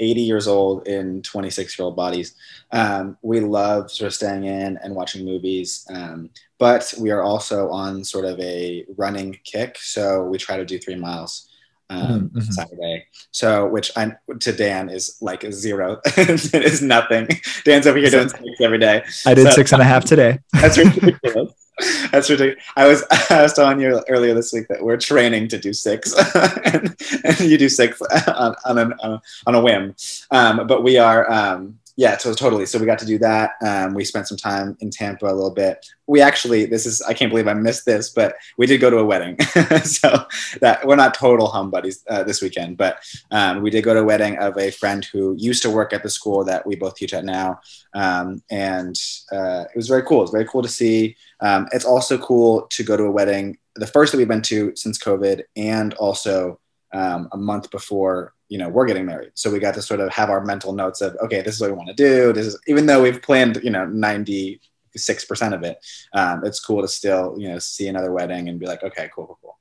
80 0.00 0.20
years 0.22 0.48
old 0.48 0.88
in 0.88 1.22
26 1.22 1.78
year 1.78 1.84
old 1.84 1.96
bodies. 1.96 2.34
Um, 2.72 3.16
we 3.22 3.40
love 3.40 3.90
sort 3.90 4.08
of 4.08 4.14
staying 4.14 4.44
in 4.44 4.78
and 4.78 4.94
watching 4.94 5.24
movies, 5.24 5.86
um, 5.94 6.30
but 6.58 6.92
we 6.98 7.10
are 7.10 7.22
also 7.22 7.70
on 7.70 8.02
sort 8.02 8.24
of 8.24 8.40
a 8.40 8.84
running 8.96 9.38
kick. 9.44 9.78
So 9.78 10.24
we 10.24 10.38
try 10.38 10.56
to 10.56 10.64
do 10.64 10.78
three 10.78 10.96
miles 10.96 11.50
um, 11.90 12.30
mm-hmm. 12.30 12.40
Saturday. 12.40 13.06
So, 13.32 13.68
which 13.68 13.90
I 13.96 14.16
to 14.40 14.52
Dan 14.52 14.88
is 14.88 15.18
like 15.20 15.44
a 15.44 15.52
zero. 15.52 16.00
it 16.04 16.54
is 16.54 16.80
nothing. 16.80 17.28
Dan's 17.64 17.86
over 17.86 17.98
here 17.98 18.10
doing 18.10 18.28
six 18.28 18.60
every 18.60 18.78
day. 18.78 19.04
I 19.26 19.34
did 19.34 19.48
so, 19.48 19.50
six 19.50 19.72
and 19.72 19.82
a 19.82 19.84
half 19.84 20.04
today. 20.04 20.38
That's 20.52 20.78
ridiculous. 20.78 21.52
That's 22.12 22.30
ridiculous. 22.30 22.62
I 22.76 22.86
was 22.86 23.04
was 23.30 23.52
telling 23.52 23.80
you 23.80 24.02
earlier 24.08 24.34
this 24.34 24.52
week 24.52 24.68
that 24.68 24.82
we're 24.82 24.96
training 24.96 25.48
to 25.48 25.58
do 25.58 25.72
six, 25.72 26.14
and, 26.64 26.96
and, 27.24 27.40
you 27.40 27.58
do 27.58 27.68
six 27.68 28.00
on 28.02 28.54
on, 28.64 29.20
on 29.46 29.54
a 29.54 29.60
whim. 29.60 29.94
Um, 30.30 30.66
but 30.66 30.82
we 30.82 30.98
are 30.98 31.30
um, 31.30 31.78
yeah, 32.00 32.16
so 32.16 32.32
totally. 32.32 32.64
So 32.64 32.78
we 32.78 32.86
got 32.86 32.98
to 33.00 33.04
do 33.04 33.18
that. 33.18 33.56
Um, 33.60 33.92
we 33.92 34.06
spent 34.06 34.26
some 34.26 34.38
time 34.38 34.74
in 34.80 34.88
Tampa 34.88 35.26
a 35.26 35.36
little 35.36 35.50
bit. 35.50 35.84
We 36.06 36.22
actually, 36.22 36.64
this 36.64 36.86
is, 36.86 37.02
I 37.02 37.12
can't 37.12 37.30
believe 37.30 37.46
I 37.46 37.52
missed 37.52 37.84
this, 37.84 38.08
but 38.08 38.36
we 38.56 38.64
did 38.64 38.80
go 38.80 38.88
to 38.88 39.00
a 39.00 39.04
wedding. 39.04 39.38
so 39.84 40.24
that 40.62 40.80
we're 40.86 40.96
not 40.96 41.12
total 41.12 41.48
hum 41.48 41.70
buddies 41.70 42.02
uh, 42.08 42.22
this 42.22 42.40
weekend, 42.40 42.78
but 42.78 43.00
um, 43.32 43.60
we 43.60 43.68
did 43.68 43.84
go 43.84 43.92
to 43.92 44.00
a 44.00 44.04
wedding 44.04 44.38
of 44.38 44.56
a 44.56 44.70
friend 44.70 45.04
who 45.04 45.36
used 45.38 45.62
to 45.64 45.68
work 45.68 45.92
at 45.92 46.02
the 46.02 46.08
school 46.08 46.42
that 46.42 46.66
we 46.66 46.74
both 46.74 46.94
teach 46.94 47.12
at 47.12 47.26
now. 47.26 47.60
Um, 47.92 48.42
and 48.50 48.98
uh, 49.30 49.64
it 49.68 49.76
was 49.76 49.88
very 49.88 50.04
cool. 50.04 50.22
It's 50.22 50.32
very 50.32 50.46
cool 50.46 50.62
to 50.62 50.70
see. 50.70 51.16
Um, 51.40 51.68
it's 51.70 51.84
also 51.84 52.16
cool 52.16 52.62
to 52.70 52.82
go 52.82 52.96
to 52.96 53.04
a 53.04 53.10
wedding, 53.10 53.58
the 53.74 53.86
first 53.86 54.12
that 54.12 54.18
we've 54.18 54.26
been 54.26 54.40
to 54.40 54.74
since 54.74 54.98
COVID, 54.98 55.42
and 55.54 55.92
also 55.94 56.60
um, 56.94 57.28
a 57.32 57.36
month 57.36 57.70
before 57.70 58.32
you 58.50 58.58
know 58.58 58.68
we're 58.68 58.84
getting 58.84 59.06
married. 59.06 59.30
So 59.34 59.50
we 59.50 59.60
got 59.60 59.74
to 59.74 59.82
sort 59.82 60.00
of 60.00 60.10
have 60.12 60.28
our 60.28 60.44
mental 60.44 60.74
notes 60.74 61.00
of 61.00 61.16
okay 61.22 61.40
this 61.40 61.54
is 61.54 61.60
what 61.60 61.70
we 61.70 61.76
want 61.76 61.88
to 61.88 61.94
do. 61.94 62.32
This 62.34 62.46
is 62.46 62.58
even 62.66 62.84
though 62.84 63.00
we've 63.00 63.22
planned 63.22 63.60
you 63.62 63.70
know 63.70 63.86
96% 63.86 64.60
of 65.54 65.62
it 65.62 65.78
um, 66.12 66.44
it's 66.44 66.60
cool 66.60 66.82
to 66.82 66.88
still 66.88 67.36
you 67.38 67.48
know 67.48 67.58
see 67.58 67.88
another 67.88 68.12
wedding 68.12 68.48
and 68.48 68.58
be 68.58 68.66
like 68.66 68.82
okay 68.82 69.08
cool 69.14 69.26
cool 69.26 69.38
cool. 69.40 69.58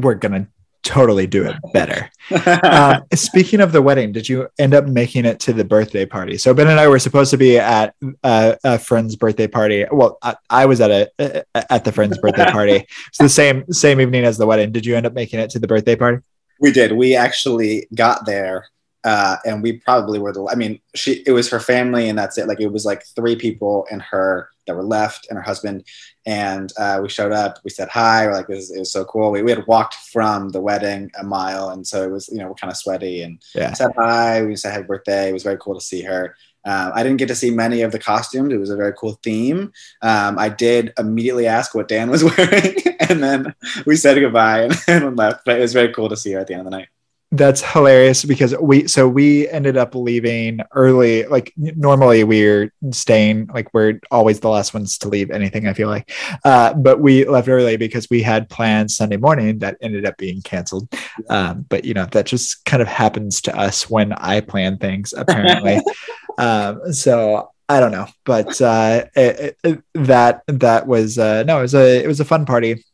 We're 0.00 0.14
gonna 0.14 0.48
totally 0.82 1.26
do 1.26 1.46
it 1.46 1.56
better. 1.72 2.10
Uh, 2.30 3.00
speaking 3.14 3.60
of 3.60 3.72
the 3.72 3.82
wedding 3.82 4.12
did 4.12 4.28
you 4.28 4.48
end 4.58 4.72
up 4.72 4.86
making 4.86 5.24
it 5.24 5.40
to 5.40 5.52
the 5.52 5.64
birthday 5.64 6.06
party? 6.06 6.38
So 6.38 6.54
ben 6.54 6.68
and 6.68 6.78
i 6.78 6.86
were 6.86 6.98
supposed 6.98 7.30
to 7.32 7.36
be 7.36 7.58
at 7.58 7.94
uh, 8.22 8.54
a 8.62 8.78
friend's 8.78 9.16
birthday 9.16 9.48
party. 9.48 9.86
Well 9.90 10.18
I, 10.22 10.36
I 10.48 10.66
was 10.66 10.80
at 10.80 10.90
a 10.90 11.44
at 11.72 11.84
the 11.84 11.92
friend's 11.92 12.18
birthday 12.18 12.44
party. 12.44 12.86
It's 13.08 13.18
the 13.18 13.28
same 13.28 13.72
same 13.72 14.00
evening 14.00 14.24
as 14.24 14.36
the 14.36 14.46
wedding. 14.46 14.70
Did 14.70 14.84
you 14.84 14.96
end 14.96 15.06
up 15.06 15.14
making 15.14 15.40
it 15.40 15.50
to 15.50 15.58
the 15.58 15.66
birthday 15.66 15.96
party 15.96 16.18
we 16.60 16.70
did. 16.70 16.92
We 16.92 17.16
actually 17.16 17.88
got 17.94 18.26
there, 18.26 18.68
uh, 19.02 19.36
and 19.44 19.62
we 19.62 19.78
probably 19.78 20.18
were 20.18 20.32
the. 20.32 20.46
I 20.50 20.54
mean, 20.54 20.80
she. 20.94 21.22
It 21.26 21.32
was 21.32 21.50
her 21.50 21.60
family, 21.60 22.08
and 22.08 22.18
that's 22.18 22.38
it. 22.38 22.46
Like 22.46 22.60
it 22.60 22.72
was 22.72 22.84
like 22.84 23.04
three 23.16 23.34
people 23.34 23.86
and 23.90 24.02
her 24.02 24.50
that 24.66 24.76
were 24.76 24.84
left, 24.84 25.26
and 25.28 25.36
her 25.36 25.42
husband. 25.42 25.84
And 26.26 26.70
uh, 26.78 27.00
we 27.02 27.08
showed 27.08 27.32
up. 27.32 27.58
We 27.64 27.70
said 27.70 27.88
hi. 27.88 28.26
We're 28.26 28.34
like, 28.34 28.48
it 28.50 28.54
was, 28.54 28.70
it 28.70 28.78
was 28.78 28.92
so 28.92 29.04
cool. 29.06 29.30
We, 29.30 29.42
we 29.42 29.50
had 29.50 29.66
walked 29.66 29.94
from 30.12 30.50
the 30.50 30.60
wedding 30.60 31.10
a 31.18 31.24
mile, 31.24 31.70
and 31.70 31.86
so 31.86 32.04
it 32.04 32.10
was 32.10 32.28
you 32.28 32.38
know 32.38 32.48
we're 32.48 32.54
kind 32.54 32.70
of 32.70 32.76
sweaty 32.76 33.22
and 33.22 33.42
yeah. 33.54 33.72
said 33.72 33.92
hi. 33.96 34.42
We 34.42 34.54
said 34.56 34.72
happy 34.72 34.84
birthday. 34.84 35.30
It 35.30 35.32
was 35.32 35.42
very 35.42 35.58
cool 35.58 35.74
to 35.74 35.84
see 35.84 36.02
her. 36.02 36.36
Um, 36.64 36.92
I 36.94 37.02
didn't 37.02 37.18
get 37.18 37.28
to 37.28 37.34
see 37.34 37.50
many 37.50 37.82
of 37.82 37.92
the 37.92 37.98
costumes. 37.98 38.52
It 38.52 38.58
was 38.58 38.70
a 38.70 38.76
very 38.76 38.92
cool 38.92 39.18
theme. 39.22 39.72
Um, 40.02 40.38
I 40.38 40.48
did 40.48 40.92
immediately 40.98 41.46
ask 41.46 41.74
what 41.74 41.88
Dan 41.88 42.10
was 42.10 42.24
wearing, 42.36 42.76
and 43.08 43.22
then 43.22 43.54
we 43.86 43.96
said 43.96 44.20
goodbye 44.20 44.62
and, 44.62 44.74
and 44.86 45.16
left. 45.18 45.44
But 45.44 45.58
it 45.58 45.62
was 45.62 45.72
very 45.72 45.92
cool 45.92 46.08
to 46.08 46.16
see 46.16 46.32
her 46.32 46.40
at 46.40 46.46
the 46.46 46.54
end 46.54 46.60
of 46.60 46.70
the 46.70 46.76
night. 46.76 46.88
That's 47.32 47.62
hilarious 47.62 48.24
because 48.24 48.56
we 48.56 48.88
so 48.88 49.06
we 49.08 49.48
ended 49.48 49.76
up 49.76 49.94
leaving 49.94 50.60
early. 50.74 51.24
Like 51.26 51.52
normally 51.56 52.24
we're 52.24 52.72
staying 52.90 53.46
like 53.54 53.72
we're 53.72 54.00
always 54.10 54.40
the 54.40 54.48
last 54.48 54.74
ones 54.74 54.98
to 54.98 55.08
leave 55.08 55.30
anything. 55.30 55.68
I 55.68 55.72
feel 55.72 55.88
like, 55.88 56.10
uh, 56.44 56.74
but 56.74 57.00
we 57.00 57.24
left 57.24 57.48
early 57.48 57.76
because 57.76 58.10
we 58.10 58.20
had 58.20 58.48
plans 58.48 58.96
Sunday 58.96 59.16
morning 59.16 59.60
that 59.60 59.76
ended 59.80 60.06
up 60.06 60.16
being 60.16 60.42
canceled. 60.42 60.92
Um, 61.28 61.66
but 61.68 61.84
you 61.84 61.94
know 61.94 62.06
that 62.06 62.26
just 62.26 62.64
kind 62.64 62.82
of 62.82 62.88
happens 62.88 63.40
to 63.42 63.56
us 63.56 63.88
when 63.88 64.12
I 64.12 64.40
plan 64.40 64.78
things 64.78 65.14
apparently. 65.16 65.80
um, 66.38 66.92
so 66.92 67.52
I 67.68 67.78
don't 67.78 67.92
know, 67.92 68.08
but 68.24 68.60
uh, 68.60 69.04
it, 69.14 69.56
it, 69.62 69.84
that 69.94 70.42
that 70.48 70.88
was 70.88 71.16
uh, 71.16 71.44
no, 71.44 71.58
it 71.58 71.62
was 71.62 71.74
a 71.76 72.02
it 72.02 72.08
was 72.08 72.18
a 72.18 72.24
fun 72.24 72.44
party 72.44 72.84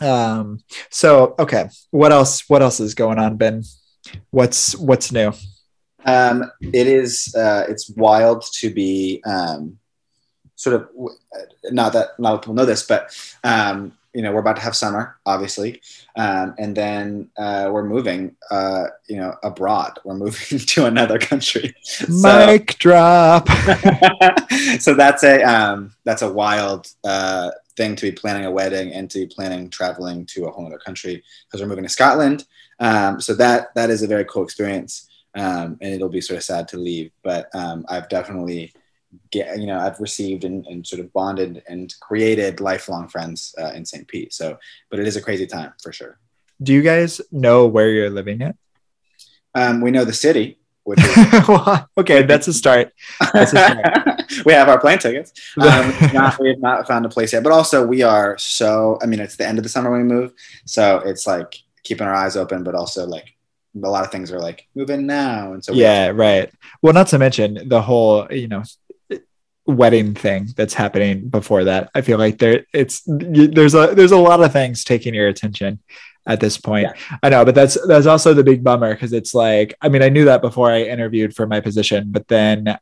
um 0.00 0.60
so 0.88 1.34
okay 1.38 1.68
what 1.90 2.12
else 2.12 2.48
what 2.48 2.62
else 2.62 2.80
is 2.80 2.94
going 2.94 3.18
on 3.18 3.36
ben? 3.36 3.62
What's 4.30 4.76
what's 4.76 5.12
new? 5.12 5.32
Um 6.04 6.50
it 6.60 6.86
is 6.86 7.34
uh 7.36 7.64
it's 7.68 7.90
wild 7.90 8.44
to 8.54 8.70
be 8.70 9.22
um 9.26 9.78
sort 10.56 10.76
of 10.76 10.88
not 11.70 11.92
that 11.92 12.08
a 12.18 12.22
lot 12.22 12.34
of 12.34 12.42
people 12.42 12.54
know 12.54 12.64
this 12.64 12.86
but 12.86 13.14
um 13.44 13.92
you 14.14 14.22
know 14.22 14.32
we're 14.32 14.40
about 14.40 14.56
to 14.56 14.62
have 14.62 14.74
summer 14.74 15.18
obviously. 15.26 15.80
Um, 16.16 16.54
and 16.58 16.76
then 16.76 17.30
uh, 17.38 17.70
we're 17.72 17.84
moving 17.84 18.36
uh, 18.50 18.86
you 19.08 19.16
know 19.16 19.36
abroad. 19.42 19.98
We're 20.04 20.14
moving 20.14 20.58
to 20.74 20.86
another 20.86 21.18
country. 21.18 21.74
Mic 22.08 22.72
so, 22.72 22.78
drop. 22.78 23.48
So 24.80 24.94
that's 24.94 25.24
a 25.24 25.42
um, 25.42 25.92
that's 26.04 26.22
a 26.22 26.30
wild 26.30 26.88
uh, 27.04 27.50
thing 27.76 27.96
to 27.96 28.10
be 28.10 28.12
planning 28.12 28.44
a 28.44 28.50
wedding 28.50 28.92
and 28.92 29.10
to 29.10 29.20
be 29.20 29.26
planning 29.26 29.70
traveling 29.70 30.26
to 30.26 30.46
a 30.46 30.50
whole 30.50 30.66
other 30.66 30.78
country 30.78 31.22
because 31.46 31.60
we're 31.60 31.68
moving 31.68 31.84
to 31.84 31.90
Scotland. 31.90 32.44
Um, 32.78 33.20
so 33.20 33.34
that 33.34 33.74
that 33.74 33.90
is 33.90 34.02
a 34.02 34.06
very 34.06 34.24
cool 34.24 34.44
experience, 34.44 35.08
um, 35.34 35.78
and 35.80 35.94
it'll 35.94 36.08
be 36.08 36.20
sort 36.20 36.38
of 36.38 36.44
sad 36.44 36.68
to 36.68 36.78
leave. 36.78 37.10
But 37.22 37.54
um, 37.54 37.84
I've 37.88 38.08
definitely 38.08 38.72
get 39.30 39.58
you 39.58 39.66
know 39.66 39.78
I've 39.78 40.00
received 40.00 40.44
and, 40.44 40.64
and, 40.66 40.86
sort 40.86 41.00
of 41.00 41.12
bonded 41.12 41.64
and 41.68 41.92
created 42.00 42.60
lifelong 42.60 43.08
friends 43.08 43.54
uh, 43.60 43.72
in 43.72 43.84
St. 43.84 44.06
Pete. 44.06 44.32
So, 44.32 44.56
but 44.88 45.00
it 45.00 45.06
is 45.06 45.16
a 45.16 45.22
crazy 45.22 45.46
time 45.46 45.72
for 45.82 45.92
sure. 45.92 46.18
Do 46.62 46.72
you 46.72 46.82
guys 46.82 47.20
know 47.32 47.66
where 47.66 47.90
you're 47.90 48.10
living 48.10 48.40
yet? 48.40 48.56
Um, 49.54 49.80
we 49.80 49.90
know 49.90 50.04
the 50.04 50.12
city. 50.12 50.59
Which 50.84 51.00
is- 51.02 51.80
okay, 51.98 52.22
that's 52.22 52.48
a 52.48 52.52
start. 52.52 52.92
That's 53.32 53.52
a 53.52 53.56
start. 53.56 54.22
we 54.44 54.52
have 54.52 54.68
our 54.68 54.80
plane 54.80 54.98
tickets. 54.98 55.32
Um, 55.60 55.92
not, 56.12 56.38
we 56.40 56.48
have 56.48 56.58
not 56.60 56.86
found 56.88 57.04
a 57.04 57.08
place 57.08 57.32
yet, 57.32 57.42
but 57.42 57.52
also 57.52 57.86
we 57.86 58.02
are 58.02 58.38
so. 58.38 58.98
I 59.02 59.06
mean, 59.06 59.20
it's 59.20 59.36
the 59.36 59.46
end 59.46 59.58
of 59.58 59.64
the 59.64 59.68
summer 59.68 59.90
when 59.90 60.06
we 60.06 60.14
move, 60.14 60.32
so 60.64 60.98
it's 61.04 61.26
like 61.26 61.54
keeping 61.82 62.06
our 62.06 62.14
eyes 62.14 62.36
open, 62.36 62.62
but 62.64 62.74
also 62.74 63.06
like 63.06 63.34
a 63.74 63.88
lot 63.88 64.04
of 64.04 64.10
things 64.10 64.32
are 64.32 64.40
like 64.40 64.66
move 64.74 64.90
in 64.90 65.06
now, 65.06 65.52
and 65.52 65.64
so 65.64 65.72
yeah, 65.72 66.08
right. 66.08 66.50
Well, 66.82 66.92
not 66.92 67.08
to 67.08 67.18
mention 67.18 67.68
the 67.68 67.82
whole 67.82 68.26
you 68.30 68.48
know 68.48 68.62
wedding 69.66 70.14
thing 70.14 70.48
that's 70.56 70.74
happening 70.74 71.28
before 71.28 71.64
that. 71.64 71.90
I 71.94 72.00
feel 72.00 72.18
like 72.18 72.38
there 72.38 72.64
it's 72.72 73.02
there's 73.06 73.74
a 73.74 73.94
there's 73.94 74.12
a 74.12 74.16
lot 74.16 74.42
of 74.42 74.52
things 74.52 74.84
taking 74.84 75.14
your 75.14 75.28
attention 75.28 75.80
at 76.30 76.40
this 76.40 76.56
point. 76.56 76.84
Yeah. 76.84 77.18
I 77.22 77.28
know, 77.28 77.44
but 77.44 77.54
that's 77.54 77.76
that's 77.86 78.06
also 78.06 78.32
the 78.32 78.44
big 78.44 78.62
bummer 78.62 78.94
because 78.94 79.12
it's 79.12 79.34
like 79.34 79.74
I 79.82 79.88
mean 79.88 80.02
I 80.02 80.08
knew 80.08 80.24
that 80.26 80.40
before 80.40 80.70
I 80.70 80.82
interviewed 80.82 81.34
for 81.34 81.46
my 81.46 81.60
position, 81.60 82.12
but 82.12 82.28
then 82.28 82.78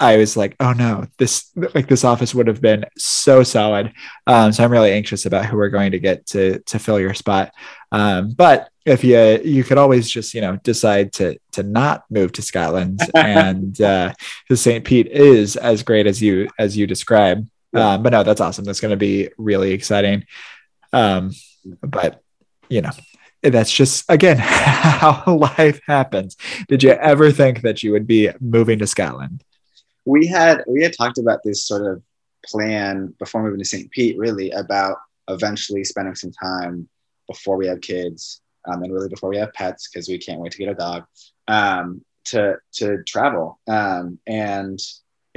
I 0.00 0.16
was 0.16 0.36
like, 0.36 0.54
oh 0.60 0.72
no, 0.72 1.06
this 1.16 1.50
like 1.74 1.88
this 1.88 2.04
office 2.04 2.34
would 2.34 2.46
have 2.46 2.60
been 2.60 2.84
so 2.96 3.42
solid. 3.42 3.92
Um, 4.28 4.52
so 4.52 4.62
I'm 4.62 4.70
really 4.70 4.92
anxious 4.92 5.26
about 5.26 5.46
who 5.46 5.56
we're 5.56 5.70
going 5.70 5.90
to 5.90 5.98
get 5.98 6.24
to 6.26 6.60
to 6.60 6.78
fill 6.78 7.00
your 7.00 7.14
spot. 7.14 7.52
Um, 7.90 8.30
but 8.30 8.70
if 8.86 9.02
you 9.02 9.18
you 9.44 9.64
could 9.64 9.76
always 9.76 10.08
just 10.08 10.34
you 10.34 10.40
know 10.40 10.56
decide 10.62 11.12
to 11.14 11.36
to 11.52 11.64
not 11.64 12.04
move 12.10 12.30
to 12.32 12.42
Scotland, 12.42 13.00
and 13.14 13.80
uh, 13.80 14.12
St. 14.54 14.84
Pete 14.84 15.08
is 15.08 15.56
as 15.56 15.82
great 15.82 16.06
as 16.06 16.22
you 16.22 16.48
as 16.58 16.76
you 16.76 16.86
describe. 16.86 17.48
Um, 17.74 18.02
but 18.02 18.10
no, 18.10 18.22
that's 18.22 18.40
awesome. 18.40 18.64
That's 18.64 18.80
going 18.80 18.92
to 18.92 18.96
be 18.96 19.30
really 19.36 19.72
exciting. 19.72 20.24
Um, 20.92 21.32
but 21.82 22.22
you 22.68 22.82
know, 22.82 22.90
that's 23.42 23.72
just 23.72 24.04
again 24.08 24.38
how 24.40 25.22
life 25.26 25.80
happens. 25.86 26.36
Did 26.68 26.82
you 26.82 26.90
ever 26.90 27.30
think 27.30 27.62
that 27.62 27.82
you 27.82 27.92
would 27.92 28.06
be 28.06 28.30
moving 28.40 28.78
to 28.80 28.86
Scotland? 28.86 29.44
we 30.08 30.26
had 30.26 30.64
we 30.66 30.82
had 30.82 30.94
talked 30.96 31.18
about 31.18 31.40
this 31.44 31.66
sort 31.66 31.86
of 31.86 32.02
plan 32.46 33.14
before 33.18 33.42
moving 33.42 33.58
to 33.58 33.64
St. 33.64 33.90
Pete, 33.90 34.16
really 34.16 34.50
about 34.52 34.96
eventually 35.28 35.84
spending 35.84 36.14
some 36.14 36.32
time 36.32 36.88
before 37.26 37.58
we 37.58 37.66
have 37.66 37.82
kids 37.82 38.40
um, 38.66 38.82
and 38.82 38.92
really 38.92 39.10
before 39.10 39.28
we 39.28 39.36
have 39.36 39.52
pets 39.52 39.88
because 39.88 40.08
we 40.08 40.16
can't 40.16 40.40
wait 40.40 40.52
to 40.52 40.58
get 40.58 40.70
a 40.70 40.74
dog 40.74 41.04
um, 41.46 42.02
to 42.24 42.56
to 42.72 43.02
travel 43.04 43.60
um, 43.68 44.18
and 44.26 44.80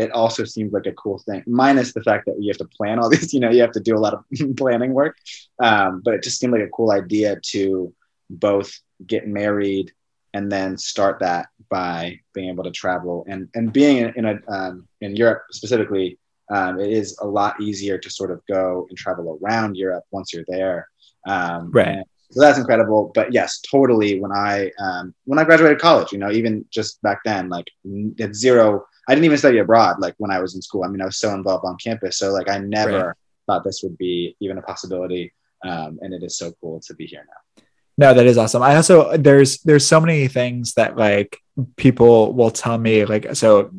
it 0.02 0.12
also 0.12 0.44
seems 0.44 0.74
like 0.74 0.88
a 0.88 0.92
cool 0.94 1.20
thing 1.20 1.44
minus 1.48 1.94
the 1.94 2.04
fact 2.04 2.26
that 2.26 2.36
you 2.40 2.50
have 2.50 2.58
to 2.58 2.76
plan 2.78 3.00
all 3.00 3.10
these 3.14 3.34
you 3.34 3.40
know 3.40 3.50
you 3.50 3.62
have 3.62 3.72
to 3.72 3.80
do 3.80 3.96
a 3.96 4.04
lot 4.06 4.14
of 4.14 4.24
planning 4.58 4.94
work 4.94 5.18
um, 5.60 6.02
but 6.04 6.14
it 6.14 6.24
just 6.24 6.40
seemed 6.40 6.54
like 6.54 6.62
a 6.62 6.70
cool 6.70 6.92
idea 6.92 7.40
to 7.44 7.94
both 8.30 8.72
get 9.08 9.28
married 9.28 9.92
and 10.34 10.52
then 10.52 10.78
start 10.78 11.20
that 11.20 11.48
by 11.70 12.20
being 12.34 12.50
able 12.50 12.64
to 12.64 12.72
travel 12.72 13.26
and 13.28 13.50
and 13.56 13.74
being 13.74 13.98
in, 13.98 14.14
in 14.16 14.26
a 14.26 14.40
um, 14.52 14.88
in 15.02 15.16
Europe 15.16 15.44
specifically. 15.52 16.18
Um, 16.54 16.82
it 16.82 16.92
is 16.92 17.18
a 17.22 17.26
lot 17.26 17.62
easier 17.62 17.98
to 17.98 18.10
sort 18.10 18.30
of 18.30 18.42
go 18.46 18.86
and 18.90 18.98
travel 18.98 19.40
around 19.42 19.78
Europe 19.78 20.04
once 20.12 20.34
you're 20.34 20.44
there. 20.50 20.90
Um, 21.26 21.72
right. 21.72 22.04
So 22.32 22.42
that's 22.42 22.58
incredible. 22.58 23.10
But 23.16 23.32
yes, 23.32 23.62
totally. 23.62 24.20
When 24.20 24.34
I 24.34 24.70
um, 24.78 25.14
when 25.24 25.40
I 25.40 25.46
graduated 25.46 25.80
college, 25.80 26.12
you 26.12 26.18
know, 26.18 26.30
even 26.30 26.66
just 26.70 27.02
back 27.02 27.20
then, 27.24 27.48
like 27.48 27.70
at 28.20 28.36
zero, 28.36 28.86
I 29.12 29.16
didn't 29.16 29.26
even 29.26 29.38
study 29.38 29.58
abroad. 29.60 30.00
Like 30.00 30.16
when 30.18 30.32
I 30.32 30.40
was 30.40 30.56
in 30.56 30.62
school, 30.62 30.84
I 30.86 30.88
mean, 30.88 31.02
I 31.02 31.06
was 31.06 31.18
so 31.18 31.34
involved 31.34 31.66
on 31.66 31.76
campus. 31.78 32.18
So 32.18 32.32
like 32.32 32.50
I 32.50 32.58
never 32.60 33.08
right. 33.08 33.16
thought 33.46 33.64
this 33.64 33.82
would 33.84 33.98
be 33.98 34.36
even 34.40 34.58
a 34.58 34.62
possibility. 34.62 35.34
Um, 35.64 36.00
and 36.02 36.14
it 36.14 36.24
is 36.24 36.38
so 36.38 36.54
cool 36.60 36.80
to 36.88 36.94
be 36.96 37.06
here 37.06 37.24
now. 37.28 37.64
no 37.98 38.14
that 38.14 38.26
is 38.26 38.38
awesome 38.38 38.64
i 38.64 38.76
also 38.76 39.16
there's 39.18 39.60
there's 39.68 39.86
so 39.86 40.00
many 40.00 40.28
things 40.28 40.74
that 40.74 40.96
like 40.98 41.38
people 41.76 42.34
will 42.34 42.50
tell 42.50 42.78
me 42.78 43.06
like 43.06 43.36
so 43.36 43.70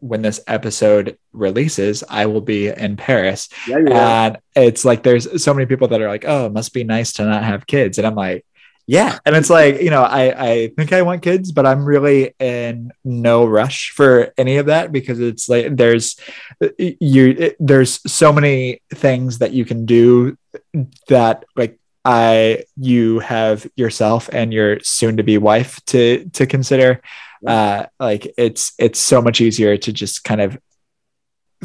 when 0.00 0.22
this 0.22 0.40
episode 0.48 1.16
releases 1.32 2.02
i 2.08 2.26
will 2.26 2.40
be 2.40 2.68
in 2.68 2.96
paris 2.96 3.48
Yeah, 3.68 3.78
yeah. 3.86 4.26
and 4.26 4.38
it's 4.56 4.84
like 4.84 5.02
there's 5.02 5.26
so 5.44 5.54
many 5.54 5.66
people 5.66 5.88
that 5.88 6.00
are 6.02 6.08
like 6.08 6.24
oh 6.26 6.46
it 6.46 6.52
must 6.52 6.72
be 6.72 6.82
nice 6.82 7.12
to 7.14 7.24
not 7.24 7.44
have 7.44 7.66
kids 7.66 7.98
and 7.98 8.06
i'm 8.06 8.16
like 8.16 8.44
yeah. 8.86 9.18
And 9.26 9.34
it's 9.34 9.50
like 9.50 9.80
you 9.80 9.90
know 9.90 10.02
i 10.02 10.50
i 10.50 10.68
think 10.68 10.92
i 10.92 11.02
want 11.02 11.22
kids 11.22 11.50
but 11.50 11.66
i'm 11.66 11.84
really 11.84 12.34
in 12.38 12.92
no 13.04 13.44
rush 13.44 13.90
for 13.90 14.32
any 14.38 14.58
of 14.58 14.66
that 14.66 14.92
because 14.92 15.18
it's 15.20 15.48
like 15.48 15.76
there's 15.76 16.16
you 16.78 17.30
it, 17.38 17.56
there's 17.58 18.00
so 18.10 18.32
many 18.32 18.80
things 18.94 19.38
that 19.38 19.52
you 19.52 19.64
can 19.64 19.86
do 19.86 20.38
that 21.08 21.44
like 21.56 21.78
i 22.04 22.64
you 22.76 23.18
have 23.18 23.66
yourself 23.74 24.30
and 24.32 24.52
your 24.52 24.78
soon 24.80 25.16
to 25.16 25.24
be 25.24 25.38
wife 25.38 25.84
to 25.86 26.24
to 26.32 26.46
consider. 26.46 27.02
Uh 27.46 27.86
like 28.00 28.32
it's 28.38 28.72
it's 28.78 28.98
so 28.98 29.20
much 29.20 29.40
easier 29.40 29.76
to 29.76 29.92
just 29.92 30.24
kind 30.24 30.40
of 30.40 30.58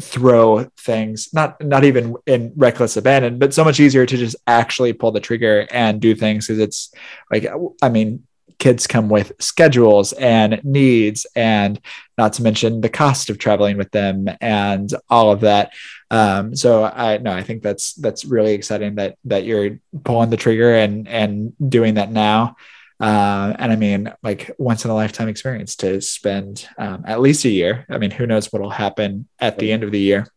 throw 0.02 0.64
things 0.76 1.28
not 1.32 1.62
not 1.62 1.84
even 1.84 2.14
in 2.26 2.52
reckless 2.56 2.96
abandon 2.96 3.38
but 3.38 3.54
so 3.54 3.64
much 3.64 3.80
easier 3.80 4.04
to 4.04 4.16
just 4.16 4.36
actually 4.46 4.92
pull 4.92 5.12
the 5.12 5.20
trigger 5.20 5.66
and 5.70 6.00
do 6.00 6.14
things 6.14 6.46
because 6.46 6.58
it's 6.58 6.92
like 7.30 7.46
i 7.82 7.88
mean 7.88 8.22
kids 8.62 8.86
come 8.86 9.08
with 9.08 9.32
schedules 9.40 10.12
and 10.12 10.60
needs 10.62 11.26
and 11.34 11.80
not 12.16 12.32
to 12.34 12.44
mention 12.44 12.80
the 12.80 12.88
cost 12.88 13.28
of 13.28 13.36
traveling 13.36 13.76
with 13.76 13.90
them 13.90 14.28
and 14.40 14.94
all 15.10 15.32
of 15.32 15.40
that. 15.40 15.72
Um, 16.12 16.54
so 16.54 16.84
i 16.84 17.16
no 17.16 17.32
i 17.32 17.42
think 17.42 17.62
that's 17.62 17.94
that's 17.94 18.24
really 18.26 18.52
exciting 18.52 18.96
that 18.96 19.16
that 19.24 19.44
you're 19.44 19.78
pulling 20.04 20.28
the 20.30 20.36
trigger 20.36 20.74
and 20.74 21.08
and 21.08 21.54
doing 21.66 21.94
that 21.94 22.12
now 22.12 22.56
uh, 23.02 23.52
and 23.58 23.72
I 23.72 23.76
mean, 23.76 24.14
like 24.22 24.52
once 24.58 24.84
in 24.84 24.90
a 24.92 24.94
lifetime 24.94 25.26
experience 25.26 25.74
to 25.76 26.00
spend 26.00 26.68
um, 26.78 27.02
at 27.04 27.20
least 27.20 27.44
a 27.44 27.48
year. 27.48 27.84
I 27.90 27.98
mean, 27.98 28.12
who 28.12 28.28
knows 28.28 28.52
what'll 28.52 28.70
happen 28.70 29.28
at 29.40 29.58
the 29.58 29.72
end 29.72 29.82
of 29.82 29.90
the 29.90 29.98
year. 29.98 30.28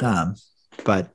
Um, 0.00 0.36
but 0.82 1.10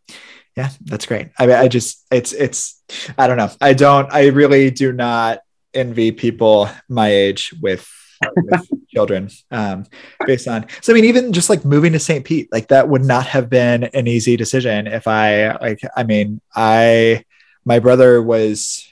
yeah, 0.55 0.69
that's 0.85 1.07
great. 1.07 1.29
I 1.39 1.47
mean, 1.47 1.55
I 1.55 1.69
just, 1.69 2.05
it's, 2.11 2.33
it's, 2.33 2.83
I 3.17 3.25
don't 3.25 3.37
know. 3.37 3.49
I 3.59 3.73
don't, 3.73 4.13
I 4.13 4.27
really 4.27 4.69
do 4.69 4.93
not 4.93 5.39
envy 5.73 6.11
people 6.11 6.69
my 6.87 7.07
age 7.09 7.51
with, 7.59 7.89
with 8.35 8.69
children 8.89 9.31
um, 9.49 9.87
based 10.27 10.47
on, 10.47 10.67
so 10.81 10.93
I 10.93 10.95
mean, 10.95 11.05
even 11.05 11.33
just 11.33 11.49
like 11.49 11.65
moving 11.65 11.93
to 11.93 11.99
St. 11.99 12.23
Pete, 12.23 12.47
like 12.51 12.67
that 12.67 12.87
would 12.87 13.03
not 13.03 13.25
have 13.25 13.49
been 13.49 13.85
an 13.85 14.05
easy 14.05 14.37
decision 14.37 14.85
if 14.85 15.07
I, 15.07 15.53
like, 15.57 15.81
I 15.97 16.03
mean, 16.03 16.41
I, 16.55 17.25
my 17.65 17.79
brother 17.79 18.21
was 18.21 18.87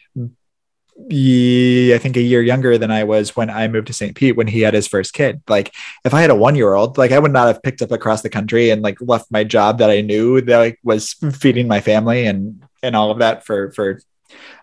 I 0.99 1.97
think 1.99 2.17
a 2.17 2.21
year 2.21 2.41
younger 2.41 2.77
than 2.77 2.91
I 2.91 3.03
was 3.03 3.35
when 3.35 3.49
I 3.49 3.67
moved 3.67 3.87
to 3.87 3.93
St. 3.93 4.15
Pete 4.15 4.35
when 4.35 4.47
he 4.47 4.61
had 4.61 4.73
his 4.73 4.87
first 4.87 5.13
kid. 5.13 5.41
Like 5.47 5.73
if 6.03 6.13
I 6.13 6.21
had 6.21 6.31
a 6.31 6.35
one 6.35 6.55
year 6.55 6.73
old, 6.73 6.97
like 6.97 7.11
I 7.11 7.19
would 7.19 7.31
not 7.31 7.47
have 7.47 7.61
picked 7.61 7.81
up 7.81 7.91
across 7.91 8.23
the 8.23 8.29
country 8.29 8.71
and 8.71 8.81
like 8.81 8.97
left 8.99 9.31
my 9.31 9.43
job 9.43 9.77
that 9.77 9.89
I 9.89 10.01
knew 10.01 10.41
that 10.41 10.57
like 10.57 10.79
was 10.83 11.13
feeding 11.13 11.67
my 11.67 11.81
family 11.81 12.25
and 12.25 12.63
and 12.81 12.95
all 12.95 13.11
of 13.11 13.19
that 13.19 13.45
for 13.45 13.71
for 13.71 14.01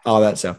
all 0.05 0.21
that. 0.23 0.39
So 0.39 0.57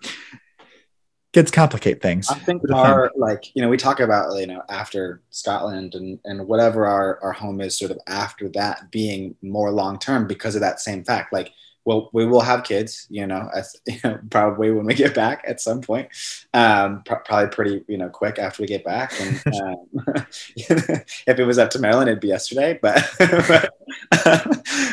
kids 1.34 1.51
complicate 1.51 2.01
things. 2.01 2.30
I 2.30 2.36
think 2.36 2.61
our 2.73 3.11
like 3.17 3.53
you 3.53 3.61
know 3.61 3.67
we 3.67 3.76
talk 3.76 3.99
about 3.99 4.34
you 4.38 4.47
know 4.47 4.63
after 4.69 5.21
Scotland 5.30 5.93
and 5.93 6.17
and 6.23 6.47
whatever 6.47 6.86
our 6.86 7.19
our 7.21 7.34
home 7.34 7.59
is 7.59 7.78
sort 7.78 7.91
of 7.91 7.99
after 8.07 8.47
that 8.49 8.89
being 8.91 9.36
more 9.41 9.71
long 9.71 9.99
term 9.99 10.26
because 10.26 10.55
of 10.55 10.61
that 10.61 10.80
same 10.80 11.03
fact 11.03 11.34
like 11.34 11.51
well, 11.86 12.10
we 12.14 12.26
will 12.26 12.42
have 12.42 12.64
kids, 12.64 13.06
you 13.10 13.28
know, 13.28 13.48
as, 13.56 13.76
you 13.88 14.00
know, 14.04 14.20
probably 14.30 14.72
when 14.72 14.86
we 14.86 14.96
get 14.96 15.14
back 15.14 15.44
at 15.48 15.62
some 15.62 15.82
point, 15.82 16.10
um, 16.54 17.04
pr- 17.06 17.16
probably 17.24 17.50
pretty, 17.50 17.86
you 17.88 17.98
know, 17.98 18.10
quick 18.10 18.40
after 18.40 18.64
we 18.64 18.68
get 18.68 18.84
back. 18.84 19.14
And 19.22 19.44
um, 19.62 19.86
if 20.58 21.40
it 21.40 21.46
was 21.46 21.60
up 21.60 21.70
to 21.72 21.80
Marilyn, 21.80 22.08
it'd 22.08 22.20
be 22.20 22.28
yesterday, 22.28 22.80
but, 22.82 23.08
but, 23.20 23.72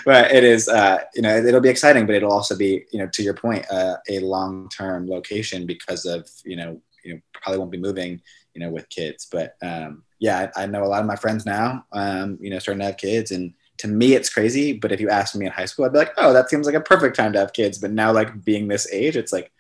but 0.04 0.30
it 0.30 0.44
is, 0.44 0.68
uh, 0.68 0.98
you 1.14 1.22
know, 1.22 1.34
it'll 1.34 1.60
be 1.60 1.70
exciting, 1.70 2.06
but 2.06 2.14
it'll 2.14 2.32
also 2.32 2.56
be, 2.56 2.84
you 2.92 2.98
know, 2.98 3.08
to 3.08 3.22
your 3.22 3.34
point, 3.34 3.64
uh, 3.70 3.96
a 4.08 4.20
long-term 4.20 5.08
location 5.08 5.66
because 5.66 6.04
of, 6.04 6.28
you 6.44 6.56
know, 6.56 6.80
you 7.04 7.14
know, 7.14 7.20
probably 7.32 7.58
won't 7.58 7.72
be 7.72 7.78
moving, 7.78 8.20
you 8.54 8.60
know, 8.60 8.70
with 8.70 8.88
kids, 8.90 9.26
but 9.32 9.56
um, 9.62 10.04
yeah, 10.20 10.50
I, 10.54 10.64
I 10.64 10.66
know 10.66 10.84
a 10.84 10.86
lot 10.86 11.00
of 11.00 11.06
my 11.06 11.16
friends 11.16 11.46
now, 11.46 11.84
um, 11.92 12.38
you 12.40 12.50
know, 12.50 12.58
starting 12.58 12.80
to 12.80 12.86
have 12.86 12.98
kids 12.98 13.30
and, 13.30 13.54
to 13.82 13.88
me 13.88 14.14
it's 14.14 14.30
crazy 14.30 14.72
but 14.72 14.92
if 14.92 15.00
you 15.00 15.10
asked 15.10 15.36
me 15.36 15.44
in 15.44 15.52
high 15.52 15.64
school 15.64 15.84
i'd 15.84 15.92
be 15.92 15.98
like 15.98 16.12
oh 16.16 16.32
that 16.32 16.48
seems 16.48 16.66
like 16.66 16.74
a 16.74 16.80
perfect 16.80 17.16
time 17.16 17.32
to 17.32 17.38
have 17.38 17.52
kids 17.52 17.78
but 17.78 17.90
now 17.90 18.12
like 18.12 18.44
being 18.44 18.68
this 18.68 18.90
age 18.92 19.16
it's 19.16 19.32
like 19.32 19.52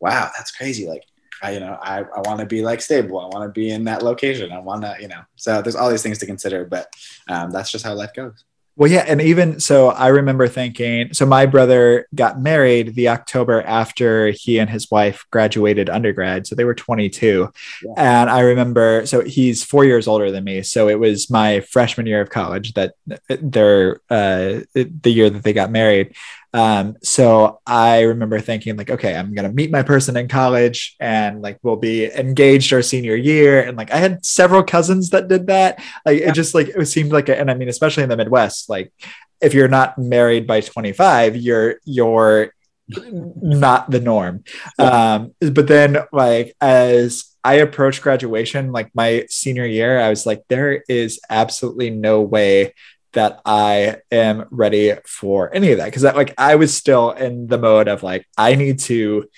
wow 0.00 0.30
that's 0.36 0.50
crazy 0.50 0.88
like 0.88 1.04
I, 1.40 1.52
you 1.52 1.60
know, 1.60 1.78
I, 1.80 2.00
I 2.00 2.20
want 2.22 2.40
to 2.40 2.46
be 2.46 2.62
like 2.62 2.80
stable. 2.80 3.20
I 3.20 3.26
want 3.26 3.44
to 3.44 3.60
be 3.60 3.70
in 3.70 3.84
that 3.84 4.02
location. 4.02 4.50
I 4.50 4.58
want 4.58 4.82
to, 4.82 4.96
you 5.00 5.06
know, 5.06 5.20
so 5.36 5.62
there's 5.62 5.76
all 5.76 5.88
these 5.88 6.02
things 6.02 6.18
to 6.18 6.26
consider, 6.26 6.64
but 6.64 6.92
um, 7.28 7.50
that's 7.52 7.70
just 7.70 7.84
how 7.84 7.94
life 7.94 8.12
goes. 8.12 8.44
Well, 8.78 8.88
yeah. 8.88 9.04
And 9.08 9.20
even 9.20 9.58
so, 9.58 9.88
I 9.88 10.06
remember 10.06 10.46
thinking 10.46 11.12
so 11.12 11.26
my 11.26 11.46
brother 11.46 12.06
got 12.14 12.40
married 12.40 12.94
the 12.94 13.08
October 13.08 13.60
after 13.62 14.28
he 14.28 14.60
and 14.60 14.70
his 14.70 14.88
wife 14.88 15.26
graduated 15.32 15.90
undergrad. 15.90 16.46
So 16.46 16.54
they 16.54 16.62
were 16.62 16.76
22. 16.76 17.52
Yeah. 17.82 17.92
And 17.96 18.30
I 18.30 18.40
remember, 18.40 19.04
so 19.04 19.22
he's 19.22 19.64
four 19.64 19.84
years 19.84 20.06
older 20.06 20.30
than 20.30 20.44
me. 20.44 20.62
So 20.62 20.88
it 20.88 21.00
was 21.00 21.28
my 21.28 21.58
freshman 21.58 22.06
year 22.06 22.20
of 22.20 22.30
college 22.30 22.74
that 22.74 22.94
they're 23.28 24.00
uh, 24.10 24.60
the 24.74 25.10
year 25.10 25.28
that 25.28 25.42
they 25.42 25.52
got 25.52 25.72
married. 25.72 26.14
Um, 26.54 26.96
so 27.02 27.60
I 27.66 28.02
remember 28.02 28.40
thinking 28.40 28.76
like, 28.76 28.90
okay, 28.90 29.14
I'm 29.14 29.34
gonna 29.34 29.52
meet 29.52 29.70
my 29.70 29.82
person 29.82 30.16
in 30.16 30.28
college 30.28 30.96
and 30.98 31.42
like 31.42 31.58
we'll 31.62 31.76
be 31.76 32.06
engaged 32.06 32.72
our 32.72 32.82
senior 32.82 33.16
year. 33.16 33.62
And 33.62 33.76
like 33.76 33.90
I 33.90 33.98
had 33.98 34.24
several 34.24 34.62
cousins 34.62 35.10
that 35.10 35.28
did 35.28 35.48
that. 35.48 35.82
Like 36.06 36.20
yeah. 36.20 36.30
it 36.30 36.34
just 36.34 36.54
like 36.54 36.68
it 36.68 36.86
seemed 36.86 37.12
like, 37.12 37.28
a, 37.28 37.38
and 37.38 37.50
I 37.50 37.54
mean, 37.54 37.68
especially 37.68 38.02
in 38.02 38.08
the 38.08 38.16
Midwest, 38.16 38.68
like 38.68 38.92
if 39.40 39.54
you're 39.54 39.68
not 39.68 39.98
married 39.98 40.46
by 40.46 40.60
25, 40.60 41.36
you're 41.36 41.76
you're 41.84 42.52
not 42.88 43.90
the 43.90 44.00
norm. 44.00 44.44
Um, 44.78 45.34
but 45.40 45.66
then 45.66 45.98
like 46.12 46.54
as 46.60 47.36
I 47.44 47.54
approached 47.54 48.02
graduation, 48.02 48.72
like 48.72 48.90
my 48.94 49.26
senior 49.28 49.66
year, 49.66 50.00
I 50.00 50.10
was 50.10 50.26
like, 50.26 50.42
there 50.48 50.82
is 50.88 51.20
absolutely 51.28 51.90
no 51.90 52.22
way 52.22 52.74
that 53.12 53.40
I 53.44 53.96
am 54.10 54.46
ready 54.50 54.94
for 55.06 55.54
any 55.54 55.72
of 55.72 55.78
that. 55.78 55.92
Cause 55.92 56.02
that 56.02 56.16
like 56.16 56.34
I 56.38 56.56
was 56.56 56.74
still 56.74 57.10
in 57.10 57.46
the 57.46 57.58
mode 57.58 57.88
of 57.88 58.02
like, 58.02 58.26
I 58.36 58.54
need 58.54 58.80
to 58.80 59.28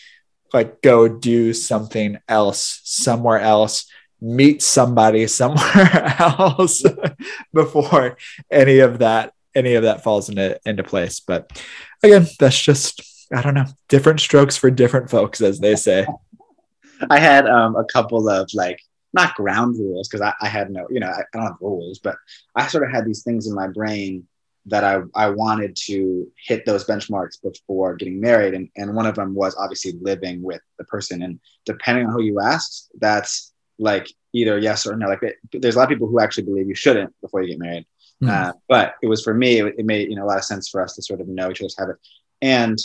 like 0.52 0.82
go 0.82 1.08
do 1.08 1.54
something 1.54 2.18
else 2.28 2.80
somewhere 2.84 3.40
else, 3.40 3.86
meet 4.20 4.62
somebody 4.62 5.26
somewhere 5.26 6.14
else 6.18 6.82
before 7.52 8.16
any 8.50 8.80
of 8.80 8.98
that 8.98 9.32
any 9.54 9.74
of 9.74 9.82
that 9.82 10.02
falls 10.02 10.28
into 10.28 10.58
into 10.64 10.82
place. 10.82 11.20
But 11.20 11.62
again, 12.02 12.26
that's 12.38 12.60
just 12.60 13.02
I 13.32 13.42
don't 13.42 13.54
know, 13.54 13.66
different 13.88 14.20
strokes 14.20 14.56
for 14.56 14.70
different 14.70 15.10
folks, 15.10 15.40
as 15.40 15.60
they 15.60 15.76
say. 15.76 16.06
I 17.10 17.18
had 17.18 17.46
um, 17.46 17.76
a 17.76 17.84
couple 17.84 18.28
of 18.28 18.50
like 18.52 18.80
not 19.12 19.34
ground 19.34 19.76
rules 19.78 20.08
because 20.08 20.20
I, 20.20 20.32
I, 20.40 20.48
had 20.48 20.70
no, 20.70 20.86
you 20.90 21.00
know, 21.00 21.08
I, 21.08 21.20
I, 21.20 21.24
don't 21.32 21.42
have 21.42 21.56
rules, 21.60 21.98
but 21.98 22.16
I 22.54 22.66
sort 22.66 22.84
of 22.84 22.90
had 22.90 23.04
these 23.04 23.22
things 23.22 23.46
in 23.46 23.54
my 23.54 23.66
brain 23.66 24.26
that 24.66 24.84
I, 24.84 25.00
I 25.14 25.30
wanted 25.30 25.74
to 25.86 26.30
hit 26.46 26.64
those 26.64 26.86
benchmarks 26.86 27.42
before 27.42 27.96
getting 27.96 28.20
married. 28.20 28.54
And, 28.54 28.68
and 28.76 28.94
one 28.94 29.06
of 29.06 29.14
them 29.14 29.34
was 29.34 29.56
obviously 29.56 29.94
living 30.00 30.42
with 30.42 30.60
the 30.78 30.84
person. 30.84 31.22
And 31.22 31.40
depending 31.64 32.06
on 32.06 32.12
who 32.12 32.22
you 32.22 32.40
ask, 32.40 32.88
that's 32.98 33.52
like 33.78 34.12
either 34.32 34.58
yes 34.58 34.86
or 34.86 34.96
no. 34.96 35.08
Like 35.08 35.22
it, 35.22 35.36
there's 35.52 35.74
a 35.74 35.78
lot 35.78 35.84
of 35.84 35.88
people 35.90 36.08
who 36.08 36.20
actually 36.20 36.44
believe 36.44 36.68
you 36.68 36.74
shouldn't 36.74 37.12
before 37.20 37.42
you 37.42 37.48
get 37.48 37.58
married. 37.58 37.86
Mm. 38.22 38.28
Uh, 38.28 38.52
but 38.68 38.94
it 39.02 39.06
was 39.06 39.24
for 39.24 39.34
me, 39.34 39.60
it, 39.60 39.74
it, 39.78 39.86
made 39.86 40.10
you 40.10 40.16
know 40.16 40.24
a 40.24 40.26
lot 40.26 40.38
of 40.38 40.44
sense 40.44 40.68
for 40.68 40.82
us 40.82 40.94
to 40.94 41.02
sort 41.02 41.22
of 41.22 41.28
know 41.28 41.50
each 41.50 41.62
other's 41.62 41.78
habit. 41.78 41.96
And 42.42 42.78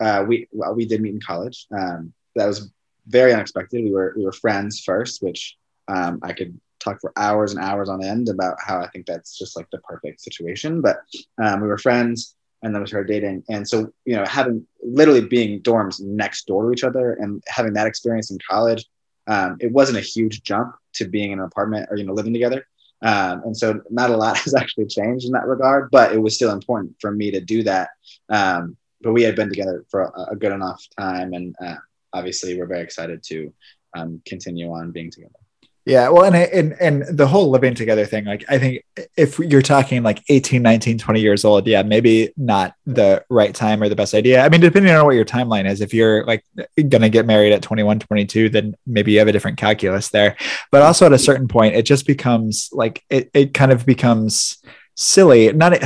uh, 0.00 0.24
we 0.26 0.48
well, 0.50 0.74
we 0.74 0.84
did 0.84 1.00
meet 1.00 1.14
in 1.14 1.20
college. 1.20 1.66
Um, 1.70 2.12
that 2.34 2.46
was 2.46 2.70
very 3.06 3.32
unexpected. 3.32 3.84
We 3.84 3.92
were 3.92 4.14
we 4.16 4.24
were 4.24 4.32
friends 4.32 4.80
first, 4.80 5.22
which 5.22 5.56
um, 5.90 6.20
I 6.22 6.32
could 6.32 6.58
talk 6.78 7.00
for 7.00 7.12
hours 7.16 7.52
and 7.52 7.62
hours 7.62 7.88
on 7.88 8.02
end 8.02 8.28
about 8.28 8.56
how 8.64 8.80
I 8.80 8.88
think 8.88 9.06
that's 9.06 9.36
just 9.38 9.56
like 9.56 9.68
the 9.70 9.78
perfect 9.78 10.20
situation. 10.20 10.80
But 10.80 11.00
um, 11.42 11.60
we 11.60 11.68
were 11.68 11.78
friends 11.78 12.36
and 12.62 12.74
then 12.74 12.82
we 12.82 12.88
started 12.88 13.12
dating. 13.12 13.44
And 13.48 13.66
so, 13.68 13.92
you 14.04 14.16
know, 14.16 14.24
having 14.26 14.66
literally 14.82 15.22
being 15.22 15.60
dorms 15.62 16.00
next 16.00 16.46
door 16.46 16.64
to 16.64 16.72
each 16.72 16.84
other 16.84 17.14
and 17.14 17.42
having 17.46 17.74
that 17.74 17.86
experience 17.86 18.30
in 18.30 18.38
college, 18.48 18.84
um, 19.26 19.56
it 19.60 19.72
wasn't 19.72 19.98
a 19.98 20.02
huge 20.02 20.42
jump 20.42 20.74
to 20.94 21.06
being 21.06 21.32
in 21.32 21.38
an 21.38 21.44
apartment 21.44 21.88
or, 21.90 21.96
you 21.96 22.04
know, 22.04 22.14
living 22.14 22.32
together. 22.32 22.66
Um, 23.02 23.42
and 23.44 23.56
so 23.56 23.80
not 23.90 24.10
a 24.10 24.16
lot 24.16 24.36
has 24.44 24.54
actually 24.54 24.86
changed 24.86 25.26
in 25.26 25.32
that 25.32 25.46
regard, 25.46 25.90
but 25.90 26.12
it 26.12 26.18
was 26.18 26.34
still 26.34 26.50
important 26.50 26.96
for 27.00 27.10
me 27.10 27.30
to 27.30 27.40
do 27.40 27.62
that. 27.64 27.90
Um, 28.28 28.76
but 29.02 29.12
we 29.12 29.22
had 29.22 29.36
been 29.36 29.48
together 29.48 29.84
for 29.90 30.02
a, 30.02 30.32
a 30.32 30.36
good 30.36 30.52
enough 30.52 30.84
time. 30.98 31.32
And 31.32 31.54
uh, 31.64 31.76
obviously 32.12 32.58
we're 32.58 32.66
very 32.66 32.82
excited 32.82 33.22
to 33.24 33.52
um, 33.96 34.20
continue 34.26 34.70
on 34.70 34.92
being 34.92 35.10
together. 35.10 35.39
Yeah, 35.86 36.10
well, 36.10 36.24
and, 36.24 36.36
and 36.36 36.76
and 36.78 37.16
the 37.18 37.26
whole 37.26 37.50
living 37.50 37.74
together 37.74 38.04
thing, 38.04 38.26
like 38.26 38.44
I 38.50 38.58
think 38.58 38.84
if 39.16 39.38
you're 39.38 39.62
talking 39.62 40.02
like 40.02 40.22
18, 40.28 40.60
19, 40.60 40.98
20 40.98 41.20
years 41.20 41.42
old, 41.42 41.66
yeah, 41.66 41.82
maybe 41.82 42.32
not 42.36 42.74
the 42.84 43.24
right 43.30 43.54
time 43.54 43.82
or 43.82 43.88
the 43.88 43.96
best 43.96 44.12
idea. 44.12 44.44
I 44.44 44.50
mean, 44.50 44.60
depending 44.60 44.94
on 44.94 45.06
what 45.06 45.14
your 45.14 45.24
timeline 45.24 45.68
is, 45.68 45.80
if 45.80 45.94
you're 45.94 46.24
like 46.26 46.44
going 46.76 47.00
to 47.00 47.08
get 47.08 47.24
married 47.24 47.54
at 47.54 47.62
21, 47.62 47.98
22, 48.00 48.50
then 48.50 48.76
maybe 48.86 49.12
you 49.12 49.20
have 49.20 49.28
a 49.28 49.32
different 49.32 49.56
calculus 49.56 50.10
there. 50.10 50.36
But 50.70 50.82
also 50.82 51.06
at 51.06 51.14
a 51.14 51.18
certain 51.18 51.48
point, 51.48 51.74
it 51.74 51.86
just 51.86 52.06
becomes 52.06 52.68
like 52.72 53.02
it, 53.08 53.30
it 53.32 53.54
kind 53.54 53.72
of 53.72 53.86
becomes 53.86 54.62
silly. 54.96 55.50
Not 55.50 55.78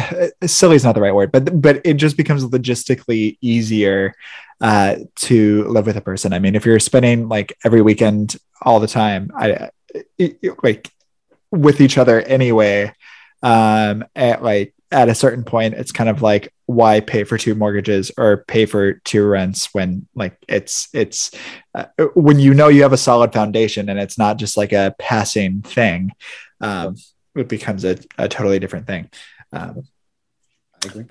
silly 0.44 0.74
is 0.74 0.84
not 0.84 0.96
the 0.96 1.02
right 1.02 1.14
word, 1.14 1.30
but 1.30 1.62
but 1.62 1.80
it 1.84 1.94
just 1.94 2.16
becomes 2.16 2.44
logistically 2.44 3.38
easier 3.40 4.12
uh, 4.60 4.96
to 5.16 5.64
live 5.68 5.86
with 5.86 5.96
a 5.96 6.00
person. 6.00 6.32
I 6.32 6.40
mean, 6.40 6.56
if 6.56 6.66
you're 6.66 6.80
spending 6.80 7.28
like 7.28 7.56
every 7.64 7.80
weekend 7.80 8.36
all 8.60 8.80
the 8.80 8.88
time, 8.88 9.30
I 9.36 9.70
like 10.62 10.90
with 11.50 11.80
each 11.80 11.98
other 11.98 12.20
anyway 12.20 12.92
um 13.42 14.04
at 14.16 14.42
like 14.42 14.74
at 14.90 15.08
a 15.08 15.14
certain 15.14 15.44
point 15.44 15.74
it's 15.74 15.92
kind 15.92 16.08
of 16.08 16.22
like 16.22 16.52
why 16.66 17.00
pay 17.00 17.24
for 17.24 17.36
two 17.36 17.54
mortgages 17.54 18.10
or 18.16 18.44
pay 18.48 18.64
for 18.64 18.94
two 19.04 19.26
rents 19.26 19.68
when 19.72 20.06
like 20.14 20.36
it's 20.48 20.88
it's 20.94 21.30
uh, 21.74 21.86
when 22.14 22.38
you 22.38 22.54
know 22.54 22.68
you 22.68 22.82
have 22.82 22.92
a 22.92 22.96
solid 22.96 23.32
foundation 23.32 23.88
and 23.88 23.98
it's 23.98 24.16
not 24.16 24.38
just 24.38 24.56
like 24.56 24.72
a 24.72 24.94
passing 24.98 25.60
thing 25.62 26.10
um 26.60 26.96
it 27.34 27.48
becomes 27.48 27.84
a, 27.84 27.98
a 28.16 28.28
totally 28.28 28.60
different 28.60 28.86
thing. 28.86 29.10
Um 29.52 29.82
I 30.82 30.86
agree. 30.86 31.04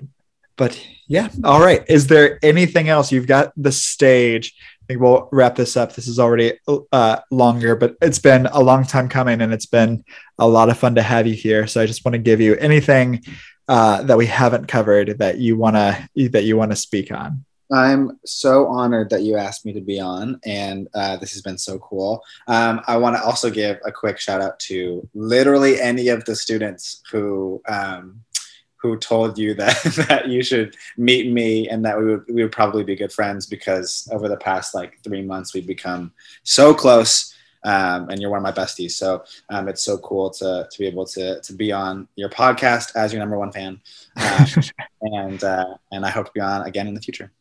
but 0.56 0.86
yeah 1.06 1.28
all 1.44 1.60
right. 1.60 1.84
Is 1.88 2.06
there 2.06 2.38
anything 2.42 2.88
else? 2.88 3.12
You've 3.12 3.26
got 3.26 3.52
the 3.56 3.72
stage 3.72 4.54
think 4.86 5.00
we'll 5.00 5.28
wrap 5.32 5.56
this 5.56 5.76
up. 5.76 5.94
This 5.94 6.08
is 6.08 6.18
already 6.18 6.58
uh, 6.92 7.20
longer, 7.30 7.76
but 7.76 7.96
it's 8.00 8.18
been 8.18 8.46
a 8.46 8.60
long 8.60 8.84
time 8.84 9.08
coming, 9.08 9.40
and 9.40 9.52
it's 9.52 9.66
been 9.66 10.04
a 10.38 10.46
lot 10.46 10.68
of 10.68 10.78
fun 10.78 10.94
to 10.96 11.02
have 11.02 11.26
you 11.26 11.34
here. 11.34 11.66
So 11.66 11.80
I 11.80 11.86
just 11.86 12.04
want 12.04 12.14
to 12.14 12.18
give 12.18 12.40
you 12.40 12.54
anything 12.56 13.22
uh, 13.68 14.02
that 14.02 14.18
we 14.18 14.26
haven't 14.26 14.66
covered 14.66 15.18
that 15.18 15.38
you 15.38 15.56
want 15.56 15.76
to 15.76 16.28
that 16.30 16.44
you 16.44 16.56
want 16.56 16.70
to 16.72 16.76
speak 16.76 17.10
on. 17.10 17.44
I'm 17.72 18.18
so 18.24 18.66
honored 18.66 19.10
that 19.10 19.22
you 19.22 19.36
asked 19.36 19.64
me 19.64 19.72
to 19.72 19.80
be 19.80 19.98
on, 19.98 20.38
and 20.44 20.86
uh, 20.94 21.16
this 21.16 21.32
has 21.32 21.42
been 21.42 21.58
so 21.58 21.78
cool. 21.78 22.22
Um, 22.46 22.82
I 22.86 22.98
want 22.98 23.16
to 23.16 23.24
also 23.24 23.50
give 23.50 23.78
a 23.86 23.90
quick 23.90 24.18
shout 24.18 24.42
out 24.42 24.58
to 24.60 25.08
literally 25.14 25.80
any 25.80 26.08
of 26.08 26.24
the 26.24 26.36
students 26.36 27.02
who 27.10 27.62
um, 27.66 28.20
who 28.84 28.98
told 28.98 29.38
you 29.38 29.54
that 29.54 29.82
that 30.08 30.28
you 30.28 30.42
should 30.42 30.76
meet 30.98 31.32
me 31.32 31.66
and 31.70 31.82
that 31.86 31.98
we 31.98 32.04
would 32.04 32.24
we 32.28 32.42
would 32.42 32.52
probably 32.52 32.84
be 32.84 32.94
good 32.94 33.10
friends 33.10 33.46
because 33.46 34.06
over 34.12 34.28
the 34.28 34.36
past 34.36 34.74
like 34.74 35.02
three 35.02 35.22
months 35.22 35.54
we've 35.54 35.66
become 35.66 36.12
so 36.42 36.74
close. 36.74 37.32
Um, 37.66 38.10
and 38.10 38.20
you're 38.20 38.28
one 38.28 38.40
of 38.40 38.42
my 38.42 38.52
besties, 38.52 38.90
so 38.90 39.24
um, 39.48 39.68
it's 39.68 39.82
so 39.82 39.96
cool 39.96 40.28
to 40.28 40.68
to 40.70 40.78
be 40.78 40.86
able 40.86 41.06
to 41.06 41.40
to 41.40 41.52
be 41.54 41.72
on 41.72 42.06
your 42.14 42.28
podcast 42.28 42.94
as 42.94 43.10
your 43.10 43.20
number 43.20 43.38
one 43.38 43.52
fan, 43.52 43.80
uh, 44.18 44.46
and 45.00 45.42
uh, 45.42 45.74
and 45.90 46.04
I 46.04 46.10
hope 46.10 46.26
to 46.26 46.32
be 46.34 46.40
on 46.40 46.66
again 46.66 46.86
in 46.86 46.92
the 46.92 47.00
future. 47.00 47.32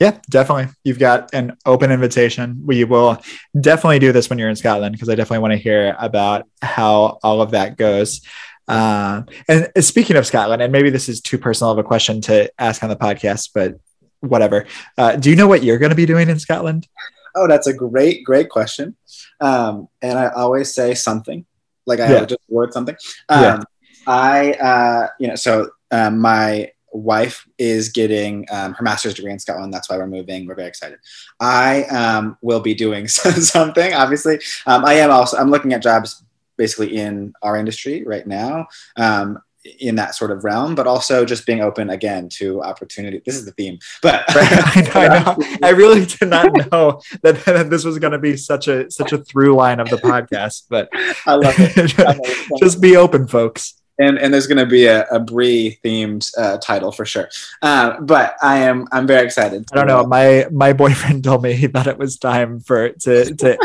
Yeah, 0.00 0.18
definitely. 0.30 0.72
You've 0.82 0.98
got 0.98 1.34
an 1.34 1.58
open 1.66 1.92
invitation. 1.92 2.62
We 2.64 2.84
will 2.84 3.20
definitely 3.60 3.98
do 3.98 4.12
this 4.12 4.30
when 4.30 4.38
you're 4.38 4.48
in 4.48 4.56
Scotland 4.56 4.94
because 4.94 5.10
I 5.10 5.14
definitely 5.14 5.40
want 5.40 5.52
to 5.52 5.58
hear 5.58 5.94
about 5.98 6.48
how 6.62 7.18
all 7.22 7.42
of 7.42 7.50
that 7.50 7.76
goes. 7.76 8.22
Uh, 8.68 9.22
and 9.48 9.70
speaking 9.84 10.16
of 10.16 10.26
Scotland, 10.26 10.62
and 10.62 10.72
maybe 10.72 10.90
this 10.90 11.08
is 11.08 11.20
too 11.20 11.38
personal 11.38 11.72
of 11.72 11.78
a 11.78 11.82
question 11.84 12.20
to 12.22 12.50
ask 12.58 12.82
on 12.82 12.88
the 12.88 12.96
podcast, 12.96 13.50
but 13.54 13.78
whatever. 14.20 14.66
Uh, 14.98 15.16
do 15.16 15.30
you 15.30 15.36
know 15.36 15.46
what 15.46 15.62
you're 15.62 15.78
going 15.78 15.90
to 15.90 15.96
be 15.96 16.06
doing 16.06 16.28
in 16.28 16.38
Scotland? 16.38 16.86
Oh, 17.34 17.46
that's 17.46 17.66
a 17.66 17.72
great, 17.72 18.24
great 18.24 18.48
question. 18.48 18.96
Um, 19.40 19.88
and 20.02 20.18
I 20.18 20.28
always 20.28 20.72
say 20.74 20.94
something, 20.94 21.44
like 21.86 22.00
I 22.00 22.10
Yeah. 22.12 22.24
just 22.24 22.40
word 22.48 22.72
something. 22.72 22.96
Um, 23.28 23.42
Yeah. 23.42 23.58
I, 24.06 24.52
uh, 24.52 25.08
you 25.18 25.28
know, 25.28 25.34
so 25.34 25.70
um, 25.90 26.20
my 26.20 26.70
wife 26.92 27.46
is 27.58 27.90
getting 27.90 28.46
um, 28.50 28.72
her 28.74 28.82
master's 28.82 29.14
degree 29.14 29.32
in 29.32 29.38
Scotland. 29.38 29.72
That's 29.74 29.90
why 29.90 29.98
we're 29.98 30.06
moving. 30.06 30.46
We're 30.46 30.54
very 30.54 30.68
excited. 30.68 30.98
I 31.40 31.84
um, 31.84 32.38
will 32.40 32.60
be 32.60 32.74
doing 32.74 33.06
something. 33.08 33.92
Obviously, 33.94 34.38
um, 34.66 34.84
I 34.84 34.94
am 34.94 35.10
also. 35.10 35.36
I'm 35.36 35.50
looking 35.50 35.72
at 35.74 35.82
jobs 35.82 36.22
basically 36.56 36.96
in 36.96 37.32
our 37.42 37.56
industry 37.56 38.04
right 38.04 38.26
now. 38.26 38.66
Um, 38.96 39.38
in 39.80 39.96
that 39.96 40.14
sort 40.14 40.30
of 40.30 40.44
realm, 40.44 40.74
but 40.74 40.86
also 40.86 41.24
just 41.24 41.46
being 41.46 41.60
open 41.60 41.90
again 41.90 42.28
to 42.28 42.62
opportunity. 42.62 43.20
This 43.24 43.36
is 43.36 43.44
the 43.44 43.52
theme, 43.52 43.78
but 44.02 44.24
I 44.28 44.80
know, 44.82 45.00
I 45.00 45.08
know. 45.08 45.58
I 45.62 45.70
really 45.70 46.06
did 46.06 46.28
not 46.28 46.52
know 46.70 47.00
that, 47.22 47.44
that 47.46 47.70
this 47.70 47.84
was 47.84 47.98
going 47.98 48.12
to 48.12 48.18
be 48.18 48.36
such 48.36 48.68
a 48.68 48.90
such 48.90 49.12
a 49.12 49.18
through 49.18 49.54
line 49.54 49.80
of 49.80 49.88
the 49.88 49.96
podcast, 49.96 50.64
but 50.68 50.88
I 51.26 51.34
love 51.34 51.54
it. 51.58 51.98
I 51.98 52.02
love 52.04 52.20
it. 52.22 52.60
just 52.60 52.80
be 52.80 52.96
open, 52.96 53.26
folks. 53.26 53.74
and 53.98 54.18
and 54.18 54.32
there's 54.32 54.46
going 54.46 54.58
to 54.58 54.66
be 54.66 54.86
a, 54.86 55.04
a 55.06 55.18
Brie 55.18 55.78
themed 55.84 56.30
uh, 56.38 56.58
title 56.58 56.92
for 56.92 57.04
sure. 57.04 57.28
Uh, 57.62 58.00
but 58.00 58.36
I 58.42 58.58
am 58.58 58.86
I'm 58.92 59.06
very 59.06 59.24
excited. 59.24 59.66
I 59.72 59.76
don't 59.76 59.86
know. 59.86 60.06
My 60.06 60.46
my 60.50 60.72
boyfriend 60.72 61.24
told 61.24 61.42
me 61.42 61.54
he 61.54 61.66
thought 61.66 61.86
it 61.86 61.98
was 61.98 62.18
time 62.18 62.60
for 62.60 62.90
to 62.90 63.34
to 63.34 63.58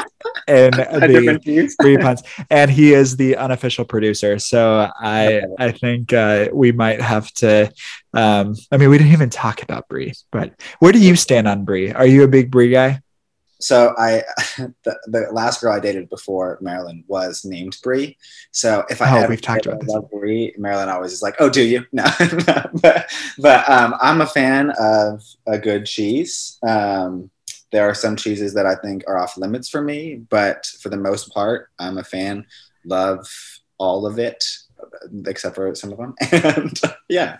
A 0.47 0.69
the 0.71 1.97
puns, 2.01 2.23
and 2.49 2.71
he 2.71 2.93
is 2.93 3.17
the 3.17 3.35
unofficial 3.35 3.85
producer. 3.85 4.39
So 4.39 4.89
I 4.99 5.43
I 5.59 5.71
think 5.71 6.13
uh, 6.13 6.49
we 6.53 6.71
might 6.71 7.01
have 7.01 7.31
to. 7.35 7.71
Um, 8.13 8.55
I 8.71 8.77
mean, 8.77 8.89
we 8.89 8.97
didn't 8.97 9.13
even 9.13 9.29
talk 9.29 9.63
about 9.63 9.87
Brie, 9.87 10.13
but 10.31 10.53
where 10.79 10.91
do 10.91 10.99
you 10.99 11.15
stand 11.15 11.47
on 11.47 11.65
Brie? 11.65 11.91
Are 11.91 12.05
you 12.05 12.23
a 12.23 12.27
big 12.27 12.51
Brie 12.51 12.71
guy? 12.71 13.01
So 13.61 13.93
I 13.97 14.23
the, 14.83 14.97
the 15.07 15.27
last 15.31 15.61
girl 15.61 15.73
I 15.73 15.79
dated 15.79 16.09
before 16.09 16.57
Marilyn 16.61 17.03
was 17.07 17.45
named 17.45 17.77
Brie. 17.83 18.17
So 18.51 18.83
if 18.89 19.01
I 19.01 19.23
Oh, 19.23 19.27
we've 19.27 19.41
talked 19.41 19.65
about 19.65 19.81
this. 19.81 19.89
love 19.89 20.09
Brie, 20.09 20.53
Marilyn 20.57 20.89
always 20.89 21.13
is 21.13 21.21
like, 21.21 21.35
"Oh, 21.39 21.49
do 21.49 21.61
you?" 21.61 21.85
No, 21.91 22.05
but 22.81 23.11
but 23.37 23.69
um, 23.69 23.95
I'm 24.01 24.21
a 24.21 24.25
fan 24.25 24.71
of 24.79 25.23
a 25.45 25.57
good 25.57 25.85
cheese. 25.85 26.57
Um, 26.63 27.29
there 27.71 27.87
are 27.89 27.93
some 27.93 28.15
cheeses 28.15 28.53
that 28.53 28.65
I 28.65 28.75
think 28.75 29.03
are 29.07 29.17
off 29.17 29.37
limits 29.37 29.69
for 29.69 29.81
me, 29.81 30.15
but 30.29 30.65
for 30.81 30.89
the 30.89 30.97
most 30.97 31.33
part, 31.33 31.69
I'm 31.79 31.97
a 31.97 32.03
fan. 32.03 32.45
Love 32.85 33.27
all 33.77 34.05
of 34.05 34.19
it, 34.19 34.43
except 35.25 35.55
for 35.55 35.73
some 35.75 35.91
of 35.91 35.97
them. 35.97 36.15
And 36.31 36.79
yeah, 37.09 37.37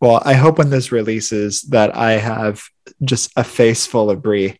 Well, 0.00 0.22
I 0.24 0.34
hope 0.34 0.58
when 0.58 0.70
this 0.70 0.92
releases 0.92 1.62
that 1.62 1.96
I 1.96 2.12
have 2.12 2.62
just 3.04 3.30
a 3.36 3.44
face 3.44 3.86
full 3.86 4.10
of 4.10 4.22
Brie, 4.22 4.58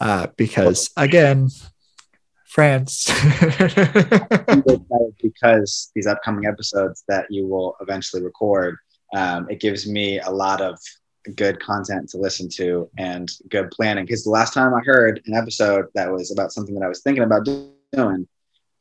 uh, 0.00 0.28
because 0.36 0.90
again, 0.96 1.50
France. 2.46 3.10
Because 5.22 5.90
these 5.94 6.06
upcoming 6.06 6.46
episodes 6.46 7.02
that 7.08 7.26
you 7.30 7.46
will 7.46 7.76
eventually 7.80 8.22
record, 8.22 8.76
um, 9.16 9.48
it 9.50 9.58
gives 9.58 9.88
me 9.88 10.20
a 10.20 10.30
lot 10.30 10.60
of 10.60 10.78
good 11.36 11.60
content 11.60 12.08
to 12.10 12.18
listen 12.18 12.48
to 12.48 12.88
and 12.98 13.30
good 13.48 13.70
planning. 13.70 14.04
Because 14.04 14.24
the 14.24 14.30
last 14.30 14.54
time 14.54 14.74
I 14.74 14.80
heard 14.84 15.20
an 15.26 15.34
episode 15.34 15.86
that 15.94 16.10
was 16.10 16.30
about 16.30 16.52
something 16.52 16.74
that 16.74 16.84
I 16.84 16.88
was 16.88 17.02
thinking 17.02 17.24
about 17.24 17.46
doing, 17.92 18.28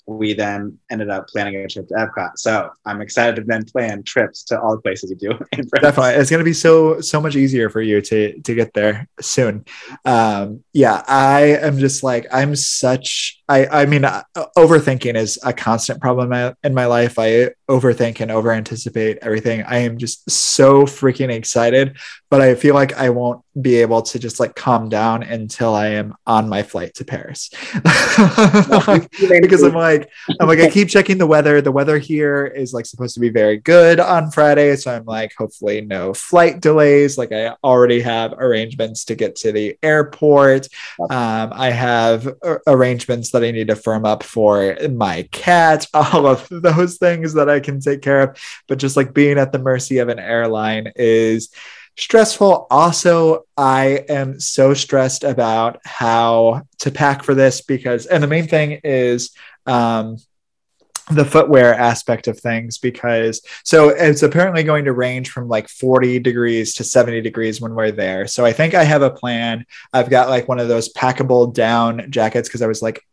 we 0.06 0.34
then 0.34 0.78
ended 0.92 1.10
up 1.10 1.28
planning 1.28 1.56
a 1.56 1.68
trip 1.68 1.88
to 1.88 1.94
Epcot. 1.94 2.38
So 2.38 2.70
I'm 2.86 3.02
excited 3.02 3.38
to 3.38 3.44
then 3.44 3.64
plan 3.64 4.04
trips 4.04 4.44
to 4.46 4.60
all 4.60 4.76
the 4.76 4.82
places 4.82 5.10
you 5.12 5.16
do. 5.16 5.32
in 5.58 5.66
Definitely, 5.68 6.16
it's 6.16 6.30
going 6.30 6.40
to 6.40 6.46
be 6.46 6.54
so 6.54 7.00
so 7.02 7.22
much 7.22 7.36
easier 7.36 7.70
for 7.70 7.82
you 7.82 8.02
to 8.02 8.40
to 8.42 8.56
get 8.56 8.74
there 8.74 9.08
soon. 9.22 9.66
Um, 10.06 10.64
yeah, 10.74 11.04
I 11.08 11.58
am 11.62 11.78
just 11.78 12.04
like 12.04 12.28
I'm 12.32 12.56
such. 12.56 13.42
I 13.48 13.66
I 13.68 13.86
mean, 13.86 14.04
uh, 14.04 14.24
overthinking 14.58 15.16
is 15.16 15.40
a 15.44 15.54
constant 15.54 16.02
problem 16.02 16.26
in 16.26 16.30
my- 16.30 16.56
in 16.64 16.74
my 16.74 16.86
life. 16.86 17.18
I 17.18 17.52
overthink 17.74 18.20
and 18.20 18.32
over 18.32 18.52
anticipate 18.52 19.18
everything. 19.22 19.64
I 19.64 19.80
am 19.80 19.98
just 19.98 20.30
so 20.30 20.84
freaking 20.84 21.32
excited, 21.32 21.98
but 22.30 22.42
I 22.42 22.56
feel 22.56 22.76
like 22.76 22.94
I 22.94 23.10
won't 23.10 23.44
be 23.62 23.76
able 23.76 24.02
to 24.02 24.20
just 24.20 24.40
like 24.40 24.56
calm 24.56 24.90
down 24.90 25.24
until 25.24 25.76
I 25.76 25.90
am 25.90 26.16
on 26.26 26.50
my 26.50 26.64
flight 26.64 26.94
to 26.96 27.06
Paris. 27.06 27.50
because 27.84 29.64
I'm 29.64 29.74
like, 29.74 30.10
I'm 30.40 30.48
like, 30.48 30.60
I 30.60 30.70
keep 30.70 30.90
checking 30.90 31.18
the 31.18 31.28
weather. 31.28 31.62
The 31.62 31.72
weather 31.72 31.98
here 31.98 32.46
is 32.46 32.74
like 32.74 32.86
supposed 32.86 33.14
to 33.16 33.20
be 33.20 33.30
very 33.30 33.58
good 33.58 34.00
on 34.00 34.32
Friday. 34.32 34.76
So 34.76 34.94
I'm 34.96 35.06
like, 35.06 35.34
hopefully 35.38 35.82
no 35.82 36.14
flight 36.14 36.62
delays. 36.62 37.18
Like 37.18 37.32
I 37.32 37.56
already 37.64 38.02
have 38.02 38.34
arrangements 38.34 39.06
to 39.06 39.16
get 39.16 39.36
to 39.38 39.52
the 39.52 39.78
airport. 39.84 40.68
Um, 41.00 41.52
I 41.54 41.70
have 41.70 42.28
arrangements 42.68 43.32
that 43.32 43.44
I 43.44 43.52
need 43.52 43.68
to 43.68 43.76
firm 43.76 44.06
up 44.06 44.24
for 44.24 44.76
my 44.92 45.28
cat, 45.32 45.88
all 45.94 46.28
of 46.28 46.48
those 46.50 46.98
things 46.98 47.34
that 47.34 47.50
I 47.50 47.60
can 47.64 47.80
take 47.80 48.02
care 48.02 48.22
of. 48.22 48.38
But 48.68 48.80
just 48.80 48.98
like 48.98 49.14
being 49.14 49.38
at 49.38 49.52
the 49.52 49.60
mercy 49.60 50.00
of 50.00 50.10
an 50.10 50.20
airline 50.20 50.92
is 50.96 51.50
stressful. 51.98 52.68
Also, 52.70 53.46
I 53.58 54.06
am 54.10 54.40
so 54.40 54.74
stressed 54.74 55.24
about 55.24 55.80
how 55.86 56.64
to 56.80 56.92
pack 56.92 57.24
for 57.24 57.36
this 57.36 57.62
because, 57.62 58.06
and 58.06 58.24
the 58.24 58.28
main 58.28 58.48
thing 58.48 58.80
is, 58.84 59.32
um, 59.66 60.18
the 61.12 61.26
footwear 61.26 61.74
aspect 61.74 62.30
of 62.30 62.40
things 62.40 62.78
because 62.78 63.42
so 63.66 63.90
it's 63.90 64.24
apparently 64.24 64.64
going 64.64 64.86
to 64.86 64.94
range 64.94 65.32
from 65.32 65.50
like 65.50 65.68
40 65.68 66.20
degrees 66.20 66.74
to 66.76 66.84
70 66.86 67.20
degrees 67.20 67.60
when 67.60 67.76
we're 67.76 67.92
there. 67.92 68.26
So 68.26 68.46
I 68.46 68.54
think 68.54 68.74
I 68.74 68.86
have 68.86 69.02
a 69.02 69.10
plan. 69.10 69.66
I've 69.92 70.10
got 70.10 70.30
like 70.30 70.48
one 70.48 70.60
of 70.60 70.70
those 70.70 70.94
packable 70.94 71.54
down 71.54 72.10
jackets 72.10 72.48
because 72.48 72.62
I 72.62 72.68
was 72.68 72.82
like, 72.82 73.06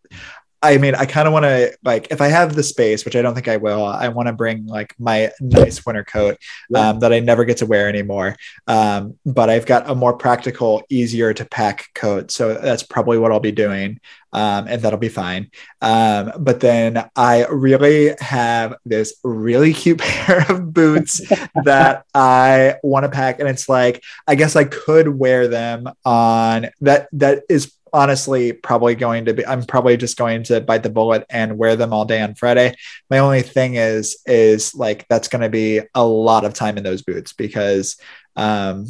I 0.62 0.76
mean, 0.76 0.94
I 0.94 1.06
kind 1.06 1.26
of 1.26 1.32
want 1.32 1.44
to 1.44 1.76
like 1.84 2.08
if 2.10 2.20
I 2.20 2.28
have 2.28 2.54
the 2.54 2.62
space, 2.62 3.04
which 3.04 3.16
I 3.16 3.22
don't 3.22 3.34
think 3.34 3.48
I 3.48 3.56
will. 3.56 3.84
I 3.84 4.08
want 4.08 4.26
to 4.26 4.34
bring 4.34 4.66
like 4.66 4.94
my 4.98 5.30
nice 5.40 5.84
winter 5.86 6.04
coat 6.04 6.38
um, 6.74 7.00
that 7.00 7.12
I 7.12 7.20
never 7.20 7.46
get 7.46 7.58
to 7.58 7.66
wear 7.66 7.88
anymore. 7.88 8.36
Um, 8.66 9.18
but 9.24 9.48
I've 9.48 9.64
got 9.64 9.88
a 9.88 9.94
more 9.94 10.12
practical, 10.12 10.82
easier 10.90 11.32
to 11.32 11.44
pack 11.46 11.88
coat, 11.94 12.30
so 12.30 12.54
that's 12.54 12.82
probably 12.82 13.16
what 13.16 13.32
I'll 13.32 13.40
be 13.40 13.52
doing, 13.52 14.00
um, 14.34 14.66
and 14.68 14.82
that'll 14.82 14.98
be 14.98 15.08
fine. 15.08 15.50
Um, 15.80 16.32
but 16.38 16.60
then 16.60 17.08
I 17.16 17.46
really 17.46 18.14
have 18.20 18.74
this 18.84 19.14
really 19.24 19.72
cute 19.72 19.98
pair 20.00 20.44
of 20.50 20.74
boots 20.74 21.22
that 21.64 22.04
I 22.14 22.74
want 22.82 23.04
to 23.04 23.10
pack, 23.10 23.40
and 23.40 23.48
it's 23.48 23.66
like 23.66 24.02
I 24.26 24.34
guess 24.34 24.56
I 24.56 24.64
could 24.64 25.08
wear 25.08 25.48
them 25.48 25.88
on 26.04 26.68
that. 26.82 27.08
That 27.12 27.44
is 27.48 27.72
honestly 27.92 28.52
probably 28.52 28.94
going 28.94 29.24
to 29.24 29.34
be 29.34 29.46
i'm 29.46 29.64
probably 29.64 29.96
just 29.96 30.16
going 30.16 30.42
to 30.42 30.60
bite 30.60 30.82
the 30.82 30.90
bullet 30.90 31.24
and 31.30 31.58
wear 31.58 31.76
them 31.76 31.92
all 31.92 32.04
day 32.04 32.20
on 32.20 32.34
friday 32.34 32.74
my 33.10 33.18
only 33.18 33.42
thing 33.42 33.74
is 33.74 34.20
is 34.26 34.74
like 34.74 35.06
that's 35.08 35.28
going 35.28 35.42
to 35.42 35.48
be 35.48 35.80
a 35.94 36.04
lot 36.04 36.44
of 36.44 36.54
time 36.54 36.76
in 36.76 36.84
those 36.84 37.02
boots 37.02 37.32
because 37.32 37.96
um 38.36 38.86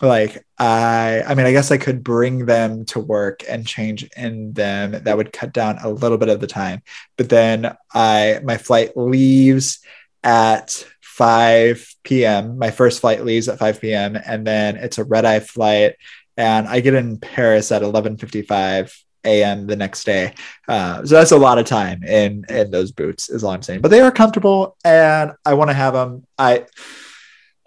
like 0.00 0.44
i 0.58 1.22
i 1.26 1.34
mean 1.34 1.46
i 1.46 1.52
guess 1.52 1.70
i 1.70 1.76
could 1.76 2.02
bring 2.02 2.46
them 2.46 2.84
to 2.84 2.98
work 2.98 3.42
and 3.48 3.66
change 3.66 4.04
in 4.16 4.52
them 4.52 4.92
that 5.04 5.16
would 5.16 5.32
cut 5.32 5.52
down 5.52 5.78
a 5.82 5.88
little 5.88 6.18
bit 6.18 6.28
of 6.28 6.40
the 6.40 6.46
time 6.46 6.82
but 7.16 7.28
then 7.28 7.76
i 7.94 8.40
my 8.42 8.56
flight 8.56 8.96
leaves 8.96 9.80
at 10.24 10.86
5 11.12 11.94
p.m. 12.04 12.58
My 12.58 12.70
first 12.70 13.00
flight 13.00 13.24
leaves 13.24 13.48
at 13.48 13.58
5 13.58 13.80
p.m. 13.80 14.16
and 14.16 14.46
then 14.46 14.76
it's 14.76 14.98
a 14.98 15.04
red 15.04 15.24
eye 15.26 15.40
flight 15.40 15.96
and 16.36 16.68
I 16.68 16.80
get 16.80 16.94
in 16.94 17.18
Paris 17.18 17.72
at 17.72 17.82
11:55 17.82 18.92
a.m. 19.24 19.66
the 19.66 19.76
next 19.76 20.04
day. 20.04 20.34
Uh, 20.68 21.04
so 21.04 21.14
that's 21.14 21.32
a 21.32 21.36
lot 21.36 21.58
of 21.58 21.66
time 21.66 22.02
in 22.02 22.44
in 22.48 22.70
those 22.70 22.92
boots, 22.92 23.28
is 23.28 23.44
all 23.44 23.52
I'm 23.52 23.62
saying. 23.62 23.80
But 23.80 23.90
they 23.90 24.00
are 24.00 24.10
comfortable, 24.10 24.76
and 24.84 25.32
I 25.44 25.54
want 25.54 25.70
to 25.70 25.74
have 25.74 25.94
them. 25.94 26.26
I 26.38 26.66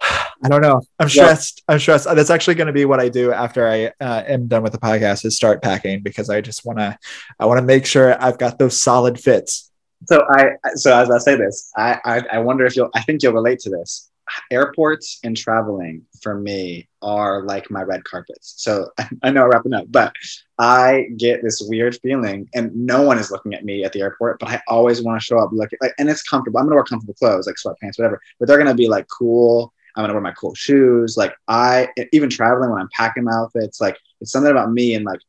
I 0.00 0.48
don't 0.48 0.60
know. 0.60 0.82
I'm 0.98 1.08
stressed. 1.08 1.62
Yeah. 1.68 1.74
I'm 1.74 1.80
stressed. 1.80 2.04
That's 2.04 2.30
actually 2.30 2.54
going 2.54 2.66
to 2.66 2.72
be 2.72 2.84
what 2.84 3.00
I 3.00 3.08
do 3.08 3.32
after 3.32 3.66
I 3.66 3.86
uh, 4.00 4.22
am 4.26 4.48
done 4.48 4.62
with 4.62 4.72
the 4.72 4.78
podcast 4.78 5.24
is 5.24 5.36
start 5.36 5.62
packing 5.62 6.02
because 6.02 6.28
I 6.30 6.40
just 6.40 6.64
want 6.64 6.78
to. 6.78 6.98
I 7.38 7.46
want 7.46 7.58
to 7.58 7.64
make 7.64 7.86
sure 7.86 8.22
I've 8.22 8.38
got 8.38 8.58
those 8.58 8.80
solid 8.80 9.18
fits. 9.18 9.70
So 10.04 10.24
I 10.28 10.50
so 10.74 10.96
as 10.96 11.10
I 11.10 11.18
say 11.18 11.36
this, 11.36 11.70
I, 11.76 11.98
I 12.04 12.22
I 12.32 12.38
wonder 12.38 12.66
if 12.66 12.76
you'll. 12.76 12.90
I 12.94 13.02
think 13.02 13.22
you'll 13.22 13.32
relate 13.32 13.60
to 13.60 13.70
this 13.70 14.10
airports 14.50 15.18
and 15.24 15.36
traveling 15.36 16.04
for 16.20 16.34
me 16.34 16.88
are 17.02 17.42
like 17.42 17.70
my 17.70 17.82
red 17.82 18.04
carpets. 18.04 18.54
So 18.56 18.90
I 19.22 19.30
know 19.30 19.44
I'm 19.44 19.50
wrapping 19.50 19.74
up, 19.74 19.86
but 19.90 20.14
I 20.58 21.08
get 21.16 21.42
this 21.42 21.62
weird 21.66 21.96
feeling, 21.96 22.48
and 22.54 22.74
no 22.74 23.02
one 23.02 23.18
is 23.18 23.30
looking 23.30 23.54
at 23.54 23.64
me 23.64 23.84
at 23.84 23.92
the 23.92 24.00
airport, 24.00 24.38
but 24.40 24.48
I 24.48 24.60
always 24.68 25.02
want 25.02 25.20
to 25.20 25.24
show 25.24 25.38
up 25.38 25.50
looking 25.52 25.78
like, 25.80 25.94
and 25.98 26.08
it's 26.08 26.22
comfortable. 26.22 26.58
I'm 26.58 26.66
gonna 26.66 26.76
wear 26.76 26.84
comfortable 26.84 27.14
clothes 27.14 27.46
like 27.46 27.56
sweatpants, 27.56 27.98
whatever, 27.98 28.20
but 28.38 28.48
they're 28.48 28.58
gonna 28.58 28.74
be 28.74 28.88
like 28.88 29.06
cool. 29.08 29.72
I'm 29.94 30.02
gonna 30.02 30.14
wear 30.14 30.22
my 30.22 30.32
cool 30.32 30.54
shoes. 30.54 31.16
Like 31.16 31.34
I, 31.48 31.88
even 32.12 32.30
traveling 32.30 32.70
when 32.70 32.80
I'm 32.80 32.90
packing 32.92 33.24
my 33.24 33.32
outfits, 33.32 33.80
like 33.80 33.98
it's 34.20 34.32
something 34.32 34.50
about 34.50 34.72
me 34.72 34.94
and 34.94 35.04
like 35.04 35.20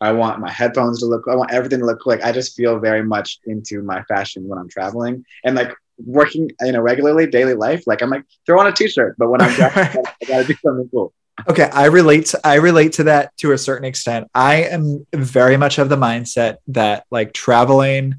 I 0.00 0.10
want 0.10 0.40
my 0.40 0.50
headphones 0.50 0.98
to 0.98 1.06
look. 1.06 1.26
I 1.30 1.36
want 1.36 1.52
everything 1.52 1.78
to 1.78 1.86
look 1.86 2.06
like. 2.06 2.24
I 2.24 2.32
just 2.32 2.56
feel 2.56 2.80
very 2.80 3.04
much 3.04 3.38
into 3.46 3.82
my 3.82 4.02
fashion 4.02 4.48
when 4.48 4.58
I'm 4.58 4.68
traveling, 4.68 5.24
and 5.44 5.54
like 5.54 5.72
working, 5.98 6.50
you 6.60 6.72
know, 6.72 6.80
regularly 6.80 7.26
daily 7.26 7.54
life, 7.54 7.84
like 7.86 8.02
I'm 8.02 8.10
like 8.10 8.24
throw 8.46 8.60
on 8.60 8.66
a 8.66 8.72
t-shirt, 8.72 9.16
but 9.18 9.28
when 9.28 9.40
I'm 9.40 9.52
dressed, 9.54 9.76
I 10.22 10.26
gotta 10.26 10.44
do 10.44 10.54
something 10.64 10.88
cool. 10.90 11.12
Okay, 11.48 11.68
I 11.72 11.86
relate. 11.86 12.26
To, 12.26 12.40
I 12.44 12.56
relate 12.56 12.92
to 12.94 13.04
that 13.04 13.36
to 13.38 13.52
a 13.52 13.58
certain 13.58 13.84
extent. 13.84 14.28
I 14.34 14.64
am 14.64 15.06
very 15.14 15.56
much 15.56 15.78
of 15.78 15.88
the 15.88 15.96
mindset 15.96 16.56
that 16.68 17.04
like 17.10 17.32
traveling 17.32 18.16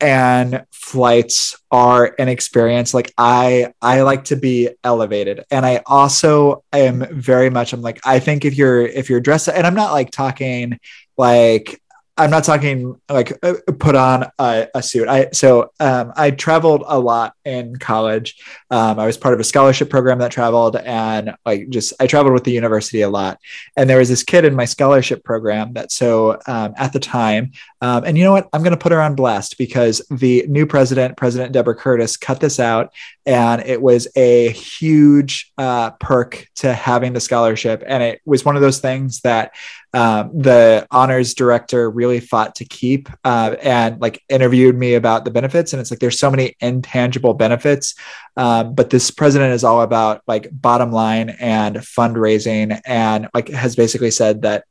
and 0.00 0.64
flights 0.72 1.56
are 1.70 2.14
an 2.18 2.28
experience 2.28 2.92
like 2.92 3.12
i 3.16 3.72
i 3.80 4.02
like 4.02 4.24
to 4.24 4.36
be 4.36 4.68
elevated 4.84 5.42
and 5.50 5.64
i 5.64 5.82
also 5.86 6.62
am 6.72 7.06
very 7.12 7.48
much 7.48 7.72
i'm 7.72 7.80
like 7.80 7.98
i 8.04 8.18
think 8.18 8.44
if 8.44 8.58
you're 8.58 8.82
if 8.82 9.08
you're 9.08 9.20
dressed 9.20 9.48
and 9.48 9.66
i'm 9.66 9.74
not 9.74 9.92
like 9.92 10.10
talking 10.10 10.78
like 11.16 11.80
I'm 12.18 12.30
not 12.30 12.44
talking 12.44 12.98
like 13.10 13.32
uh, 13.42 13.54
put 13.78 13.94
on 13.94 14.26
a, 14.38 14.68
a 14.74 14.82
suit. 14.82 15.06
I 15.06 15.28
so 15.32 15.72
um, 15.80 16.12
I 16.16 16.30
traveled 16.30 16.82
a 16.86 16.98
lot 16.98 17.34
in 17.44 17.76
college. 17.76 18.42
Um, 18.70 18.98
I 18.98 19.04
was 19.04 19.18
part 19.18 19.34
of 19.34 19.40
a 19.40 19.44
scholarship 19.44 19.90
program 19.90 20.18
that 20.20 20.32
traveled, 20.32 20.76
and 20.76 21.34
like 21.44 21.68
just 21.68 21.92
I 22.00 22.06
traveled 22.06 22.32
with 22.32 22.44
the 22.44 22.52
university 22.52 23.02
a 23.02 23.10
lot. 23.10 23.38
And 23.76 23.88
there 23.88 23.98
was 23.98 24.08
this 24.08 24.22
kid 24.22 24.46
in 24.46 24.54
my 24.54 24.64
scholarship 24.64 25.24
program 25.24 25.74
that 25.74 25.92
so 25.92 26.38
um, 26.46 26.72
at 26.76 26.94
the 26.94 27.00
time, 27.00 27.52
um, 27.82 28.04
and 28.04 28.16
you 28.16 28.24
know 28.24 28.32
what? 28.32 28.48
I'm 28.52 28.62
going 28.62 28.70
to 28.70 28.78
put 28.78 28.92
her 28.92 29.02
on 29.02 29.14
blast 29.14 29.58
because 29.58 30.00
the 30.10 30.46
new 30.48 30.66
president, 30.66 31.18
President 31.18 31.52
Deborah 31.52 31.74
Curtis, 31.74 32.16
cut 32.16 32.40
this 32.40 32.58
out, 32.58 32.94
and 33.26 33.60
it 33.60 33.82
was 33.82 34.08
a 34.16 34.50
huge 34.50 35.52
uh, 35.58 35.90
perk 35.90 36.46
to 36.56 36.72
having 36.72 37.12
the 37.12 37.20
scholarship. 37.20 37.82
And 37.86 38.02
it 38.02 38.22
was 38.24 38.44
one 38.44 38.56
of 38.56 38.62
those 38.62 38.78
things 38.78 39.20
that 39.20 39.52
um, 39.96 40.30
the 40.42 40.86
honors 40.90 41.32
director 41.32 41.88
really 41.88 42.20
fought 42.20 42.54
to 42.56 42.66
keep 42.66 43.08
uh, 43.24 43.56
and 43.62 43.98
like 43.98 44.22
interviewed 44.28 44.76
me 44.76 44.92
about 44.92 45.24
the 45.24 45.30
benefits. 45.30 45.72
And 45.72 45.80
it's 45.80 45.90
like 45.90 46.00
there's 46.00 46.18
so 46.18 46.30
many 46.30 46.54
intangible 46.60 47.32
benefits 47.32 47.94
um, 48.36 48.74
but 48.74 48.90
this 48.90 49.10
president 49.10 49.54
is 49.54 49.64
all 49.64 49.80
about 49.80 50.22
like 50.26 50.48
bottom 50.52 50.92
line 50.92 51.30
and 51.30 51.76
fundraising, 51.76 52.78
and 52.84 53.28
like 53.32 53.48
has 53.48 53.74
basically 53.74 54.10
said 54.10 54.42
that 54.42 54.64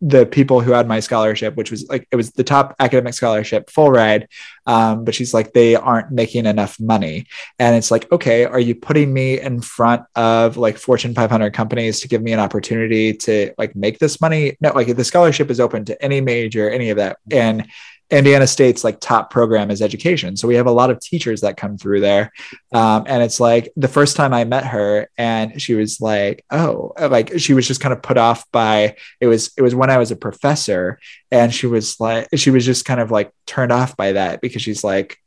the 0.00 0.26
people 0.30 0.62
who 0.62 0.72
had 0.72 0.88
my 0.88 1.00
scholarship, 1.00 1.56
which 1.56 1.70
was 1.70 1.86
like 1.88 2.08
it 2.10 2.16
was 2.16 2.32
the 2.32 2.44
top 2.44 2.74
academic 2.80 3.12
scholarship, 3.12 3.68
full 3.68 3.90
ride, 3.90 4.28
um, 4.66 5.04
but 5.04 5.14
she's 5.14 5.32
like 5.32 5.52
they 5.52 5.74
aren't 5.74 6.10
making 6.10 6.46
enough 6.46 6.78
money, 6.80 7.26
and 7.58 7.76
it's 7.76 7.90
like 7.90 8.10
okay, 8.12 8.44
are 8.44 8.60
you 8.60 8.74
putting 8.74 9.12
me 9.12 9.40
in 9.40 9.60
front 9.60 10.02
of 10.14 10.56
like 10.56 10.78
Fortune 10.78 11.14
500 11.14 11.52
companies 11.52 12.00
to 12.00 12.08
give 12.08 12.22
me 12.22 12.32
an 12.32 12.40
opportunity 12.40 13.12
to 13.14 13.52
like 13.58 13.74
make 13.76 13.98
this 13.98 14.20
money? 14.20 14.56
No, 14.60 14.72
like 14.72 14.94
the 14.94 15.04
scholarship 15.04 15.50
is 15.50 15.60
open 15.60 15.84
to 15.86 16.02
any 16.02 16.20
major, 16.20 16.70
any 16.70 16.90
of 16.90 16.96
that, 16.96 17.18
and 17.30 17.66
Indiana 18.10 18.46
State's 18.46 18.84
like 18.84 19.00
top 19.00 19.30
program 19.30 19.70
is 19.70 19.82
education. 19.82 20.36
So 20.36 20.46
we 20.46 20.54
have 20.54 20.66
a 20.66 20.72
lot 20.72 20.90
of 20.90 21.00
teachers 21.00 21.40
that 21.40 21.56
come 21.56 21.76
through 21.76 22.00
there. 22.00 22.32
Um, 22.72 23.04
and 23.06 23.22
it's 23.22 23.40
like 23.40 23.72
the 23.76 23.88
first 23.88 24.16
time 24.16 24.32
I 24.32 24.44
met 24.44 24.64
her 24.66 25.08
and 25.18 25.60
she 25.60 25.74
was 25.74 26.00
like, 26.00 26.44
oh, 26.50 26.92
like 26.98 27.38
she 27.38 27.54
was 27.54 27.66
just 27.66 27.80
kind 27.80 27.92
of 27.92 28.02
put 28.02 28.16
off 28.16 28.50
by 28.52 28.96
it 29.20 29.26
was 29.26 29.50
it 29.56 29.62
was 29.62 29.74
when 29.74 29.90
I 29.90 29.98
was 29.98 30.10
a 30.10 30.16
professor 30.16 31.00
and 31.30 31.52
she 31.52 31.66
was 31.66 31.98
like 31.98 32.28
she 32.36 32.50
was 32.50 32.64
just 32.64 32.84
kind 32.84 33.00
of 33.00 33.10
like 33.10 33.32
turned 33.46 33.72
off 33.72 33.96
by 33.96 34.12
that 34.12 34.40
because 34.40 34.62
she's 34.62 34.84
like 34.84 35.18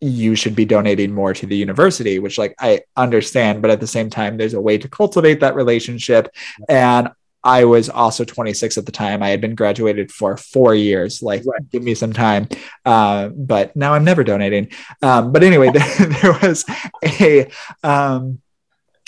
you 0.00 0.34
should 0.34 0.56
be 0.56 0.64
donating 0.64 1.12
more 1.12 1.34
to 1.34 1.44
the 1.44 1.56
university 1.56 2.18
which 2.18 2.38
like 2.38 2.54
i 2.58 2.80
understand 2.96 3.60
but 3.60 3.70
at 3.70 3.80
the 3.80 3.86
same 3.86 4.08
time 4.08 4.38
there's 4.38 4.54
a 4.54 4.60
way 4.60 4.78
to 4.78 4.88
cultivate 4.88 5.40
that 5.40 5.54
relationship 5.54 6.34
and 6.70 7.10
I 7.42 7.64
was 7.64 7.88
also 7.88 8.24
26 8.24 8.76
at 8.78 8.86
the 8.86 8.92
time. 8.92 9.22
I 9.22 9.28
had 9.30 9.40
been 9.40 9.54
graduated 9.54 10.12
for 10.12 10.36
four 10.36 10.74
years. 10.74 11.22
Like, 11.22 11.44
right. 11.46 11.70
give 11.70 11.82
me 11.82 11.94
some 11.94 12.12
time. 12.12 12.48
Uh, 12.84 13.28
but 13.28 13.74
now 13.74 13.94
I'm 13.94 14.04
never 14.04 14.24
donating. 14.24 14.68
Um, 15.02 15.32
but 15.32 15.42
anyway, 15.42 15.70
there, 15.74 16.06
there 16.06 16.38
was 16.42 16.64
a 17.04 17.50
um, 17.82 18.40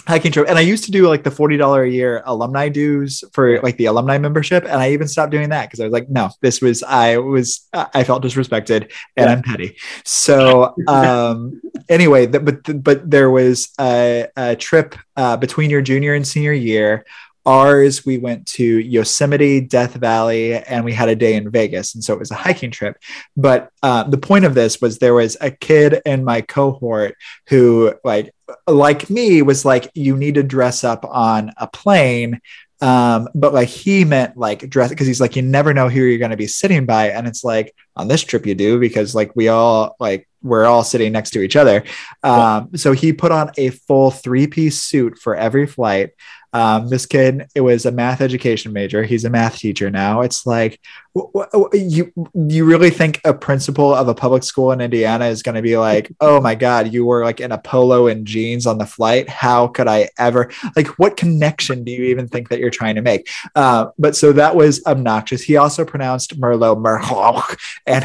hiking 0.07 0.33
trip, 0.33 0.49
and 0.49 0.59
I 0.59 0.63
used 0.63 0.85
to 0.85 0.91
do 0.91 1.09
like 1.09 1.25
the 1.25 1.31
forty 1.31 1.57
dollar 1.57 1.83
a 1.83 1.91
year 1.91 2.23
alumni 2.25 2.69
dues 2.69 3.23
for 3.33 3.61
like 3.61 3.77
the 3.77 3.87
alumni 3.87 4.19
membership, 4.19 4.65
and 4.65 4.75
I 4.75 4.93
even 4.93 5.09
stopped 5.09 5.31
doing 5.31 5.51
that 5.51 5.67
because 5.67 5.81
I 5.81 5.85
was 5.85 5.93
like, 5.93 6.09
no, 6.09 6.31
this 6.41 6.61
was 6.61 6.83
I 6.83 7.19
was 7.19 7.69
I 7.73 8.05
felt 8.05 8.23
disrespected, 8.23 8.93
and 9.17 9.29
yeah. 9.29 9.33
I'm 9.33 9.43
petty. 9.43 9.77
So 10.05 10.75
um, 10.89 11.61
anyway, 11.89 12.27
the, 12.27 12.41
but 12.41 12.83
but 12.83 13.11
there 13.11 13.31
was 13.31 13.71
a, 13.81 14.29
a 14.37 14.57
trip 14.57 14.97
uh, 15.17 15.37
between 15.37 15.71
your 15.71 15.83
junior 15.83 16.15
and 16.15 16.27
senior 16.27 16.53
year 16.53 17.05
ours 17.45 18.07
we 18.07 18.19
went 18.19 18.47
to 18.47 18.65
yosemite 18.65 19.61
death 19.61 19.95
valley 19.95 20.55
and 20.55 20.85
we 20.85 20.93
had 20.93 21.09
a 21.09 21.17
day 21.17 21.35
in 21.35 21.51
vegas. 21.51 21.95
And 21.95 22.03
so 22.03 22.13
it 22.13 22.19
was 22.19 22.31
a 22.31 22.37
hiking 22.37 22.71
trip. 22.71 22.97
But 23.37 23.71
uh, 23.83 24.05
the 24.05 24.19
point 24.19 24.45
of 24.45 24.55
this 24.55 24.81
was 24.81 24.99
there 24.99 25.15
was 25.15 25.37
a 25.41 25.51
kid 25.51 26.01
in 26.07 26.25
my 26.25 26.41
cohort 26.41 27.17
who 27.49 27.95
like 28.05 28.35
like 28.67 29.09
me 29.09 29.43
was 29.43 29.65
like 29.65 29.91
you 29.95 30.17
need 30.17 30.35
to 30.35 30.43
dress 30.43 30.85
up 30.85 31.05
on 31.05 31.53
a 31.57 31.67
plane. 31.67 32.41
Um, 32.81 33.29
but 33.35 33.55
like 33.55 33.69
he 33.69 34.05
meant 34.05 34.37
like 34.37 34.69
dress 34.69 34.91
because 34.91 35.07
he's 35.07 35.21
like 35.21 35.37
you 35.37 35.43
never 35.43 35.73
know 35.73 35.89
who 35.89 36.01
you're 36.01 36.19
going 36.19 36.33
to 36.33 36.37
be 36.37 36.49
sitting 36.49 36.85
by. 36.85 37.11
And 37.11 37.27
it's 37.27 37.45
like 37.45 37.75
on 37.97 38.09
this 38.09 38.23
trip 38.23 38.47
you 38.47 38.55
do 38.55 38.79
because 38.79 39.15
like 39.15 39.35
we 39.37 39.49
all 39.49 39.97
like 40.01 40.29
we're 40.43 40.65
all 40.65 40.83
sitting 40.83 41.13
next 41.13 41.31
to 41.31 41.41
each 41.41 41.57
other. 41.57 41.85
Um, 42.23 42.77
so 42.77 42.93
he 42.93 43.13
put 43.13 43.31
on 43.31 43.53
a 43.57 43.71
full 43.71 44.11
three 44.11 44.47
piece 44.47 44.83
suit 44.83 45.19
for 45.19 45.37
every 45.37 45.67
flight 45.67 46.11
um, 46.53 46.89
this 46.89 47.07
kid, 47.07 47.47
it 47.55 47.63
was 47.63 47.87
a 47.87 47.93
math 47.93 48.21
education 48.21 48.73
major. 48.73 49.03
He's 49.03 49.25
a 49.25 49.31
math 49.31 49.59
teacher 49.59 49.91
now. 49.91 50.21
It's 50.21 50.47
like 50.47 50.81
you 51.15 52.13
you 52.35 52.65
really 52.65 52.91
think 52.91 53.21
a 53.25 53.35
principal 53.35 53.95
of 53.95 54.09
a 54.09 54.15
public 54.15 54.43
school 54.43 54.73
in 54.73 54.81
Indiana 54.81 55.27
is 55.27 55.43
going 55.43 55.55
to 55.55 55.63
be 55.63 55.77
like, 55.77 56.13
oh 56.21 56.41
my 56.41 56.55
god, 56.55 56.93
you 56.93 57.05
were 57.07 57.25
like 57.25 57.41
in 57.41 57.53
a 57.53 57.59
polo 57.59 58.07
and 58.07 58.27
jeans 58.27 58.67
on 58.67 58.79
the 58.79 58.87
flight? 58.87 59.29
How 59.29 59.69
could 59.69 59.89
I 59.89 60.11
ever 60.19 60.51
like? 60.77 60.89
What 60.99 61.17
connection 61.17 61.85
do 61.85 61.93
you 61.93 62.05
even 62.05 62.29
think 62.29 62.51
that 62.51 62.59
you're 62.59 62.71
trying 62.71 62.97
to 62.97 63.03
make? 63.03 63.29
Uh, 63.55 63.87
but 63.99 64.15
so 64.15 64.33
that 64.33 64.55
was 64.55 64.85
obnoxious. 64.87 65.43
He 65.43 65.57
also 65.57 65.85
pronounced 65.85 66.39
Merlot 66.39 66.83
Merlot, 66.83 67.59
and 67.87 68.05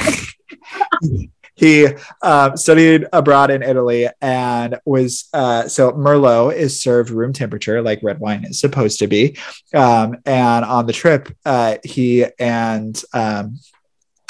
he 1.57 1.87
uh, 2.21 2.55
studied 2.55 3.07
abroad 3.11 3.49
in 3.49 3.63
Italy 3.63 4.07
and 4.21 4.77
was 4.85 5.27
uh, 5.33 5.67
so 5.67 5.91
Merlot 5.91 6.55
is 6.55 6.79
served 6.79 7.09
room 7.09 7.33
temperature 7.33 7.81
like 7.81 7.99
red 8.03 8.19
wine 8.19 8.45
is 8.45 8.59
supposed 8.59 8.99
to 8.99 9.07
be. 9.07 9.37
Um, 9.73 10.17
and 10.25 10.63
on 10.63 10.85
the 10.85 10.93
trip, 10.93 11.29
uh, 11.45 11.77
he 11.83 12.25
and 12.39 13.01
um, 13.11 13.59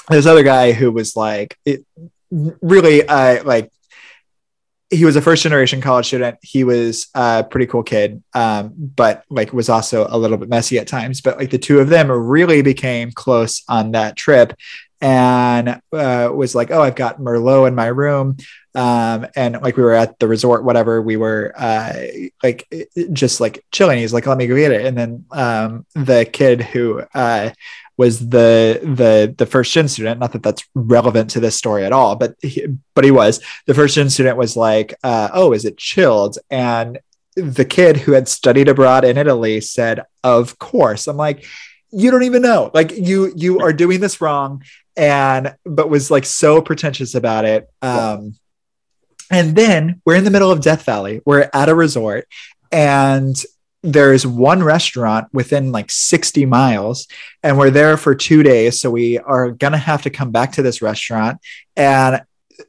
this 0.09 0.25
other 0.25 0.43
guy 0.43 0.71
who 0.71 0.89
was 0.89 1.17
like 1.17 1.57
it, 1.65 1.85
really 2.31 3.05
uh, 3.05 3.43
like 3.43 3.71
he 4.89 5.03
was 5.03 5.17
a 5.17 5.21
first 5.21 5.43
generation 5.43 5.81
college 5.81 6.07
student. 6.07 6.37
He 6.41 6.63
was 6.63 7.07
a 7.13 7.43
pretty 7.43 7.67
cool 7.67 7.83
kid, 7.83 8.23
um, 8.33 8.71
but 8.77 9.25
like 9.29 9.51
was 9.51 9.67
also 9.67 10.07
a 10.09 10.17
little 10.17 10.37
bit 10.37 10.47
messy 10.47 10.79
at 10.79 10.87
times. 10.87 11.19
But 11.19 11.37
like 11.37 11.49
the 11.49 11.57
two 11.57 11.79
of 11.79 11.89
them 11.89 12.09
really 12.09 12.61
became 12.61 13.11
close 13.11 13.63
on 13.67 13.91
that 13.91 14.15
trip 14.15 14.53
and 15.01 15.81
uh, 15.93 16.31
was 16.33 16.55
like, 16.55 16.71
"Oh, 16.71 16.81
I've 16.81 16.95
got 16.95 17.19
Merlot 17.19 17.67
in 17.67 17.75
my 17.75 17.87
room," 17.87 18.37
um, 18.75 19.27
and 19.35 19.59
like 19.61 19.77
we 19.77 19.83
were 19.83 19.93
at 19.93 20.17
the 20.19 20.27
resort, 20.27 20.63
whatever. 20.63 21.01
We 21.01 21.17
were 21.17 21.53
uh, 21.55 21.93
like 22.41 22.67
just 23.11 23.39
like 23.39 23.63
chilling. 23.71 23.99
He's 23.99 24.13
like, 24.13 24.25
"Let 24.25 24.37
me 24.37 24.47
go 24.47 24.55
get 24.55 24.71
it," 24.71 24.85
and 24.85 24.97
then 24.97 25.25
um, 25.31 25.85
the 25.93 26.25
kid 26.25 26.61
who 26.61 27.03
uh, 27.13 27.51
was 27.97 28.29
the 28.29 28.79
the 28.83 29.33
the 29.37 29.45
first 29.45 29.71
gen 29.71 29.87
student. 29.87 30.19
Not 30.19 30.33
that 30.33 30.43
that's 30.43 30.63
relevant 30.73 31.31
to 31.31 31.39
this 31.39 31.55
story 31.55 31.85
at 31.85 31.93
all, 31.93 32.15
but 32.15 32.35
he, 32.41 32.65
but 32.95 33.03
he 33.03 33.11
was 33.11 33.43
the 33.67 33.73
first 33.73 33.95
gen 33.95 34.09
student. 34.09 34.37
Was 34.37 34.57
like, 34.57 34.95
uh, 35.03 35.29
"Oh, 35.33 35.53
is 35.53 35.65
it 35.65 35.77
chilled?" 35.77 36.37
and 36.49 36.99
the 37.35 37.65
kid 37.65 37.97
who 37.97 38.13
had 38.13 38.27
studied 38.27 38.67
abroad 38.67 39.05
in 39.05 39.15
Italy 39.15 39.61
said, 39.61 40.01
"Of 40.23 40.57
course." 40.57 41.07
I'm 41.07 41.17
like, 41.17 41.45
you 41.91 42.11
don't 42.11 42.23
even 42.23 42.41
know. 42.41 42.71
Like 42.73 42.91
you 42.91 43.31
you 43.35 43.59
are 43.59 43.73
doing 43.73 43.99
this 43.99 44.19
wrong 44.21 44.63
and 44.95 45.55
but 45.65 45.89
was 45.89 46.11
like 46.11 46.25
so 46.25 46.61
pretentious 46.61 47.15
about 47.15 47.45
it. 47.45 47.69
Um, 47.81 48.35
and 49.29 49.55
then 49.55 50.01
we're 50.05 50.15
in 50.15 50.23
the 50.23 50.31
middle 50.31 50.51
of 50.51 50.61
Death 50.61 50.83
Valley. 50.83 51.21
We're 51.25 51.49
at 51.53 51.69
a 51.69 51.75
resort, 51.75 52.27
and 52.71 53.35
there's 53.83 54.25
one 54.25 54.63
restaurant 54.63 55.27
within 55.33 55.71
like 55.71 55.91
60 55.91 56.45
miles, 56.45 57.07
and 57.43 57.57
we're 57.57 57.69
there 57.69 57.95
for 57.97 58.15
two 58.15 58.43
days. 58.43 58.79
So 58.81 58.89
we 58.89 59.19
are 59.19 59.51
gonna 59.51 59.77
have 59.77 60.01
to 60.03 60.09
come 60.09 60.31
back 60.31 60.53
to 60.53 60.61
this 60.61 60.81
restaurant. 60.81 61.39
And 61.75 62.21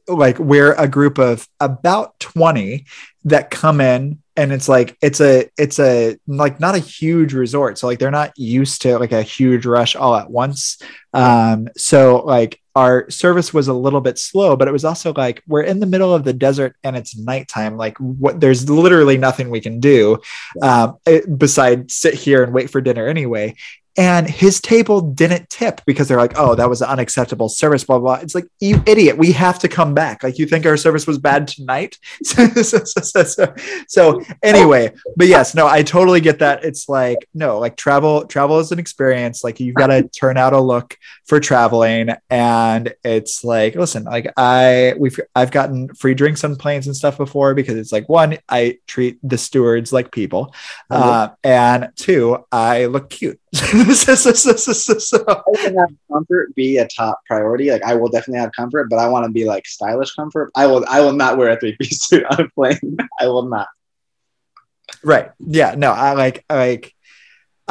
like 0.07 0.39
we're 0.39 0.73
a 0.73 0.87
group 0.87 1.17
of 1.17 1.47
about 1.59 2.19
20 2.19 2.85
that 3.25 3.49
come 3.49 3.81
in 3.81 4.19
and 4.35 4.53
it's 4.53 4.69
like 4.69 4.97
it's 5.01 5.19
a 5.19 5.49
it's 5.57 5.79
a 5.79 6.17
like 6.25 6.59
not 6.59 6.75
a 6.75 6.79
huge 6.79 7.33
resort. 7.33 7.77
So 7.77 7.87
like 7.87 7.99
they're 7.99 8.09
not 8.09 8.37
used 8.37 8.81
to 8.83 8.97
like 8.97 9.11
a 9.11 9.21
huge 9.21 9.65
rush 9.65 9.95
all 9.95 10.15
at 10.15 10.29
once. 10.29 10.81
Um 11.13 11.67
so 11.75 12.23
like 12.23 12.61
our 12.75 13.09
service 13.09 13.53
was 13.53 13.67
a 13.67 13.73
little 13.73 13.99
bit 13.99 14.17
slow 14.17 14.55
but 14.55 14.69
it 14.69 14.71
was 14.71 14.85
also 14.85 15.11
like 15.13 15.43
we're 15.45 15.63
in 15.63 15.81
the 15.81 15.85
middle 15.85 16.13
of 16.13 16.23
the 16.23 16.31
desert 16.31 16.77
and 16.83 16.95
it's 16.95 17.17
nighttime. 17.17 17.75
Like 17.75 17.97
what 17.97 18.39
there's 18.39 18.69
literally 18.69 19.17
nothing 19.17 19.49
we 19.49 19.59
can 19.59 19.79
do 19.79 20.19
um 20.61 20.97
besides 21.37 21.95
sit 21.95 22.13
here 22.13 22.43
and 22.43 22.53
wait 22.53 22.69
for 22.69 22.79
dinner 22.79 23.07
anyway 23.07 23.55
and 23.99 24.29
his 24.29 24.61
table 24.61 25.01
didn't 25.01 25.49
tip 25.49 25.81
because 25.85 26.07
they're 26.07 26.17
like, 26.17 26.31
oh, 26.37 26.55
that 26.55 26.69
was 26.69 26.81
an 26.81 26.87
unacceptable 26.87 27.49
service, 27.49 27.83
blah, 27.83 27.99
blah. 27.99 28.13
It's 28.13 28.33
like, 28.33 28.47
you 28.61 28.81
idiot, 28.85 29.17
we 29.17 29.33
have 29.33 29.59
to 29.59 29.67
come 29.67 29.93
back. 29.93 30.23
Like, 30.23 30.39
you 30.39 30.45
think 30.45 30.65
our 30.65 30.77
service 30.77 31.05
was 31.05 31.17
bad 31.17 31.49
tonight? 31.49 31.97
so, 32.23 32.47
so, 32.47 32.79
so, 32.85 33.53
so, 33.89 34.21
anyway, 34.41 34.93
but 35.17 35.27
yes, 35.27 35.53
no, 35.53 35.67
I 35.67 35.83
totally 35.83 36.21
get 36.21 36.39
that. 36.39 36.63
It's 36.63 36.87
like, 36.87 37.27
no, 37.33 37.59
like 37.59 37.75
travel, 37.75 38.25
travel 38.25 38.59
is 38.59 38.71
an 38.71 38.79
experience. 38.79 39.43
Like, 39.43 39.59
you've 39.59 39.75
got 39.75 39.87
to 39.87 40.03
turn 40.07 40.37
out 40.37 40.53
a 40.53 40.61
look 40.61 40.97
for 41.27 41.41
traveling. 41.41 42.11
And 42.29 42.93
it's 43.03 43.43
like, 43.43 43.75
listen, 43.75 44.05
like, 44.05 44.31
I, 44.37 44.93
we've, 44.97 45.19
I've 45.35 45.51
gotten 45.51 45.93
free 45.93 46.13
drinks 46.13 46.45
on 46.45 46.55
planes 46.55 46.87
and 46.87 46.95
stuff 46.95 47.17
before 47.17 47.53
because 47.53 47.75
it's 47.75 47.91
like, 47.91 48.07
one, 48.07 48.37
I 48.47 48.77
treat 48.87 49.19
the 49.23 49.37
stewards 49.37 49.91
like 49.91 50.13
people. 50.13 50.55
Uh, 50.89 51.29
and 51.43 51.89
two, 51.97 52.45
I 52.49 52.85
look 52.85 53.09
cute. 53.09 53.37
So, 53.53 54.15
so, 54.15 55.25
have 55.27 55.89
comfort 56.11 56.53
be 56.55 56.77
a 56.77 56.87
top 56.87 57.19
priority. 57.25 57.71
Like 57.71 57.83
I 57.83 57.95
will 57.95 58.09
definitely 58.09 58.41
have 58.41 58.51
comfort, 58.51 58.89
but 58.89 58.99
I 58.99 59.07
want 59.07 59.25
to 59.25 59.31
be 59.31 59.45
like 59.45 59.65
stylish 59.65 60.13
comfort. 60.13 60.51
I 60.55 60.67
will 60.67 60.85
I 60.87 61.01
will 61.01 61.13
not 61.13 61.37
wear 61.37 61.49
a 61.49 61.59
three 61.59 61.75
piece 61.75 62.05
suit 62.05 62.23
on 62.25 62.41
a 62.41 62.49
plane. 62.49 62.97
I 63.19 63.27
will 63.27 63.49
not. 63.49 63.67
Right. 65.03 65.31
Yeah. 65.39 65.75
No. 65.75 65.91
I 65.91 66.13
like 66.13 66.45
like 66.49 66.93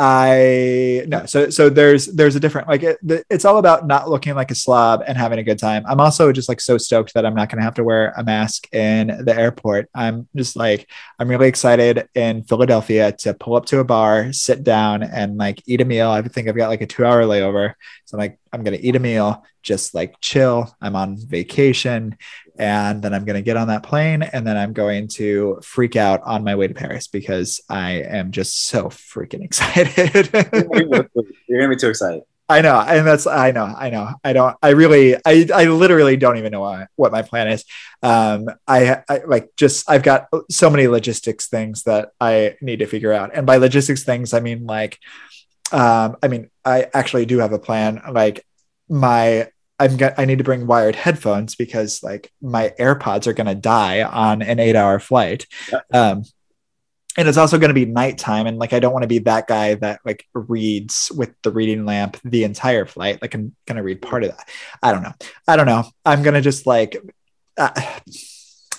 I 0.00 1.02
no, 1.08 1.26
so 1.26 1.50
so 1.50 1.68
there's 1.68 2.06
there's 2.06 2.36
a 2.36 2.40
different 2.40 2.68
like 2.68 2.84
it, 2.84 2.98
it's 3.28 3.44
all 3.44 3.58
about 3.58 3.88
not 3.88 4.08
looking 4.08 4.36
like 4.36 4.52
a 4.52 4.54
slob 4.54 5.02
and 5.08 5.18
having 5.18 5.40
a 5.40 5.42
good 5.42 5.58
time. 5.58 5.82
I'm 5.88 6.00
also 6.00 6.30
just 6.30 6.48
like 6.48 6.60
so 6.60 6.78
stoked 6.78 7.14
that 7.14 7.26
I'm 7.26 7.34
not 7.34 7.48
going 7.48 7.58
to 7.58 7.64
have 7.64 7.74
to 7.74 7.84
wear 7.84 8.14
a 8.16 8.22
mask 8.22 8.72
in 8.72 9.08
the 9.08 9.36
airport. 9.36 9.90
I'm 9.96 10.28
just 10.36 10.54
like 10.54 10.88
I'm 11.18 11.28
really 11.28 11.48
excited 11.48 12.08
in 12.14 12.44
Philadelphia 12.44 13.10
to 13.10 13.34
pull 13.34 13.56
up 13.56 13.66
to 13.66 13.80
a 13.80 13.84
bar, 13.84 14.32
sit 14.32 14.62
down, 14.62 15.02
and 15.02 15.36
like 15.36 15.64
eat 15.66 15.80
a 15.80 15.84
meal. 15.84 16.10
I 16.10 16.22
think 16.22 16.46
I've 16.46 16.56
got 16.56 16.68
like 16.68 16.80
a 16.80 16.86
two 16.86 17.04
hour 17.04 17.24
layover, 17.24 17.74
so 18.04 18.16
I'm 18.16 18.20
like 18.20 18.38
I'm 18.52 18.62
gonna 18.62 18.78
eat 18.80 18.96
a 18.96 19.00
meal, 19.00 19.44
just 19.62 19.94
like 19.94 20.20
chill. 20.20 20.74
I'm 20.80 20.96
on 20.96 21.16
vacation, 21.16 22.16
and 22.58 23.02
then 23.02 23.14
I'm 23.14 23.24
going 23.24 23.36
to 23.36 23.42
get 23.42 23.56
on 23.56 23.68
that 23.68 23.84
plane 23.84 24.22
and 24.22 24.46
then 24.46 24.56
I'm 24.56 24.72
going 24.72 25.08
to 25.08 25.60
freak 25.62 25.94
out 25.94 26.22
on 26.24 26.42
my 26.42 26.56
way 26.56 26.66
to 26.66 26.74
Paris 26.74 27.06
because 27.06 27.60
I 27.70 28.02
am 28.02 28.32
just 28.32 28.66
so 28.66 28.86
freaking 28.86 29.44
excited. 29.44 30.28
You're 30.32 30.82
going 30.82 31.08
to 31.48 31.68
be 31.68 31.76
too 31.76 31.88
excited. 31.88 32.22
I 32.50 32.62
know. 32.62 32.80
And 32.80 33.06
that's, 33.06 33.26
I 33.26 33.50
know, 33.50 33.74
I 33.76 33.90
know. 33.90 34.14
I 34.24 34.32
don't, 34.32 34.56
I 34.62 34.70
really, 34.70 35.16
I, 35.16 35.46
I 35.54 35.64
literally 35.66 36.16
don't 36.16 36.38
even 36.38 36.50
know 36.50 36.62
what, 36.62 36.88
what 36.96 37.12
my 37.12 37.20
plan 37.20 37.48
is. 37.48 37.64
Um, 38.02 38.48
I, 38.66 39.02
I 39.08 39.18
like 39.26 39.50
just, 39.56 39.88
I've 39.88 40.02
got 40.02 40.28
so 40.50 40.70
many 40.70 40.88
logistics 40.88 41.48
things 41.48 41.82
that 41.82 42.12
I 42.20 42.56
need 42.62 42.78
to 42.78 42.86
figure 42.86 43.12
out. 43.12 43.32
And 43.34 43.46
by 43.46 43.58
logistics 43.58 44.02
things, 44.02 44.32
I 44.32 44.40
mean 44.40 44.66
like, 44.66 44.98
um, 45.72 46.16
I 46.22 46.28
mean, 46.28 46.50
I 46.64 46.86
actually 46.94 47.26
do 47.26 47.38
have 47.38 47.52
a 47.52 47.58
plan. 47.58 48.02
Like 48.10 48.44
my 48.88 49.48
I'm 49.78 49.96
I 50.16 50.24
need 50.24 50.38
to 50.38 50.44
bring 50.44 50.66
wired 50.66 50.96
headphones 50.96 51.54
because 51.54 52.02
like 52.02 52.32
my 52.42 52.72
AirPods 52.78 53.26
are 53.26 53.32
gonna 53.32 53.54
die 53.54 54.02
on 54.02 54.42
an 54.42 54.58
eight 54.58 54.76
hour 54.76 54.98
flight. 54.98 55.46
Yeah. 55.70 55.80
Um, 55.92 56.24
and 57.16 57.26
it's 57.26 57.38
also 57.38 57.58
going 57.58 57.70
to 57.70 57.74
be 57.74 57.84
nighttime 57.84 58.46
and 58.46 58.58
like 58.58 58.72
i 58.72 58.78
don't 58.78 58.92
want 58.92 59.02
to 59.02 59.08
be 59.08 59.18
that 59.18 59.48
guy 59.48 59.74
that 59.74 59.98
like 60.04 60.24
reads 60.34 61.10
with 61.16 61.34
the 61.42 61.50
reading 61.50 61.84
lamp 61.84 62.16
the 62.22 62.44
entire 62.44 62.86
flight. 62.86 63.20
Like 63.20 63.34
i'm 63.34 63.56
going 63.66 63.76
to 63.76 63.82
read 63.82 64.00
part 64.00 64.22
of 64.22 64.30
that. 64.30 64.48
I 64.82 64.92
don't 64.92 65.02
know. 65.02 65.14
I 65.48 65.56
don't 65.56 65.66
know. 65.66 65.84
I'm 66.04 66.22
going 66.22 66.34
to 66.34 66.40
just 66.40 66.66
like 66.66 66.96
uh, 67.56 67.70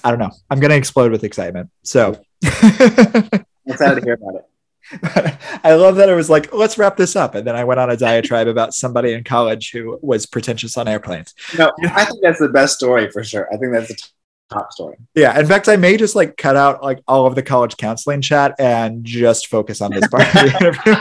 i 0.03 0.09
don't 0.09 0.19
know. 0.19 0.31
I'm 0.49 0.59
going 0.61 0.71
to 0.71 0.77
explode 0.77 1.11
with 1.11 1.25
excitement. 1.25 1.69
So. 1.83 2.21
Excited 2.41 3.99
to 3.99 4.01
hear 4.03 4.13
about 4.13 4.35
it 4.35 4.45
I 5.63 5.73
love 5.73 5.95
that 5.97 6.09
it 6.09 6.15
was 6.15 6.29
like, 6.29 6.53
let's 6.53 6.77
wrap 6.77 6.97
this 6.97 7.15
up. 7.15 7.35
And 7.35 7.45
then 7.45 7.55
I 7.55 7.63
went 7.63 7.79
on 7.79 7.89
a 7.89 7.97
diatribe 7.97 8.47
about 8.47 8.73
somebody 8.73 9.13
in 9.13 9.23
college 9.23 9.71
who 9.71 9.99
was 10.01 10.25
pretentious 10.25 10.77
on 10.77 10.87
airplanes. 10.87 11.33
No, 11.57 11.71
I 11.91 12.05
think 12.05 12.19
that's 12.21 12.39
the 12.39 12.49
best 12.49 12.75
story 12.75 13.09
for 13.11 13.23
sure. 13.23 13.47
I 13.53 13.57
think 13.57 13.73
that's 13.73 13.89
the 13.89 14.09
top 14.51 14.71
story. 14.71 14.97
Yeah. 15.15 15.39
In 15.39 15.45
fact, 15.45 15.69
I 15.69 15.75
may 15.75 15.97
just 15.97 16.15
like 16.15 16.37
cut 16.37 16.55
out 16.55 16.83
like 16.83 16.99
all 17.07 17.25
of 17.25 17.35
the 17.35 17.43
college 17.43 17.77
counseling 17.77 18.21
chat 18.21 18.55
and 18.59 19.03
just 19.03 19.47
focus 19.47 19.81
on 19.81 19.91
this 19.91 20.07
part 20.07 20.23
of 20.23 20.33
the 20.33 20.57
interview. 20.61 20.95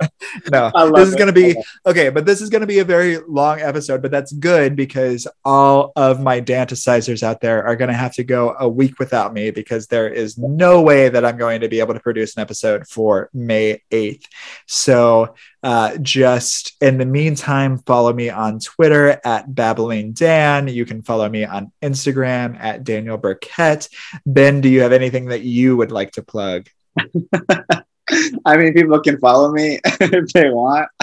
no, 0.50 0.70
this 0.94 1.08
is 1.08 1.14
going 1.14 1.26
to 1.26 1.32
be 1.32 1.56
okay, 1.86 2.08
but 2.08 2.26
this 2.26 2.40
is 2.40 2.50
going 2.50 2.60
to 2.60 2.66
be 2.66 2.78
a 2.78 2.84
very 2.84 3.18
long 3.28 3.60
episode, 3.60 4.02
but 4.02 4.10
that's 4.10 4.32
good 4.32 4.76
because 4.76 5.26
all 5.44 5.92
of 5.96 6.20
my 6.20 6.40
danticizers 6.40 7.22
out 7.22 7.40
there 7.40 7.64
are 7.66 7.76
going 7.76 7.88
to 7.88 7.94
have 7.94 8.14
to 8.14 8.24
go 8.24 8.54
a 8.58 8.68
week 8.68 8.98
without 8.98 9.32
me 9.32 9.50
because 9.50 9.86
there 9.86 10.08
is 10.08 10.38
no 10.38 10.82
way 10.82 11.08
that 11.08 11.24
I'm 11.24 11.36
going 11.36 11.60
to 11.60 11.68
be 11.68 11.80
able 11.80 11.94
to 11.94 12.00
produce 12.00 12.36
an 12.36 12.42
episode 12.42 12.86
for 12.88 13.30
May 13.32 13.82
8th. 13.90 14.24
So, 14.66 15.34
uh, 15.62 15.96
just 15.98 16.76
in 16.82 16.98
the 16.98 17.06
meantime, 17.06 17.78
follow 17.78 18.12
me 18.12 18.28
on 18.28 18.60
Twitter 18.60 19.18
at 19.24 19.54
Babbling 19.54 20.12
Dan. 20.12 20.68
You 20.68 20.84
can 20.84 21.02
follow 21.02 21.28
me 21.28 21.44
on 21.44 21.72
Instagram 21.82 22.58
at 22.60 22.84
Daniel 22.84 23.16
Burkett. 23.16 23.88
Ben, 24.26 24.60
do 24.60 24.68
you 24.68 24.82
have 24.82 24.92
anything 24.92 25.26
that 25.26 25.42
you 25.42 25.76
would 25.76 25.90
like 25.90 26.12
to 26.12 26.22
plug? 26.22 26.68
I 28.44 28.56
mean, 28.56 28.72
people 28.74 29.00
can 29.00 29.18
follow 29.18 29.50
me 29.52 29.80
if 29.84 30.32
they 30.32 30.50
want. 30.50 30.88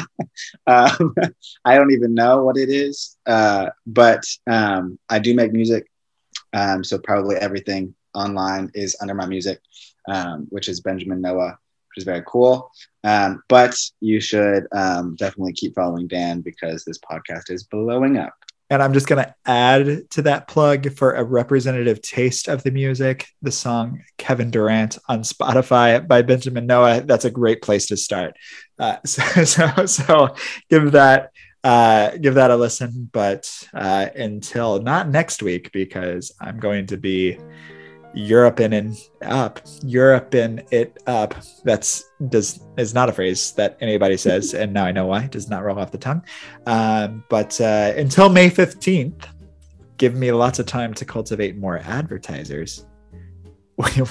Um, 0.67 1.15
I 1.65 1.75
don't 1.75 1.91
even 1.91 2.13
know 2.13 2.43
what 2.43 2.55
it 2.57 2.69
is, 2.69 3.17
uh, 3.25 3.69
but 3.87 4.23
um, 4.47 4.99
I 5.09 5.17
do 5.19 5.33
make 5.33 5.51
music. 5.51 5.89
Um, 6.53 6.83
so 6.83 6.99
probably 6.99 7.37
everything 7.37 7.95
online 8.13 8.69
is 8.75 8.95
under 9.01 9.15
my 9.15 9.25
music, 9.25 9.59
um, 10.07 10.47
which 10.49 10.67
is 10.69 10.81
Benjamin 10.81 11.21
Noah, 11.21 11.57
which 11.89 11.97
is 11.97 12.03
very 12.03 12.23
cool. 12.27 12.71
Um, 13.03 13.41
but 13.49 13.75
you 13.99 14.19
should 14.19 14.67
um, 14.71 15.15
definitely 15.15 15.53
keep 15.53 15.75
following 15.75 16.07
Dan 16.07 16.41
because 16.41 16.85
this 16.85 16.99
podcast 16.99 17.49
is 17.49 17.63
blowing 17.63 18.17
up. 18.17 18.33
And 18.71 18.81
I'm 18.81 18.93
just 18.93 19.07
going 19.07 19.21
to 19.21 19.35
add 19.45 20.09
to 20.11 20.21
that 20.21 20.47
plug 20.47 20.93
for 20.93 21.11
a 21.11 21.25
representative 21.25 22.01
taste 22.01 22.47
of 22.47 22.63
the 22.63 22.71
music, 22.71 23.27
the 23.41 23.51
song 23.51 24.01
Kevin 24.17 24.49
Durant 24.49 24.97
on 25.09 25.23
Spotify 25.23 26.07
by 26.07 26.21
Benjamin 26.21 26.67
Noah. 26.67 27.01
That's 27.01 27.25
a 27.25 27.29
great 27.29 27.61
place 27.61 27.87
to 27.87 27.97
start. 27.97 28.37
Uh, 28.79 28.95
so, 29.05 29.43
so, 29.43 29.85
so 29.85 30.35
give 30.69 30.93
that 30.93 31.31
uh, 31.65 32.11
give 32.17 32.35
that 32.35 32.49
a 32.49 32.55
listen. 32.55 33.09
But 33.11 33.51
uh, 33.73 34.07
until 34.15 34.81
not 34.81 35.09
next 35.09 35.43
week, 35.43 35.73
because 35.73 36.31
I'm 36.39 36.57
going 36.57 36.85
to 36.87 36.97
be 36.97 37.39
Europe 38.13 38.59
in 38.59 38.73
and 38.73 38.97
up, 39.21 39.59
Europe 39.83 40.33
and 40.33 40.63
it 40.71 41.01
up. 41.07 41.35
That's 41.63 42.09
does 42.29 42.61
is 42.77 42.93
not 42.93 43.09
a 43.09 43.13
phrase 43.13 43.51
that 43.53 43.77
anybody 43.81 44.17
says, 44.17 44.53
and 44.53 44.73
now 44.73 44.85
I 44.85 44.91
know 44.91 45.07
why. 45.07 45.23
It 45.23 45.31
does 45.31 45.49
not 45.49 45.63
roll 45.63 45.79
off 45.79 45.91
the 45.91 45.97
tongue. 45.97 46.23
Um, 46.65 47.23
but 47.29 47.59
uh, 47.61 47.93
until 47.95 48.29
May 48.29 48.49
15th, 48.49 49.25
give 49.97 50.15
me 50.15 50.31
lots 50.31 50.59
of 50.59 50.65
time 50.65 50.93
to 50.95 51.05
cultivate 51.05 51.57
more 51.57 51.79
advertisers. 51.79 52.85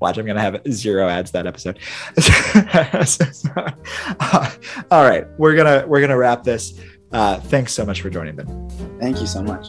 Watch, 0.00 0.18
I'm 0.18 0.26
gonna 0.26 0.40
have 0.40 0.60
zero 0.70 1.08
ads 1.08 1.30
that 1.30 1.46
episode. 1.46 1.78
all 4.90 5.04
right, 5.04 5.26
we're 5.38 5.54
gonna 5.54 5.86
we're 5.86 6.00
gonna 6.00 6.18
wrap 6.18 6.44
this. 6.44 6.78
Uh, 7.12 7.40
thanks 7.40 7.72
so 7.72 7.86
much 7.86 8.02
for 8.02 8.10
joining 8.10 8.36
them. 8.36 8.68
Thank 9.00 9.20
you 9.20 9.26
so 9.26 9.42
much. 9.42 9.68